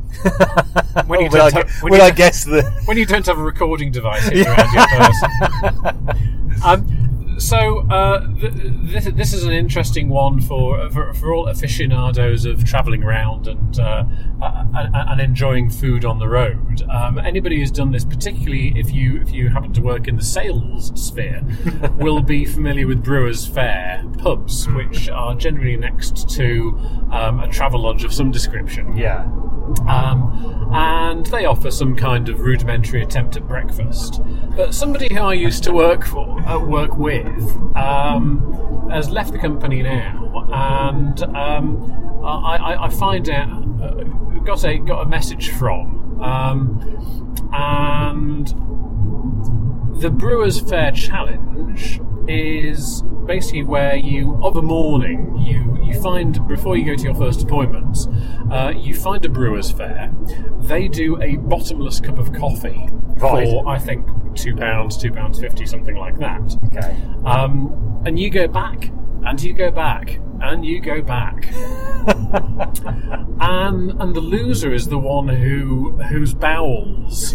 When 1.07 1.21
you 1.21 1.27
I, 1.27 1.31
don't 1.31 1.53
gu- 1.55 1.59
have- 1.59 1.83
when 1.83 1.93
you 1.95 2.01
I 2.01 2.11
guess 2.11 2.45
the? 2.45 2.63
When 2.87 2.97
you 2.97 3.07
don't 3.07 3.25
have 3.27 3.39
a 3.39 3.43
recording 3.43 3.91
device 3.93 4.25
hidden 4.29 4.47
around 4.53 4.73
your 4.73 4.87
person. 5.93 6.33
Um, 6.65 6.87
so 7.39 7.87
uh, 7.91 8.27
th- 8.41 8.53
this, 8.55 9.05
this 9.15 9.33
is 9.33 9.45
an 9.45 9.53
interesting 9.53 10.09
one 10.09 10.41
for, 10.41 10.89
for 10.91 11.13
for 11.15 11.35
all 11.35 11.49
aficionados 11.49 12.45
of 12.45 12.65
travelling 12.65 13.03
around 13.03 13.47
and, 13.47 13.79
uh, 13.79 14.05
and 14.43 14.95
and 14.95 15.21
enjoying 15.21 15.71
food 15.71 16.05
on 16.05 16.19
the 16.19 16.29
road. 16.29 16.83
Um, 16.91 17.19
anybody 17.19 17.59
who's 17.59 17.71
done 17.71 17.93
this, 17.93 18.05
particularly 18.05 18.73
if 18.77 18.93
you 18.93 19.21
if 19.21 19.31
you 19.33 19.49
happen 19.49 19.73
to 19.75 19.81
work 19.81 20.09
in 20.09 20.17
the 20.17 20.25
sales 20.25 20.93
sphere, 21.01 21.43
will 21.97 22.23
be 22.23 22.45
familiar 22.45 22.87
with 22.87 23.03
Brewers 23.03 23.47
Fayre 23.49 24.03
pubs, 24.19 24.69
which 24.69 25.09
are 25.09 25.35
generally 25.35 25.77
next 25.77 26.29
to 26.31 26.79
um, 27.13 27.41
a 27.41 27.49
travel 27.49 27.83
lodge 27.83 28.05
of 28.05 28.13
some 28.13 28.31
description 28.31 28.97
Yeah. 28.97 29.27
Um, 29.89 30.71
and 30.73 31.27
they 31.27 31.45
offer 31.45 31.71
some 31.71 31.97
kind 31.97 32.29
of 32.29 32.41
rudimentary 32.41 33.03
attempt 33.03 33.37
at 33.37 33.47
breakfast. 33.47 34.21
But 34.57 34.75
somebody 34.75 35.13
who 35.13 35.21
I 35.21 35.35
used 35.35 35.65
to 35.65 35.73
work 35.73 36.05
for, 36.05 36.41
uh, 36.41 36.59
work 36.59 36.97
with, 36.97 37.43
um, 37.77 38.89
has 38.91 39.11
left 39.11 39.33
the 39.33 39.39
company 39.39 39.83
now, 39.83 40.47
and 40.53 41.23
um, 41.37 42.23
I, 42.25 42.85
I, 42.85 42.89
find 42.89 43.29
out 43.29 43.65
uh, 43.83 44.05
got 44.45 44.65
a 44.65 44.79
got 44.79 45.07
a 45.07 45.09
message 45.09 45.51
from, 45.51 46.21
um, 46.23 46.81
and 47.53 48.47
the 50.01 50.11
Brewers 50.11 50.61
Fayre 50.61 50.95
Challenge 50.95 52.01
is 52.29 53.03
basically 53.27 53.63
where 53.65 53.97
you, 53.97 54.39
of 54.43 54.57
a 54.57 54.63
morning, 54.63 55.37
you 55.39 55.79
you 55.85 56.01
find 56.01 56.47
before 56.49 56.77
you 56.77 56.85
go 56.85 56.97
to 56.97 57.03
your 57.05 57.15
first 57.15 57.43
appointment, 57.43 57.97
uh, 58.51 58.73
you 58.77 58.93
find 58.95 59.25
a 59.25 59.29
Brewers 59.29 59.73
Fayre. 59.73 60.11
They 60.67 60.89
do 60.89 61.21
a 61.23 61.37
bottomless 61.37 62.01
cup 62.01 62.19
of 62.19 62.33
coffee 62.33 62.89
Right. 63.19 63.49
for 63.49 63.69
I 63.69 63.79
think 63.79 64.07
two 64.35 64.55
pounds, 64.57 64.97
two 64.99 65.13
pounds 65.13 65.39
fifty, 65.39 65.65
something 65.67 65.97
like 65.97 66.19
that. 66.19 66.57
Okay. 66.67 66.97
Um, 67.25 68.03
and 68.05 68.19
you 68.19 68.31
go 68.31 68.47
back, 68.49 68.91
and 69.25 69.41
you 69.41 69.53
go 69.53 69.71
back, 69.71 70.21
and 70.41 70.65
you 70.67 70.81
go 70.81 71.03
back. 71.03 71.47
and 73.41 73.91
and 74.01 74.15
the 74.15 74.21
loser 74.21 74.73
is 74.73 74.89
the 74.89 74.99
one 74.99 75.29
who 75.29 75.93
whose 76.03 76.35
bowels 76.35 77.35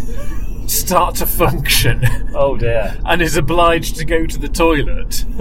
start 0.72 1.16
to 1.16 1.26
function 1.26 2.04
Oh 2.34 2.56
dear. 2.58 2.98
and 3.06 3.22
is 3.22 3.36
obliged 3.38 3.96
to 3.98 4.06
go 4.06 4.26
to 4.26 4.38
the 4.38 4.48
toilet 4.50 5.12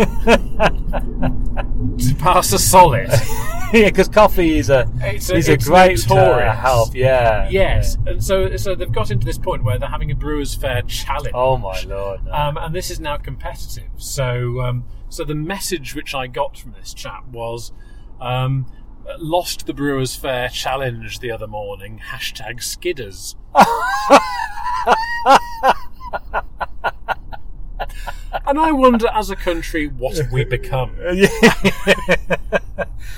to 1.99 2.15
pass 2.19 2.53
a 2.53 2.59
solid. 2.59 3.09
yeah, 3.73 3.87
because 3.87 4.09
coffee 4.09 4.59
is 4.59 4.71
a 4.71 4.91
It's 5.01 5.31
a- 5.31 5.37
is 5.37 5.49
a 5.49 5.57
great 5.57 6.11
uh, 6.11 6.15
notorious. 6.15 6.59
help. 6.59 6.95
Yeah. 6.95 7.49
Yes, 7.51 7.97
and 8.07 8.23
so 8.23 8.57
so 8.57 8.75
they've 8.75 8.91
got 8.93 9.11
into 9.11 9.25
this 9.27 9.39
point 9.39 9.63
where 9.65 9.79
they're 9.79 9.89
having 9.89 10.11
a 10.11 10.15
Brewers 10.15 10.57
Fayre 10.57 10.87
challenge. 10.87 11.31
Oh 11.35 11.57
my 11.57 11.81
lord. 11.87 12.25
no. 12.25 12.33
Um, 12.33 12.57
and 12.57 12.75
this 12.75 12.91
is 12.91 13.01
now 13.01 13.17
competitive. 13.17 13.89
So, 13.97 14.61
um, 14.61 14.85
so 15.09 15.25
the 15.25 15.35
message 15.35 15.95
which 15.95 16.15
I 16.15 16.27
got 16.27 16.57
from 16.59 16.73
this 16.73 16.93
chap 16.95 17.27
was, 17.29 17.73
um, 18.21 18.67
lost 19.19 19.67
the 19.67 19.75
Brewers 19.75 20.17
Fayre 20.17 20.51
challenge 20.51 21.21
the 21.21 21.31
other 21.31 21.47
morning. 21.47 22.01
Hashtag 22.13 22.61
Skidders. 22.61 23.37
and 28.47 28.59
I 28.59 28.73
wonder, 28.73 29.09
as 29.13 29.31
a 29.31 29.37
country, 29.37 29.89
what 29.89 30.17
have 30.17 30.33
we 30.33 30.45
become? 30.57 30.97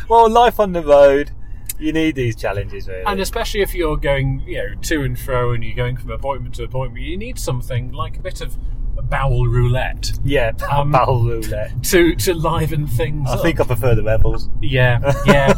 well, 0.08 0.30
life 0.30 0.60
on 0.60 0.72
the 0.72 0.82
road, 0.82 1.32
you 1.78 1.92
need 1.92 2.14
these 2.14 2.36
challenges, 2.36 2.88
really. 2.88 3.04
And 3.04 3.20
especially 3.20 3.60
if 3.60 3.74
you're 3.74 3.96
going, 3.96 4.42
you 4.46 4.58
know, 4.58 4.74
to 4.82 5.02
and 5.02 5.18
fro, 5.18 5.52
and 5.52 5.64
you're 5.64 5.76
going 5.76 5.96
from 5.96 6.10
appointment 6.10 6.54
to 6.56 6.64
appointment, 6.64 7.04
you 7.04 7.16
need 7.16 7.38
something 7.38 7.92
like 7.92 8.18
a 8.18 8.20
bit 8.20 8.40
of 8.40 8.56
bowel 9.08 9.46
roulette 9.46 10.12
yeah, 10.24 10.52
um, 10.70 10.92
bowel 10.92 11.22
roulette. 11.24 11.82
to 11.84 12.14
to 12.16 12.34
liven 12.34 12.86
things 12.86 13.28
I 13.28 13.34
up. 13.34 13.42
think 13.42 13.60
I 13.60 13.64
prefer 13.64 13.94
the 13.94 14.02
Revels. 14.02 14.48
Yeah, 14.60 14.98
yeah. 15.26 15.54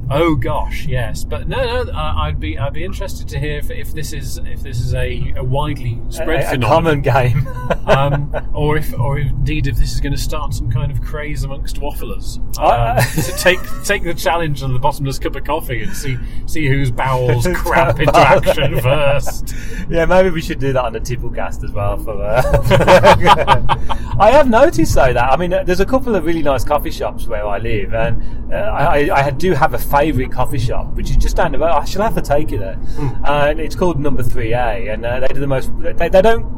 oh 0.10 0.34
gosh, 0.36 0.86
yes. 0.86 1.24
But 1.24 1.48
no, 1.48 1.82
no. 1.84 1.92
I- 1.92 2.26
I'd 2.26 2.40
be 2.40 2.58
I'd 2.58 2.72
be 2.72 2.84
interested 2.84 3.28
to 3.28 3.38
hear 3.38 3.58
if, 3.58 3.70
if 3.70 3.92
this 3.92 4.12
is 4.12 4.38
if 4.38 4.62
this 4.62 4.80
is 4.80 4.94
a, 4.94 5.32
a 5.36 5.44
widely 5.44 6.00
spread 6.08 6.44
a, 6.44 6.46
a 6.46 6.50
phenomenon, 6.50 7.02
common 7.02 7.34
game. 7.42 7.48
um, 7.86 8.50
or 8.54 8.76
if 8.76 8.98
or 8.98 9.18
indeed 9.18 9.66
if 9.66 9.76
this 9.76 9.92
is 9.92 10.00
going 10.00 10.12
to 10.14 10.18
start 10.20 10.54
some 10.54 10.70
kind 10.70 10.90
of 10.90 11.00
craze 11.02 11.44
amongst 11.44 11.76
wafflers. 11.76 12.38
Um, 12.58 12.96
to 13.22 13.32
take 13.38 13.58
take 13.84 14.02
the 14.04 14.14
challenge 14.14 14.62
on 14.62 14.72
the 14.72 14.78
bottomless 14.78 15.18
cup 15.18 15.36
of 15.36 15.44
coffee 15.44 15.82
and 15.82 15.92
see 15.94 16.16
see 16.46 16.66
whose 16.66 16.90
bowels 16.90 17.46
crap 17.54 17.98
into 18.00 18.16
action 18.16 18.80
first. 18.80 19.54
yeah, 19.88 20.04
maybe 20.06 20.30
we 20.30 20.40
should 20.40 20.58
do 20.58 20.72
that 20.72 20.84
on 20.84 20.92
the 20.92 21.00
Tipplecast 21.00 21.64
as 21.64 21.70
well. 21.72 21.96
For 21.98 22.22
uh, 22.22 22.35
I 24.18 24.30
have 24.30 24.48
noticed 24.48 24.94
though 24.94 25.12
that 25.12 25.32
I 25.32 25.36
mean, 25.36 25.52
uh, 25.52 25.64
there's 25.64 25.80
a 25.80 25.86
couple 25.86 26.14
of 26.14 26.24
really 26.24 26.42
nice 26.42 26.64
coffee 26.64 26.90
shops 26.90 27.26
where 27.26 27.46
I 27.46 27.58
live, 27.58 27.94
and 27.94 28.52
uh, 28.52 28.56
I, 28.56 29.26
I 29.26 29.30
do 29.30 29.52
have 29.52 29.74
a 29.74 29.78
favourite 29.78 30.32
coffee 30.32 30.58
shop 30.58 30.94
which 30.94 31.10
is 31.10 31.16
just 31.16 31.36
down 31.36 31.52
the 31.52 31.58
road. 31.58 31.70
I 31.70 31.84
shall 31.84 32.02
have 32.02 32.14
to 32.14 32.22
take 32.22 32.50
you 32.50 32.58
there, 32.58 32.78
and 33.24 33.58
it's 33.60 33.74
called 33.74 33.98
Number 33.98 34.22
Three 34.22 34.52
A, 34.52 34.88
and 34.88 35.04
uh, 35.04 35.20
they 35.20 35.28
do 35.28 35.40
the 35.40 35.46
most. 35.46 35.70
They, 35.78 36.08
they 36.08 36.22
don't. 36.22 36.56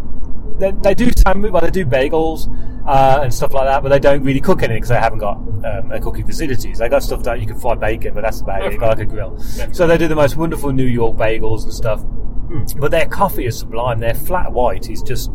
They, 0.58 0.72
they 0.72 0.94
do 0.94 1.08
sandwich, 1.16 1.52
well, 1.52 1.62
they 1.62 1.70
do 1.70 1.86
bagels, 1.86 2.48
uh, 2.84 3.20
and 3.22 3.32
stuff 3.32 3.52
like 3.52 3.66
that. 3.66 3.80
But 3.82 3.90
they 3.90 4.00
don't 4.00 4.24
really 4.24 4.40
cook 4.40 4.58
anything 4.62 4.78
because 4.78 4.88
they 4.88 4.96
haven't 4.96 5.20
got 5.20 5.36
um, 5.36 5.92
a 5.92 6.00
cooking 6.00 6.26
facilities. 6.26 6.78
They 6.78 6.88
got 6.88 7.04
stuff 7.04 7.22
that 7.22 7.40
you 7.40 7.46
can 7.46 7.60
fry 7.60 7.76
bacon, 7.76 8.12
but 8.14 8.22
that's 8.22 8.40
about 8.40 8.64
it. 8.64 8.70
They 8.70 8.76
got 8.76 8.98
like 8.98 9.06
a 9.06 9.10
grill. 9.10 9.38
So 9.72 9.86
they 9.86 9.96
do 9.96 10.08
the 10.08 10.16
most 10.16 10.36
wonderful 10.36 10.72
New 10.72 10.86
York 10.86 11.16
bagels 11.16 11.62
and 11.62 11.72
stuff. 11.72 12.04
Hmm. 12.49 12.64
But 12.78 12.90
their 12.90 13.07
coffee 13.07 13.44
is 13.46 13.59
sublime. 13.59 14.01
Their 14.01 14.14
flat 14.14 14.53
white 14.53 14.88
is 14.88 15.03
just. 15.03 15.30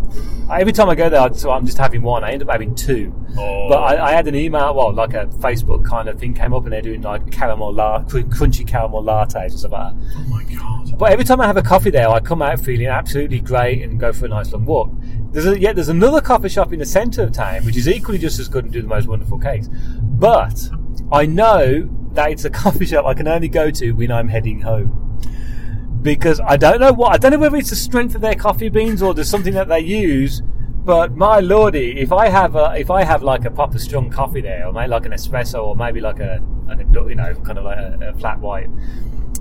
Every 0.51 0.73
time 0.73 0.89
I 0.89 0.95
go 0.95 1.09
there, 1.09 1.33
so 1.33 1.51
I'm 1.51 1.65
just 1.65 1.77
having 1.77 2.01
one. 2.01 2.23
I 2.23 2.31
end 2.31 2.41
up 2.41 2.49
having 2.49 2.73
two. 2.73 3.13
Oh. 3.37 3.69
But 3.69 3.77
I, 3.77 4.07
I 4.07 4.11
had 4.11 4.27
an 4.27 4.35
email, 4.35 4.73
well, 4.73 4.91
like 4.91 5.13
a 5.13 5.27
Facebook 5.27 5.85
kind 5.85 6.09
of 6.09 6.19
thing 6.19 6.33
came 6.33 6.53
up, 6.53 6.63
and 6.63 6.73
they're 6.73 6.81
doing 6.81 7.01
like 7.01 7.31
caramel 7.31 7.71
la- 7.71 8.03
crunchy 8.03 8.67
caramel 8.67 9.03
lattes 9.03 9.35
and 9.35 9.59
stuff 9.59 9.71
like 9.71 9.93
that. 9.93 10.13
Oh 10.15 10.23
my 10.29 10.43
god. 10.43 10.97
But 10.97 11.11
every 11.11 11.25
time 11.25 11.39
I 11.41 11.47
have 11.47 11.57
a 11.57 11.61
coffee 11.61 11.89
there, 11.89 12.09
I 12.09 12.19
come 12.19 12.41
out 12.41 12.59
feeling 12.59 12.87
absolutely 12.87 13.39
great 13.39 13.83
and 13.83 13.99
go 13.99 14.11
for 14.11 14.25
a 14.25 14.29
nice 14.29 14.51
long 14.51 14.65
walk. 14.65 14.91
There's 15.31 15.45
a, 15.45 15.59
yeah, 15.59 15.73
there's 15.73 15.89
another 15.89 16.21
coffee 16.21 16.49
shop 16.49 16.73
in 16.73 16.79
the 16.79 16.85
centre 16.85 17.23
of 17.23 17.31
town 17.31 17.65
which 17.65 17.75
is 17.75 17.87
equally 17.87 18.19
just 18.19 18.39
as 18.39 18.47
good 18.47 18.65
and 18.65 18.73
do 18.73 18.81
the 18.81 18.87
most 18.87 19.07
wonderful 19.07 19.39
cakes. 19.39 19.67
But 20.01 20.69
I 21.11 21.25
know 21.25 21.89
that 22.13 22.31
it's 22.31 22.45
a 22.45 22.49
coffee 22.51 22.85
shop 22.85 23.05
I 23.05 23.13
can 23.13 23.27
only 23.27 23.47
go 23.47 23.71
to 23.71 23.91
when 23.93 24.11
I'm 24.11 24.27
heading 24.27 24.61
home. 24.61 25.12
Because 26.03 26.39
I 26.41 26.57
don't 26.57 26.79
know 26.79 26.91
what 26.93 27.13
I 27.13 27.17
don't 27.17 27.31
know 27.31 27.39
whether 27.39 27.55
it's 27.55 27.69
the 27.69 27.75
strength 27.75 28.13
of 28.13 28.21
their 28.21 28.35
coffee 28.35 28.69
beans 28.69 29.01
or 29.01 29.13
there's 29.13 29.29
something 29.29 29.53
that 29.53 29.67
they 29.69 29.79
use. 29.79 30.41
But 30.85 31.15
my 31.15 31.39
lordy, 31.39 31.97
if 31.97 32.11
I 32.11 32.27
have 32.27 32.57
a, 32.57 32.73
if 32.77 32.91
I 32.91 33.05
have 33.05 33.23
like 33.23 33.45
a 33.45 33.51
proper 33.51 33.79
strong 33.79 34.09
coffee 34.09 34.41
there, 34.41 34.67
or 34.67 34.73
maybe 34.73 34.89
like 34.89 35.05
an 35.05 35.13
espresso, 35.13 35.63
or 35.63 35.75
maybe 35.77 36.01
like 36.01 36.19
a, 36.19 36.43
a 36.69 36.77
you 37.07 37.15
know 37.15 37.33
kind 37.35 37.57
of 37.57 37.63
like 37.63 37.77
a, 37.77 38.09
a 38.13 38.19
flat 38.19 38.39
white, 38.39 38.69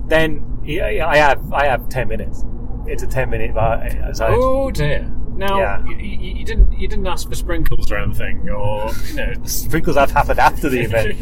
then 0.07 0.41
I 0.65 1.17
have 1.17 1.51
I 1.51 1.65
have 1.65 1.89
ten 1.89 2.07
minutes. 2.07 2.45
It's 2.87 3.03
a 3.03 3.07
ten 3.07 3.29
minute. 3.29 3.55
uh, 3.57 4.13
So 4.13 4.27
Oh 4.29 4.71
dear. 4.71 5.11
Now 5.35 5.57
Yeah. 5.59 5.85
you, 5.85 5.95
you, 5.95 6.33
you 6.35 6.45
didn't 6.45 6.71
you 6.79 6.87
didn't 6.87 7.07
ask 7.07 7.27
for 7.27 7.35
sprinkles 7.35 7.91
or 7.91 7.97
anything, 7.97 8.49
or 8.49 8.91
you 9.09 9.15
know. 9.15 9.33
sprinkles 9.45 9.95
have 9.97 10.11
happened 10.11 10.39
after 10.39 10.69
the 10.69 10.81
event. 10.81 11.19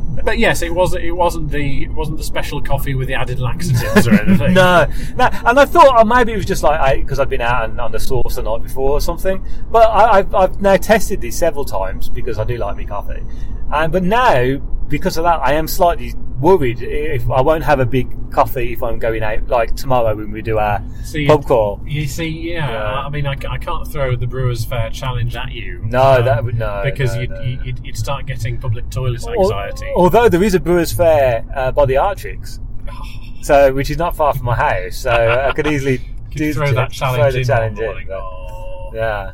But 0.24 0.38
yes, 0.40 0.60
it 0.62 0.74
was 0.74 0.92
it 0.96 1.14
wasn't 1.14 1.50
the 1.50 1.84
it 1.84 1.92
wasn't 1.92 2.18
the 2.18 2.24
special 2.24 2.60
coffee 2.60 2.96
with 2.96 3.06
the 3.06 3.14
added 3.14 3.38
laxatives 3.38 4.08
or 4.08 4.14
anything. 4.20 4.54
no, 4.54 4.86
no, 5.14 5.28
and 5.44 5.60
I 5.60 5.64
thought 5.64 6.00
oh, 6.00 6.04
maybe 6.04 6.32
it 6.32 6.36
was 6.36 6.46
just 6.46 6.64
like 6.64 7.00
because 7.02 7.20
I'd 7.20 7.28
been 7.28 7.40
out 7.40 7.70
and 7.70 7.80
on 7.80 7.92
the 7.92 8.00
sauce 8.00 8.34
the 8.34 8.42
night 8.42 8.60
before 8.62 8.90
or 8.90 9.00
something. 9.00 9.44
But 9.70 9.88
I, 9.88 10.18
I've, 10.18 10.34
I've 10.34 10.60
now 10.60 10.76
tested 10.78 11.20
these 11.20 11.38
several 11.38 11.64
times 11.64 12.08
because 12.08 12.40
I 12.40 12.44
do 12.44 12.56
like 12.56 12.76
my 12.76 12.84
coffee, 12.84 13.22
and 13.72 13.92
but 13.92 14.02
now 14.02 14.56
because 14.88 15.16
of 15.16 15.22
that, 15.22 15.38
I 15.42 15.52
am 15.52 15.68
slightly 15.68 16.12
worried 16.40 16.82
if 16.82 17.28
I 17.30 17.40
won't 17.40 17.64
have 17.64 17.80
a 17.80 17.86
big 17.86 18.08
coffee 18.30 18.72
if 18.72 18.82
I'm 18.82 18.98
going 18.98 19.22
out 19.22 19.48
like 19.48 19.74
tomorrow 19.74 20.14
when 20.14 20.30
we 20.30 20.42
do 20.42 20.58
our 20.58 20.82
See, 21.04 21.26
pub 21.26 21.44
crawl. 21.46 21.80
You 21.86 22.06
see, 22.06 22.28
yeah, 22.28 22.70
Yeah. 22.70 22.84
I 23.06 23.08
mean, 23.08 23.26
I, 23.26 23.36
I 23.48 23.58
can't 23.58 23.86
throw 23.88 24.16
the 24.16 24.26
Brewers 24.26 24.64
Fayre 24.66 24.90
challenge 24.92 25.34
at 25.36 25.52
you. 25.52 25.80
um, 25.82 25.90
No, 25.90 26.22
that 26.22 26.44
would- 26.44 26.58
no, 26.58 26.82
because 26.84 27.14
no, 27.14 27.20
you'd, 27.22 27.30
no. 27.30 27.40
You'd, 27.40 27.80
you'd 27.86 27.96
start 27.96 28.26
getting 28.26 28.58
public 28.58 28.90
toilet 28.90 29.22
Al- 29.26 29.42
anxiety. 29.42 29.90
Although 29.96 30.28
there 30.28 30.42
is 30.42 30.54
a 30.54 30.60
Brewers 30.60 30.92
Fayre 30.92 31.44
uh, 31.56 31.72
by 31.72 31.86
the 31.86 31.94
Artrix, 31.94 32.58
so 33.42 33.72
which 33.72 33.90
is 33.90 33.96
not 33.96 34.14
far 34.16 34.34
from 34.34 34.44
my 34.46 34.54
house, 34.56 34.96
so 34.98 35.10
I 35.10 35.52
could 35.52 35.66
easily 35.66 35.98
Could 36.30 36.38
do 36.38 36.52
throw 36.52 36.72
that 36.72 36.92
throw 36.92 37.16
challenge 37.16 37.32
the 37.34 37.40
in. 37.40 37.46
challenge 37.46 37.78
in, 37.78 38.06
but- 38.08 38.14
Oh. 38.14 38.90
yeah. 38.94 39.32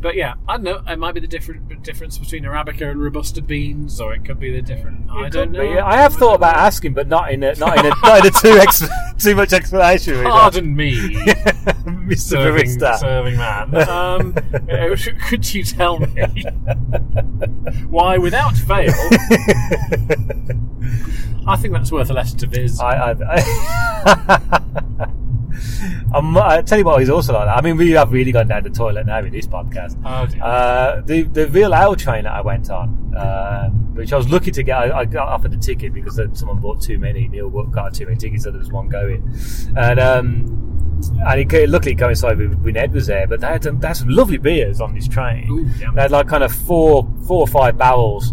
But 0.00 0.16
yeah, 0.16 0.34
I 0.48 0.56
don't 0.56 0.64
know. 0.64 0.82
It 0.86 0.98
might 0.98 1.12
be 1.12 1.20
the 1.20 1.26
different 1.26 1.82
difference 1.82 2.18
between 2.18 2.44
Arabica 2.44 2.90
and 2.90 3.00
Robusta 3.00 3.42
beans, 3.42 4.00
or 4.00 4.14
it 4.14 4.24
could 4.24 4.40
be 4.40 4.50
the 4.52 4.62
different. 4.62 5.10
I 5.10 5.28
don't 5.28 5.52
know. 5.52 5.60
be. 5.60 5.78
I 5.78 5.96
have 5.96 6.14
thought 6.14 6.34
about 6.34 6.56
asking, 6.56 6.94
but 6.94 7.08
not 7.08 7.32
in 7.32 7.42
a 7.42 7.54
not 7.54 7.78
in 7.78 7.86
a, 7.86 7.88
not 8.02 8.20
in 8.20 8.26
a 8.26 8.30
too 8.30 8.58
ex, 8.58 8.82
too 9.18 9.34
much 9.34 9.52
explanation. 9.52 10.14
really. 10.14 10.30
Pardon 10.30 10.74
me, 10.74 10.92
Mr. 12.10 12.18
serving, 12.18 12.66
Barista. 12.66 12.98
serving 12.98 13.36
man. 13.36 13.74
Um, 13.88 14.34
uh, 14.70 14.96
could 15.28 15.52
you 15.52 15.64
tell 15.64 15.98
me 15.98 16.44
why, 17.88 18.18
without 18.18 18.56
fail, 18.56 18.94
I 21.46 21.56
think 21.56 21.74
that's 21.74 21.92
worth 21.92 22.10
a 22.10 22.14
lesson 22.14 22.38
to 22.38 22.46
Viz. 22.46 22.80
I, 22.80 23.12
I, 23.12 23.14
I, 23.22 25.10
I'm, 26.14 26.36
I 26.36 26.62
tell 26.62 26.78
you 26.78 26.84
what, 26.84 27.00
he's 27.00 27.10
also 27.10 27.32
like 27.32 27.46
that. 27.46 27.56
I 27.56 27.60
mean, 27.60 27.76
we 27.76 27.90
have 27.92 28.12
really 28.12 28.32
gone 28.32 28.48
down 28.48 28.62
the 28.62 28.70
toilet 28.70 29.06
now 29.06 29.22
with 29.22 29.32
this 29.32 29.46
podcast. 29.46 29.96
Oh. 30.04 30.44
Uh, 30.44 31.00
the 31.02 31.22
the 31.22 31.48
real 31.48 31.74
ale 31.74 31.96
train 31.96 32.24
that 32.24 32.32
I 32.32 32.40
went 32.40 32.70
on, 32.70 33.14
uh, 33.16 33.68
which 33.70 34.12
I 34.12 34.16
was 34.16 34.28
lucky 34.28 34.50
to 34.50 34.62
get, 34.62 34.76
I, 34.76 35.00
I 35.00 35.04
got 35.04 35.28
offered 35.28 35.52
the 35.52 35.58
ticket 35.58 35.92
because 35.92 36.20
someone 36.34 36.58
bought 36.58 36.80
too 36.80 36.98
many. 36.98 37.28
Neil 37.28 37.50
bought 37.50 37.70
got 37.70 37.94
too 37.94 38.06
many 38.06 38.16
tickets, 38.16 38.44
so 38.44 38.50
there 38.50 38.58
was 38.58 38.70
one 38.70 38.88
going, 38.88 39.32
and 39.76 40.00
um, 40.00 40.70
and 41.26 41.52
it, 41.52 41.70
luckily 41.70 41.92
it 41.92 41.98
coincided 41.98 42.38
with 42.38 42.58
when 42.60 42.76
Ed 42.76 42.92
was 42.92 43.06
there. 43.06 43.26
But 43.26 43.40
they 43.40 43.46
had, 43.46 43.64
some, 43.64 43.80
they 43.80 43.88
had 43.88 43.96
some 43.96 44.08
lovely 44.08 44.38
beers 44.38 44.80
on 44.80 44.94
this 44.94 45.08
train. 45.08 45.48
Ooh. 45.50 45.64
They 45.94 46.02
had 46.02 46.10
like 46.10 46.28
kind 46.28 46.44
of 46.44 46.52
four 46.52 47.08
four 47.26 47.40
or 47.40 47.48
five 47.48 47.76
barrels, 47.78 48.32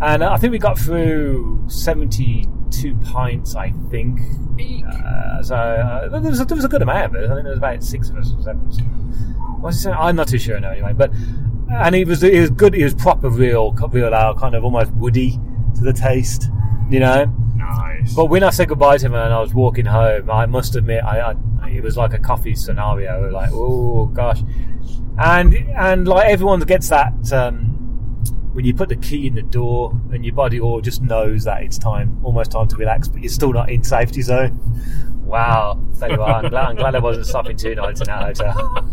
and 0.00 0.22
I 0.22 0.36
think 0.36 0.52
we 0.52 0.58
got 0.58 0.78
through 0.78 1.64
seventy 1.68 2.46
two 2.80 2.94
pints. 2.96 3.54
I 3.54 3.72
think. 3.90 4.20
Uh, 4.86 5.42
so 5.42 5.54
uh, 5.54 6.08
there, 6.08 6.20
was 6.20 6.40
a, 6.40 6.44
there 6.44 6.56
was 6.56 6.64
a 6.64 6.68
good 6.68 6.82
amount 6.82 7.06
of 7.06 7.14
it. 7.14 7.30
I 7.30 7.34
think 7.34 7.44
there 7.44 7.52
was 7.52 7.58
about 7.58 7.82
six 7.82 8.10
of 8.10 8.16
us 8.16 8.32
or 8.32 8.42
seven. 8.42 8.60
What's 9.60 9.78
he 9.78 9.82
saying? 9.84 9.96
I'm 9.98 10.16
not 10.16 10.28
too 10.28 10.38
sure 10.38 10.58
now. 10.58 10.70
Anyway, 10.70 10.92
but 10.92 11.12
and 11.70 11.94
he 11.94 12.04
was 12.04 12.22
he 12.22 12.40
was 12.40 12.50
good. 12.50 12.74
He 12.74 12.84
was 12.84 12.94
proper 12.94 13.28
real 13.28 13.72
real 13.72 14.14
ale, 14.14 14.34
kind 14.34 14.54
of 14.54 14.64
almost 14.64 14.92
woody 14.92 15.38
to 15.76 15.80
the 15.84 15.92
taste, 15.92 16.50
you 16.90 17.00
know. 17.00 17.26
nice. 17.56 18.14
But 18.14 18.26
when 18.26 18.42
I 18.42 18.50
said 18.50 18.68
goodbye 18.68 18.98
to 18.98 19.06
him 19.06 19.14
and 19.14 19.32
I 19.32 19.40
was 19.40 19.54
walking 19.54 19.84
home, 19.84 20.30
I 20.30 20.46
must 20.46 20.76
admit, 20.76 21.04
I, 21.04 21.32
I 21.62 21.68
it 21.68 21.82
was 21.82 21.96
like 21.96 22.14
a 22.14 22.18
coffee 22.18 22.54
scenario. 22.54 23.30
Like, 23.30 23.50
oh 23.52 24.06
gosh, 24.06 24.40
and 25.18 25.54
and 25.76 26.08
like 26.08 26.28
everyone 26.30 26.60
gets 26.60 26.88
that 26.88 27.32
um, 27.32 27.77
when 28.58 28.64
you 28.64 28.74
put 28.74 28.88
the 28.88 28.96
key 28.96 29.28
in 29.28 29.36
the 29.36 29.42
door 29.42 29.92
and 30.12 30.24
your 30.24 30.34
body 30.34 30.58
all 30.58 30.80
just 30.80 31.00
knows 31.00 31.44
that 31.44 31.62
it's 31.62 31.78
time, 31.78 32.18
almost 32.24 32.50
time 32.50 32.66
to 32.66 32.74
relax, 32.74 33.06
but 33.06 33.22
you're 33.22 33.30
still 33.30 33.52
not 33.52 33.70
in 33.70 33.84
safety 33.84 34.20
zone. 34.20 34.58
Wow, 35.24 35.80
tell 35.96 36.10
you 36.10 36.18
what, 36.18 36.28
I'm 36.28 36.50
glad, 36.50 36.64
I'm 36.66 36.74
glad 36.74 36.96
I 36.96 36.98
wasn't 36.98 37.26
stopping 37.26 37.56
two 37.56 37.76
nights 37.76 38.00
in 38.00 38.08
that 38.08 38.36
hotel. 38.36 38.84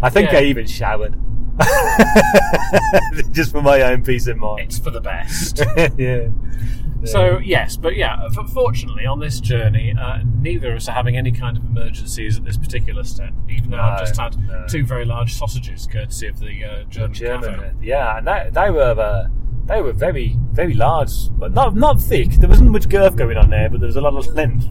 I 0.00 0.10
think 0.10 0.30
Yeah. 0.30 0.38
I 0.38 0.42
even 0.44 0.68
showered. 0.68 1.18
Just 3.32 3.50
for 3.50 3.62
my 3.62 3.82
own 3.82 4.04
peace 4.04 4.28
of 4.28 4.36
mind. 4.36 4.60
it's 4.60 4.78
for 4.78 4.90
the 4.90 5.00
best. 5.00 5.58
yeah. 5.98 6.28
So 7.04 7.38
yes, 7.38 7.76
but 7.76 7.96
yeah. 7.96 8.28
Fortunately, 8.52 9.06
on 9.06 9.18
this 9.20 9.40
journey, 9.40 9.94
uh, 9.98 10.18
neither 10.40 10.70
of 10.72 10.76
us 10.76 10.88
are 10.88 10.92
having 10.92 11.16
any 11.16 11.32
kind 11.32 11.56
of 11.56 11.64
emergencies 11.64 12.38
at 12.38 12.44
this 12.44 12.56
particular 12.56 13.04
step. 13.04 13.32
Even 13.48 13.70
though 13.70 13.80
I've 13.80 14.00
just 14.00 14.18
had 14.18 14.36
no. 14.46 14.66
two 14.68 14.84
very 14.84 15.04
large 15.04 15.34
sausages, 15.34 15.86
courtesy 15.90 16.28
of 16.28 16.38
the 16.38 16.64
uh, 16.64 16.84
German, 16.84 17.14
German, 17.14 17.54
cafe. 17.54 17.66
uh, 17.66 17.72
yeah, 17.82 18.18
and 18.18 18.26
they, 18.26 18.50
they 18.52 18.70
were 18.70 18.98
uh, 18.98 19.28
they 19.66 19.80
were 19.82 19.92
very 19.92 20.36
very 20.52 20.74
large, 20.74 21.10
but 21.32 21.52
not 21.52 21.74
not 21.74 22.00
thick. 22.00 22.30
There 22.32 22.48
wasn't 22.48 22.70
much 22.70 22.88
girth 22.88 23.16
going 23.16 23.36
on 23.36 23.50
there, 23.50 23.68
but 23.68 23.80
there 23.80 23.88
was 23.88 23.96
a 23.96 24.00
lot 24.00 24.14
of 24.14 24.26
length. 24.34 24.66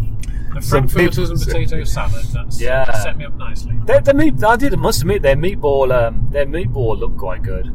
The 0.54 0.62
frankfurters 0.62 1.30
and 1.30 1.40
potato 1.40 1.84
salad. 1.86 2.26
That's 2.34 2.60
Yeah. 2.60 2.84
that 2.86 3.04
set 3.04 3.18
me 3.18 3.24
up 3.24 3.36
nicely. 3.36 3.78
Their, 3.86 4.02
their 4.02 4.14
meat, 4.14 4.44
I 4.44 4.58
did 4.58 4.78
must 4.78 5.00
admit, 5.02 5.22
their 5.22 5.38
meatball 5.38 5.92
um, 5.92 6.28
their 6.32 6.46
meatball 6.46 7.00
looked 7.00 7.18
quite 7.18 7.42
good 7.42 7.68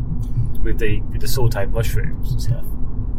with 0.62 0.78
the 0.78 1.00
with 1.02 1.22
the 1.22 1.26
sautéed 1.26 1.70
mushrooms 1.72 2.32
and 2.32 2.42
stuff. 2.42 2.64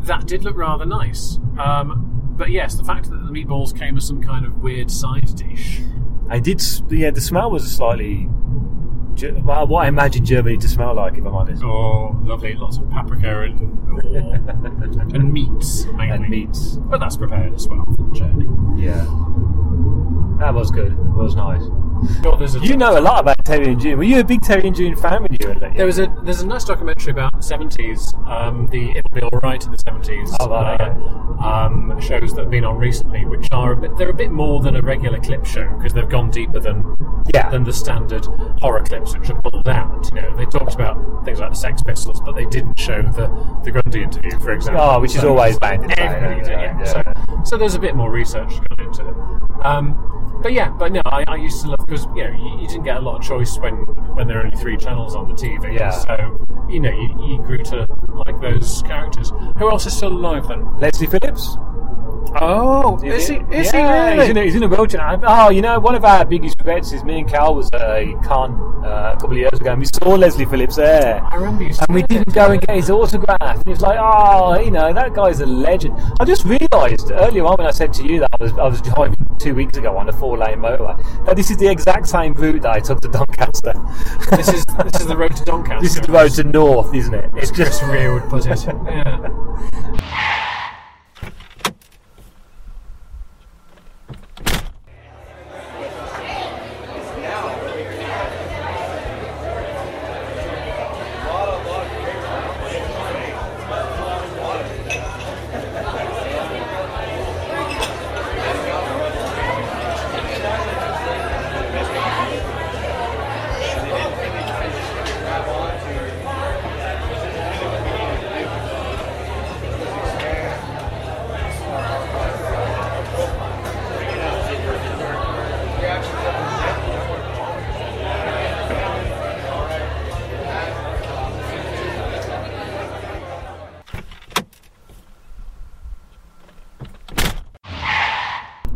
That 0.07 0.25
did 0.25 0.43
look 0.43 0.57
rather 0.57 0.85
nice. 0.85 1.37
Um, 1.59 2.33
but 2.37 2.49
yes, 2.49 2.75
the 2.75 2.83
fact 2.83 3.09
that 3.09 3.17
the 3.17 3.31
meatballs 3.31 3.77
came 3.77 3.97
as 3.97 4.05
some 4.07 4.21
kind 4.21 4.45
of 4.45 4.61
weird 4.63 4.89
side 4.89 5.35
dish. 5.35 5.81
I 6.29 6.39
did, 6.39 6.61
yeah, 6.89 7.11
the 7.11 7.21
smell 7.21 7.51
was 7.51 7.69
slightly. 7.69 8.27
Well, 9.43 9.65
what 9.67 9.85
I 9.85 9.87
imagine 9.87 10.23
Germany 10.25 10.57
to 10.57 10.67
smell 10.67 10.93
like, 10.93 11.17
if 11.17 11.25
I'm 11.25 11.33
honest. 11.33 11.63
Oh, 11.63 12.15
lovely! 12.23 12.53
Lots 12.53 12.77
of 12.77 12.87
paprika 12.91 13.41
and 13.41 13.59
oh, 14.05 15.15
and 15.15 15.33
meats 15.33 15.85
mainly. 15.85 16.09
and 16.11 16.29
meats. 16.29 16.75
But 16.75 16.99
that's 16.99 17.17
prepared 17.17 17.53
as 17.55 17.67
well 17.67 17.83
for 17.95 18.03
the 18.03 18.11
journey. 18.11 18.45
Yeah, 18.79 19.03
that 20.39 20.53
was 20.53 20.69
good. 20.69 20.91
It 20.91 20.97
was 21.15 21.35
nice. 21.35 21.63
God, 22.21 22.39
there's 22.39 22.55
a 22.55 22.59
You 22.59 22.77
know 22.77 22.97
a 22.97 23.01
lot 23.01 23.19
about 23.21 23.43
Terry 23.45 23.67
and 23.71 23.79
June. 23.79 23.97
Were 23.97 24.03
you 24.03 24.19
a 24.19 24.23
big 24.23 24.41
Terry 24.41 24.67
and 24.67 24.75
June 24.75 24.95
fan 24.95 25.23
when 25.23 25.33
you 25.39 25.47
were 25.47 25.53
little? 25.55 25.73
There 25.73 25.85
was 25.85 25.99
a 25.99 26.07
there's 26.23 26.41
a 26.41 26.47
nice 26.47 26.63
documentary 26.65 27.11
about 27.11 27.35
the 27.35 27.41
seventies, 27.43 28.13
um, 28.25 28.67
the 28.67 28.91
It'll 28.91 29.09
Be 29.11 29.21
All 29.21 29.39
Right 29.41 29.63
in 29.63 29.71
the 29.71 29.77
seventies. 29.77 30.33
Oh, 30.39 30.49
right, 30.49 30.79
okay. 30.81 31.43
um, 31.43 31.99
shows 32.01 32.33
that 32.35 32.41
have 32.41 32.51
been 32.51 32.63
on 32.65 32.77
recently, 32.77 33.25
which 33.25 33.47
are 33.51 33.73
a 33.73 33.77
bit 33.77 33.95
they're 33.97 34.09
a 34.09 34.13
bit 34.13 34.31
more 34.31 34.61
than 34.61 34.75
a 34.75 34.81
regular 34.81 35.19
clip 35.19 35.45
show 35.45 35.67
because 35.77 35.93
they've 35.93 36.09
gone 36.09 36.29
deeper 36.31 36.59
than 36.59 36.95
Yeah. 37.33 37.49
than 37.49 37.63
the 37.63 37.73
standard 37.73 38.25
horror 38.61 38.83
clips 38.83 39.15
which 39.17 39.29
are 39.29 39.41
pulled 39.41 39.67
out. 39.67 40.09
You 40.13 40.21
know, 40.21 40.35
they 40.37 40.45
talked 40.45 40.73
about 40.75 41.25
things 41.25 41.39
like 41.39 41.49
the 41.51 41.55
Sex 41.55 41.81
Pistols, 41.83 42.21
but 42.21 42.35
they 42.35 42.45
didn't 42.45 42.79
show 42.79 43.01
the 43.01 43.27
the 43.63 43.71
Grundy 43.71 44.03
interview, 44.03 44.37
for 44.39 44.51
example. 44.51 44.81
Oh, 44.83 44.99
which 44.99 45.15
is 45.15 45.23
always 45.23 45.57
banned 45.59 45.83
in 45.85 45.99
Everybody 45.99 46.41
did, 46.41 46.49
yeah. 46.51 46.77
yeah, 46.79 46.83
So, 46.85 47.43
so 47.43 47.57
there's 47.57 47.75
a 47.75 47.79
bit 47.79 47.95
more 47.95 48.11
research 48.11 48.49
gone 48.49 48.87
into 48.87 49.07
it. 49.07 49.65
Um, 49.65 50.39
but 50.43 50.53
yeah, 50.53 50.69
but 50.69 50.91
no, 50.91 51.01
I, 51.05 51.23
I 51.27 51.35
used 51.35 51.61
to 51.63 51.69
love 51.69 51.85
because 51.97 52.17
you 52.17 52.23
know 52.23 52.37
you, 52.37 52.61
you 52.61 52.67
didn't 52.67 52.83
get 52.83 52.97
a 52.97 53.01
lot 53.01 53.17
of 53.17 53.23
choice 53.23 53.57
when 53.59 53.73
when 54.15 54.27
there 54.27 54.37
were 54.37 54.45
only 54.45 54.57
three 54.57 54.77
channels 54.77 55.15
on 55.15 55.27
the 55.27 55.33
TV. 55.33 55.73
Yeah. 55.73 55.91
So 55.91 56.67
you 56.69 56.79
know 56.79 56.91
you, 56.91 57.27
you 57.27 57.37
grew 57.43 57.63
to 57.63 57.87
like 58.09 58.39
those 58.41 58.81
characters. 58.83 59.31
Who 59.57 59.69
else 59.69 59.85
is 59.85 59.95
still 59.95 60.11
alive 60.11 60.47
then? 60.47 60.79
Leslie 60.79 61.07
Phillips. 61.07 61.57
Oh, 62.35 62.99
is, 63.03 63.27
he? 63.27 63.35
Is 63.35 63.73
yeah, 63.73 64.11
he 64.11 64.19
He's 64.19 64.29
in, 64.29 64.35
really? 64.35 64.41
a, 64.41 64.43
he's 64.43 64.55
in 64.55 64.63
a 64.63 64.67
wheelchair. 64.67 65.19
Oh, 65.23 65.49
you 65.49 65.61
know, 65.61 65.79
one 65.79 65.95
of 65.95 66.05
our 66.05 66.25
biggest 66.25 66.57
regrets 66.59 66.91
is 66.91 67.03
me 67.03 67.19
and 67.19 67.29
Cal 67.29 67.55
was 67.55 67.71
uh, 67.71 68.03
con 68.23 68.53
uh, 68.85 69.13
a 69.15 69.19
couple 69.19 69.31
of 69.31 69.37
years 69.37 69.59
ago, 69.59 69.71
and 69.71 69.79
we 69.79 69.85
saw 69.85 70.15
Leslie 70.15 70.45
Phillips 70.45 70.75
there. 70.75 71.23
I 71.23 71.35
remember 71.35 71.63
you. 71.63 71.73
and 71.79 71.95
we 71.95 72.03
didn't 72.03 72.33
go 72.33 72.51
and 72.51 72.61
get 72.61 72.75
his 72.75 72.89
autograph. 72.89 73.37
And 73.41 73.63
he 73.63 73.69
was 73.71 73.81
like, 73.81 73.97
"Oh, 73.99 74.59
you 74.59 74.71
know, 74.71 74.93
that 74.93 75.13
guy's 75.13 75.39
a 75.39 75.45
legend." 75.45 75.99
I 76.19 76.25
just 76.25 76.45
realised 76.45 77.11
earlier 77.11 77.45
on 77.45 77.57
when 77.57 77.67
I 77.67 77.71
said 77.71 77.93
to 77.93 78.03
you 78.03 78.19
that 78.19 78.29
I 78.39 78.43
was 78.43 78.53
I 78.53 78.67
was 78.67 78.81
driving 78.81 79.17
two 79.39 79.53
weeks 79.53 79.77
ago 79.77 79.95
on 79.97 80.09
a 80.09 80.13
four-lane 80.13 80.59
motorway 80.59 80.97
that 81.25 81.35
this 81.35 81.51
is 81.51 81.57
the 81.57 81.67
exact 81.67 82.07
same 82.07 82.33
route 82.33 82.61
that 82.63 82.71
I 82.71 82.79
took 82.79 83.01
to 83.01 83.07
Doncaster. 83.07 83.73
This 84.31 84.49
is 84.49 84.65
this 84.65 85.01
is 85.01 85.07
the 85.07 85.17
road 85.17 85.35
to 85.35 85.43
Doncaster. 85.45 85.81
this 85.81 85.95
is 85.95 86.01
the 86.01 86.11
road 86.11 86.31
to 86.31 86.43
North, 86.43 86.93
isn't 86.93 87.13
it? 87.13 87.31
It's 87.35 87.51
Chris 87.51 87.79
just 87.79 87.83
Rea 87.83 88.09
would 88.09 88.23
put 88.23 88.45
it. 88.45 88.65
Yeah. 88.65 90.23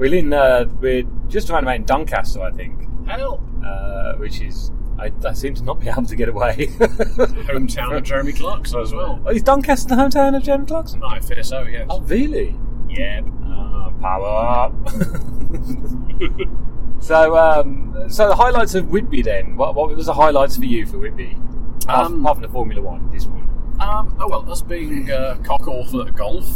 we're 0.02 0.16
in 0.16 0.34
uh, 0.34 0.66
we're 0.80 1.04
just 1.28 1.52
around 1.52 1.62
about 1.64 1.76
in 1.76 1.86
Doncaster, 1.86 2.41
I 2.41 2.49
think, 2.49 2.88
Hell, 3.08 3.39
uh, 3.64 4.16
which 4.16 4.41
is 4.41 4.72
I, 4.97 5.12
I 5.24 5.34
seem 5.34 5.54
to 5.54 5.64
not 5.64 5.80
be 5.80 5.89
able 5.89 6.06
to 6.08 6.16
get 6.16 6.28
away. 6.28 6.56
hometown 7.45 7.95
of 7.95 8.02
Jeremy 8.04 8.34
Clarkson 8.34 8.80
as 8.82 8.91
well. 8.93 9.22
Oh, 9.24 9.30
is 9.30 9.43
Doncaster 9.43 9.89
the 9.89 9.95
hometown 10.02 10.36
of 10.36 10.41
Jeremy 10.41 10.66
Clarkson? 10.66 11.04
I 11.04 11.20
fear 11.20 11.43
so. 11.43 11.62
Yes. 11.64 11.86
Oh, 11.88 12.02
really? 12.02 12.58
Yeah. 12.89 13.22
Oh, 13.45 13.93
power 14.02 14.28
up. 14.28 14.74
so, 16.99 17.38
um, 17.38 17.95
so 18.10 18.28
the 18.28 18.36
highlights 18.36 18.74
of 18.74 18.89
Whitby 18.89 19.22
then. 19.22 19.56
What, 19.56 19.76
what 19.76 19.95
was 19.95 20.08
the 20.08 20.14
highlights 20.14 20.58
for 20.58 20.66
you 20.66 20.88
for 20.88 20.97
Whitby? 20.97 21.38
Apart, 21.84 22.08
Um, 22.08 22.22
apart 22.22 22.38
from 22.38 22.41
the 22.41 22.49
Formula 22.49 22.82
One, 22.82 23.12
this 23.12 23.28
one. 23.28 23.47
Um, 23.80 24.18
oh 24.20 24.28
well, 24.28 24.52
us 24.52 24.64
being 24.64 25.12
uh, 25.12 25.38
cock 25.43 25.68
awful 25.68 26.02
at 26.08 26.16
golf. 26.16 26.47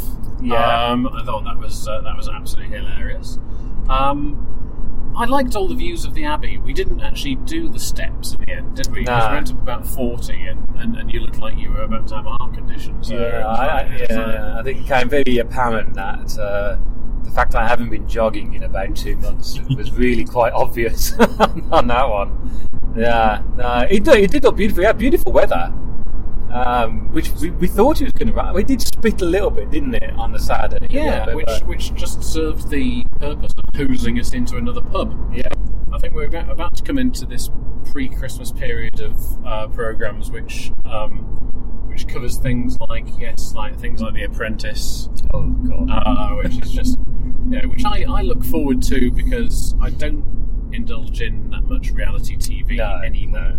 Yeah. 0.46 0.86
Um, 0.92 1.08
I 1.08 1.24
thought 1.24 1.44
that 1.46 1.58
was 1.58 1.88
uh, 1.88 2.02
that 2.02 2.16
was 2.16 2.30
absolutely 2.30 2.78
hilarious. 2.78 3.40
Um, 3.90 5.14
I 5.18 5.26
liked 5.26 5.56
all 5.56 5.68
the 5.68 5.76
views 5.76 6.04
of 6.06 6.14
the 6.14 6.26
Abbey. 6.26 6.58
We 6.58 6.74
didn't 6.74 7.00
actually 7.02 7.36
do 7.36 7.70
the 7.70 7.80
steps 7.80 8.34
at 8.34 8.40
the 8.42 8.52
end, 8.52 8.76
did 8.76 8.88
we? 8.88 9.00
Because 9.02 9.24
No. 9.24 9.30
we 9.30 9.36
went 9.36 9.52
up 9.52 9.62
about 9.62 9.88
forty, 9.88 10.46
and, 10.48 10.68
and, 10.78 10.96
and 10.98 11.12
you 11.12 11.22
looked 11.22 11.40
like 11.40 11.58
you 11.58 11.72
were 11.72 11.84
about 11.84 12.08
to 12.10 12.16
have 12.16 12.26
a 12.26 12.32
heart 12.32 12.54
condition. 12.54 13.02
So 13.04 13.18
yeah, 13.18 13.48
I, 13.48 13.66
I, 13.66 13.98
yeah, 14.10 14.56
I 14.60 14.64
think 14.64 14.80
it 14.80 14.82
became 14.82 15.10
very 15.10 15.38
apparent 15.38 15.94
that 15.94 16.38
uh, 16.38 16.78
the 17.24 17.32
fact 17.32 17.56
I 17.56 17.66
haven't 17.68 17.90
been 17.90 18.08
jogging 18.08 18.54
in 18.56 18.64
about 18.64 18.96
two 18.96 19.16
months 19.18 19.60
was 19.78 19.92
really 19.98 20.26
quite 20.26 20.52
obvious 20.54 21.14
on 21.72 21.88
that 21.88 22.10
one. 22.10 22.68
Yeah, 22.98 23.42
no, 23.56 23.80
it, 23.90 24.04
did- 24.04 24.16
it 24.24 24.32
did 24.32 24.44
look 24.44 24.58
beautiful. 24.58 24.84
Yeah, 24.84 24.92
beautiful 24.94 25.32
weather, 25.32 25.74
um, 26.52 27.12
which 27.12 27.32
we, 27.34 27.52
we 27.52 27.68
thought 27.68 28.02
it 28.02 28.06
was 28.06 28.14
going 28.14 28.28
to 28.28 28.34
run. 28.34 28.54
We 28.54 28.64
did 28.64 28.82
spit 28.82 29.22
a 29.22 29.26
little 29.26 29.50
bit, 29.50 29.70
didn't 29.70 29.96
it, 29.96 30.12
on 30.12 30.32
the 30.32 30.40
Saturday? 30.40 30.88
Yeah, 30.90 31.26
but, 31.26 31.36
which 31.36 31.48
uh, 31.48 31.60
which 31.66 31.94
just 31.96 32.24
served 32.24 32.70
the 32.70 33.04
purpose 33.20 33.54
of 33.58 33.76
hosing 33.76 34.20
us 34.20 34.34
into 34.34 34.58
another 34.58 34.82
pub. 34.82 35.34
yeah, 35.34 35.50
I 35.92 36.00
think 36.00 36.14
we're 36.14 36.26
about, 36.26 36.76
to 36.76 36.84
come 36.84 36.98
into 36.98 37.26
this 37.26 37.50
pre-Christmas 37.92 38.52
period 38.52 39.00
of 39.00 39.46
uh, 39.46 39.68
programs, 39.68 40.32
which 40.32 40.72
um, 40.86 41.20
which 41.88 42.08
covers 42.08 42.38
things 42.38 42.78
like 42.90 43.06
yes, 43.20 43.54
like 43.54 43.80
things 43.80 44.02
like 44.02 44.14
The 44.14 44.24
Apprentice, 44.24 45.10
oh 45.34 45.48
god, 45.50 45.90
uh, 45.90 46.36
which 46.36 46.58
is 46.58 46.72
just 46.72 46.98
know, 47.46 47.68
which 47.68 47.86
I, 47.86 48.04
I 48.08 48.22
look 48.22 48.44
forward 48.44 48.82
to 48.84 49.12
because 49.12 49.76
I 49.82 49.90
don't 49.92 50.70
indulge 50.74 51.22
in 51.22 51.50
that 51.52 51.64
much 51.64 51.92
reality 51.92 52.36
TV 52.38 52.78
No, 52.78 53.02
anymore. 53.04 53.58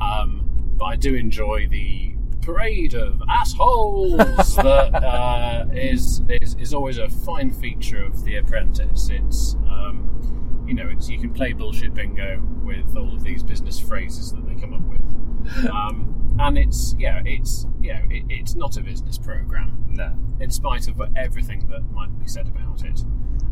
Um, 0.00 0.43
but 0.76 0.84
I 0.84 0.96
do 0.96 1.14
enjoy 1.14 1.66
the 1.68 2.14
parade 2.42 2.94
of 2.94 3.22
assholes 3.28 4.16
that 4.56 4.94
uh, 4.94 5.64
is, 5.72 6.22
is 6.28 6.54
is 6.56 6.74
always 6.74 6.98
a 6.98 7.08
fine 7.08 7.50
feature 7.50 8.04
of 8.04 8.24
The 8.24 8.36
Apprentice. 8.36 9.08
It's 9.10 9.54
um, 9.68 10.64
you 10.66 10.74
know, 10.74 10.88
it's 10.88 11.08
you 11.08 11.18
can 11.18 11.32
play 11.32 11.52
bullshit 11.52 11.94
bingo 11.94 12.42
with 12.62 12.96
all 12.96 13.14
of 13.14 13.22
these 13.22 13.42
business 13.42 13.78
phrases 13.78 14.32
that 14.32 14.46
they 14.46 14.54
come 14.54 14.74
up 14.74 14.82
with. 14.82 15.70
Um, 15.70 16.36
and 16.38 16.58
it's 16.58 16.94
yeah, 16.98 17.22
it's 17.24 17.66
know, 17.94 18.02
it, 18.10 18.24
it's 18.28 18.54
not 18.54 18.76
a 18.76 18.80
business 18.80 19.18
program 19.18 19.84
no, 19.88 20.12
in 20.40 20.50
spite 20.50 20.88
of 20.88 21.00
everything 21.16 21.66
that 21.68 21.82
might 21.92 22.18
be 22.18 22.26
said 22.26 22.48
about 22.48 22.84
it. 22.84 23.00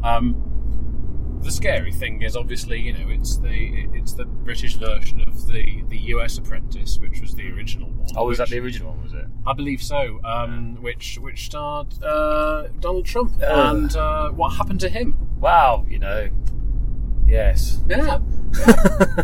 Um, 0.02 0.34
the 1.42 1.50
scary 1.50 1.92
thing 1.92 2.22
is 2.22 2.36
obviously, 2.36 2.80
you 2.80 2.92
know, 2.92 3.08
it's 3.08 3.36
the 3.38 3.88
it's 3.92 4.12
the 4.14 4.24
British 4.24 4.76
version 4.76 5.22
of 5.26 5.46
the, 5.46 5.82
the 5.88 5.98
US 6.14 6.38
Apprentice, 6.38 6.98
which 6.98 7.20
was 7.20 7.34
the 7.34 7.50
original 7.52 7.90
one. 7.90 8.08
oh, 8.16 8.26
was 8.26 8.38
that 8.38 8.48
the 8.48 8.58
original 8.58 8.92
one? 8.92 9.02
Was 9.02 9.12
it? 9.12 9.26
I 9.46 9.52
believe 9.52 9.82
so. 9.82 10.20
Um, 10.24 10.76
which 10.82 11.18
which 11.20 11.46
starred 11.46 12.02
uh, 12.02 12.68
Donald 12.80 13.06
Trump 13.06 13.32
Oh. 13.42 13.70
and 13.70 13.94
uh, 13.96 14.30
what 14.30 14.50
happened 14.54 14.80
to 14.80 14.88
him? 14.88 15.16
Wow, 15.40 15.84
you 15.88 15.98
know, 15.98 16.28
yes. 17.26 17.80
Yeah. 17.88 18.18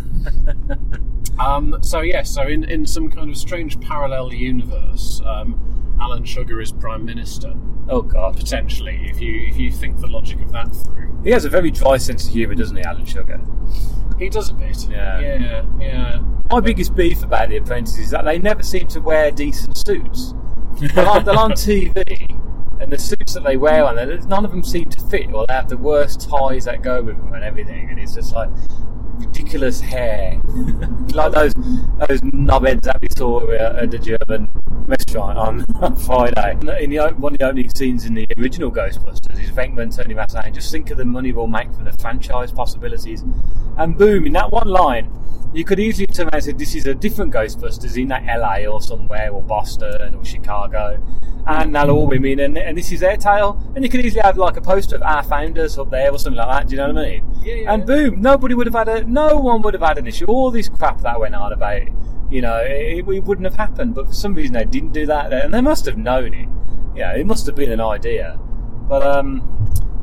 Um, 1.39 1.79
so 1.83 2.01
yes, 2.01 2.29
so 2.31 2.43
in, 2.43 2.65
in 2.65 2.85
some 2.85 3.09
kind 3.13 3.31
of 3.31 3.37
strange 3.37 3.81
parallel 3.81 4.33
universe, 4.35 5.23
um, 5.25 5.78
Alan 6.01 6.25
Sugar 6.25 6.61
is 6.61 6.73
prime 6.73 7.05
minister 7.05 7.55
Oh 7.91 8.03
god, 8.03 8.37
potentially. 8.37 9.01
If 9.11 9.21
you 9.21 9.47
if 9.49 9.57
you 9.57 9.73
think 9.73 9.99
the 9.99 10.07
logic 10.07 10.41
of 10.43 10.53
that 10.53 10.75
through, 10.75 11.21
he 11.25 11.31
has 11.31 11.45
a 11.45 11.49
very 11.49 11.71
dry 11.71 11.97
sense 11.97 12.27
of 12.27 12.33
humour, 12.33 12.55
doesn't 12.55 12.77
he, 12.77 12.83
Alan 12.83 13.07
Sugar? 13.07 13.41
he 14.19 14.29
does 14.29 14.51
a 14.51 14.55
bit. 14.55 14.89
Yeah. 14.91 15.21
yeah, 15.21 15.65
yeah. 15.81 16.21
My 16.51 16.61
biggest 16.61 16.95
beef 16.95 17.23
about 17.23 17.51
The 17.51 17.59
Apprentice 17.59 17.99
is 17.99 18.11
that 18.11 18.25
they 18.25 18.39
never 18.39 18.63
seem 18.63 18.89
to 18.89 19.01
wear 19.01 19.31
decent 19.31 19.77
suits. 19.77 20.35
They're 20.95 21.07
on, 21.07 21.25
they're 21.25 21.39
on 21.39 21.53
TV, 21.53 22.27
and 22.81 22.91
the 22.93 22.99
suits 22.99 23.35
that 23.35 23.45
they 23.45 23.57
wear 23.57 23.85
on 23.85 23.97
there, 23.97 24.19
none 24.23 24.45
of 24.45 24.51
them 24.51 24.63
seem 24.63 24.87
to 24.91 25.01
fit, 25.03 25.33
or 25.33 25.45
they 25.47 25.55
have 25.55 25.69
the 25.69 25.77
worst 25.77 26.29
ties 26.29 26.65
that 26.65 26.83
go 26.83 27.03
with 27.03 27.17
them 27.17 27.33
and 27.33 27.45
everything, 27.45 27.91
and 27.91 27.99
it's 27.99 28.15
just 28.15 28.35
like 28.35 28.49
ridiculous 29.19 29.81
hair, 29.81 30.41
like 31.15 31.33
those 31.33 31.55
those 31.55 32.21
knobheads 32.21 32.83
that 32.83 33.01
we 33.01 33.09
saw 33.17 33.51
at 33.51 33.91
the 33.91 33.99
German 33.99 34.49
restaurant 34.87 35.39
on, 35.39 35.97
Friday. 35.97 36.59
In 36.83 36.91
the, 36.91 37.15
one 37.17 37.35
of 37.35 37.39
the 37.39 37.47
opening 37.47 37.71
scenes 37.71 38.05
in 38.05 38.15
the 38.15 38.27
original 38.39 38.71
Ghostbusters, 38.71 39.41
is 39.43 39.51
Venkman 39.51 39.95
turning 39.95 40.17
around 40.17 40.31
saying, 40.31 40.55
"Just 40.55 40.71
think 40.73 40.91
of 40.91 40.99
the 40.99 41.05
money 41.05 41.33
we'll 41.33 41.47
make 41.47 41.73
from 41.73 41.85
the 41.85 41.93
franchise 41.93 42.53
possibilities," 42.53 43.25
and 43.77 43.97
boom, 43.97 44.27
in 44.27 44.33
that 44.35 44.51
one 44.51 44.69
line. 44.69 45.11
You 45.55 45.65
could 45.65 45.81
easily 45.81 46.07
turn 46.07 46.27
around 46.27 46.35
and 46.35 46.45
say 46.45 46.53
this 46.53 46.75
is 46.75 46.87
a 46.87 46.95
different 46.95 47.33
Ghostbusters 47.33 47.97
in 48.01 48.09
that 48.09 48.25
LA 48.27 48.71
or 48.71 48.83
somewhere 48.83 49.31
or 49.31 49.43
Boston 49.43 50.15
or 50.15 50.25
Chicago, 50.25 51.03
and 51.47 51.75
they're 51.75 51.89
all 51.89 52.07
women, 52.07 52.41
and, 52.41 52.59
and 52.59 52.77
this 52.77 52.93
is 52.93 53.01
their 53.01 53.17
tale. 53.17 53.59
And 53.75 53.83
you 53.83 53.89
could 53.89 54.05
easily 54.05 54.21
have 54.21 54.37
like 54.37 54.59
a 54.59 54.61
poster 54.61 54.97
of 54.97 55.03
our 55.03 55.23
founders 55.23 55.79
up 55.79 55.91
there 55.91 56.13
or 56.13 56.19
something 56.19 56.37
like 56.37 56.49
that. 56.49 56.69
Do 56.69 56.73
you 56.73 56.83
know 56.83 56.93
what 56.93 56.99
I 56.99 57.11
mean? 57.11 57.35
Yeah, 57.43 57.55
yeah, 57.55 57.73
and 57.73 57.87
boom, 57.87 58.21
nobody 58.21 58.55
would 58.55 58.67
have 58.67 58.75
had 58.75 58.89
a, 58.89 59.05
no 59.05 59.39
one 59.39 59.63
would 59.63 59.73
have 59.73 59.83
had 59.83 59.97
an 59.97 60.07
issue. 60.07 60.27
All 60.27 60.51
this 60.51 60.69
crap 60.69 61.01
that 61.01 61.19
went 61.19 61.35
on 61.35 61.55
about, 61.55 61.83
you 62.31 62.43
know, 62.43 62.59
it, 62.59 62.99
it 63.09 63.25
wouldn't 63.25 63.47
have 63.47 63.57
happened. 63.57 63.95
But 63.95 64.09
for 64.09 64.13
some 64.13 64.35
reason 64.35 64.53
they 64.53 64.67
didn't 64.67 64.93
do 64.93 65.07
that, 65.07 65.33
and 65.33 65.55
they 65.55 65.63
must 65.63 65.87
have 65.87 65.97
known 65.97 66.35
it. 66.35 66.49
Yeah, 66.95 67.15
it 67.15 67.25
must 67.25 67.47
have 67.47 67.57
been 67.57 67.73
an 67.73 67.81
idea. 67.81 68.39
But 68.87 69.03
um, 69.03 69.41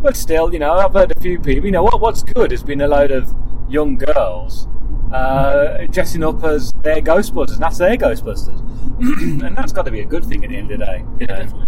but 0.02 0.18
still, 0.18 0.52
you 0.52 0.60
know, 0.60 0.74
I've 0.74 0.94
heard 0.94 1.12
a 1.16 1.20
few 1.20 1.40
people. 1.40 1.66
You 1.66 1.72
know, 1.72 1.84
what 1.84 2.02
what's 2.02 2.24
good 2.24 2.50
has 2.50 2.64
been 2.64 2.82
a 2.82 2.88
load 2.88 3.12
of 3.12 3.32
young 3.70 3.98
girls 3.98 4.68
uh, 5.12 5.86
dressing 5.88 6.24
up 6.24 6.44
as 6.44 6.72
their 6.84 7.02
Ghostbusters. 7.02 7.54
And 7.54 7.62
that's 7.62 7.78
their 7.78 7.98
Ghostbusters, 7.98 8.60
and 9.44 9.58
that's 9.58 9.72
got 9.72 9.86
to 9.86 9.92
be 9.92 10.02
a 10.02 10.06
good 10.06 10.26
thing 10.26 10.44
at 10.44 10.50
the 10.50 10.58
end 10.58 10.72
of 10.72 10.80
the 10.80 10.86
day. 10.86 11.06
You 11.20 11.28
know, 11.28 11.66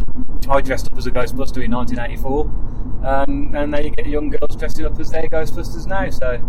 I 0.49 0.61
dressed 0.61 0.91
up 0.91 0.97
as 0.97 1.07
a 1.07 1.11
Ghostbuster 1.11 1.63
in 1.63 1.71
1984, 1.71 2.41
um, 3.05 3.55
and 3.55 3.71
now 3.71 3.79
you 3.79 3.91
get 3.91 4.07
young 4.07 4.29
girls 4.29 4.55
dressing 4.55 4.85
up 4.85 4.99
as 4.99 5.09
their 5.11 5.27
Ghostbusters 5.27 5.87
now. 5.87 6.09
So 6.09 6.41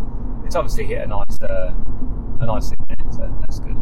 it's 0.45 0.57
obviously 0.57 0.85
hit 0.85 1.03
a 1.03 1.07
nice 1.07 1.43
uh, 1.43 1.75
a 2.41 2.47
nice 2.47 2.71
thing 2.71 2.79
there. 2.89 3.13
So 3.13 3.37
that's 3.41 3.61
good. 3.61 3.77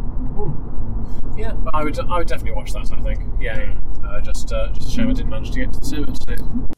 Yeah, 1.36 1.52
but 1.52 1.74
I 1.74 1.84
would 1.84 1.98
I 1.98 2.18
would 2.18 2.28
definitely 2.28 2.52
watch 2.52 2.72
that. 2.72 2.90
I 2.90 3.00
think. 3.02 3.20
Yeah, 3.40 3.59
yeah. 3.59 4.09
Uh, 4.09 4.20
just 4.20 4.52
uh, 4.52 4.68
just 4.72 4.88
a 4.88 4.90
shame 4.90 5.11
I 5.11 5.12
didn't 5.12 5.30
manage 5.30 5.50
to 5.52 5.61
get 5.61 5.72
to 5.72 5.80
the 5.80 5.86
cinema 5.86 6.12
to 6.12 6.76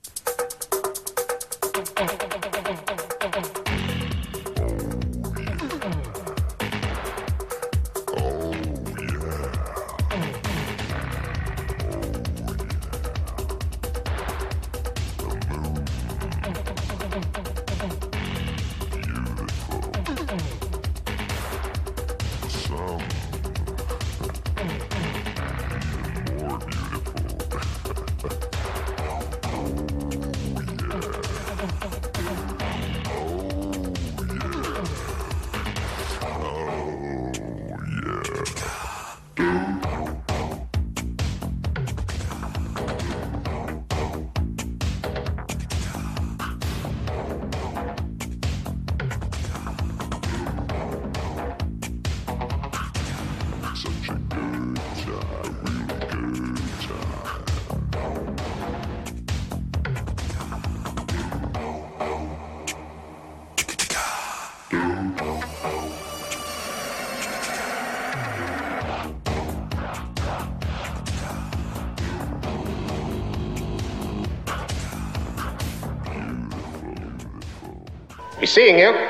seeing 78.48 78.78
you. 78.78 79.07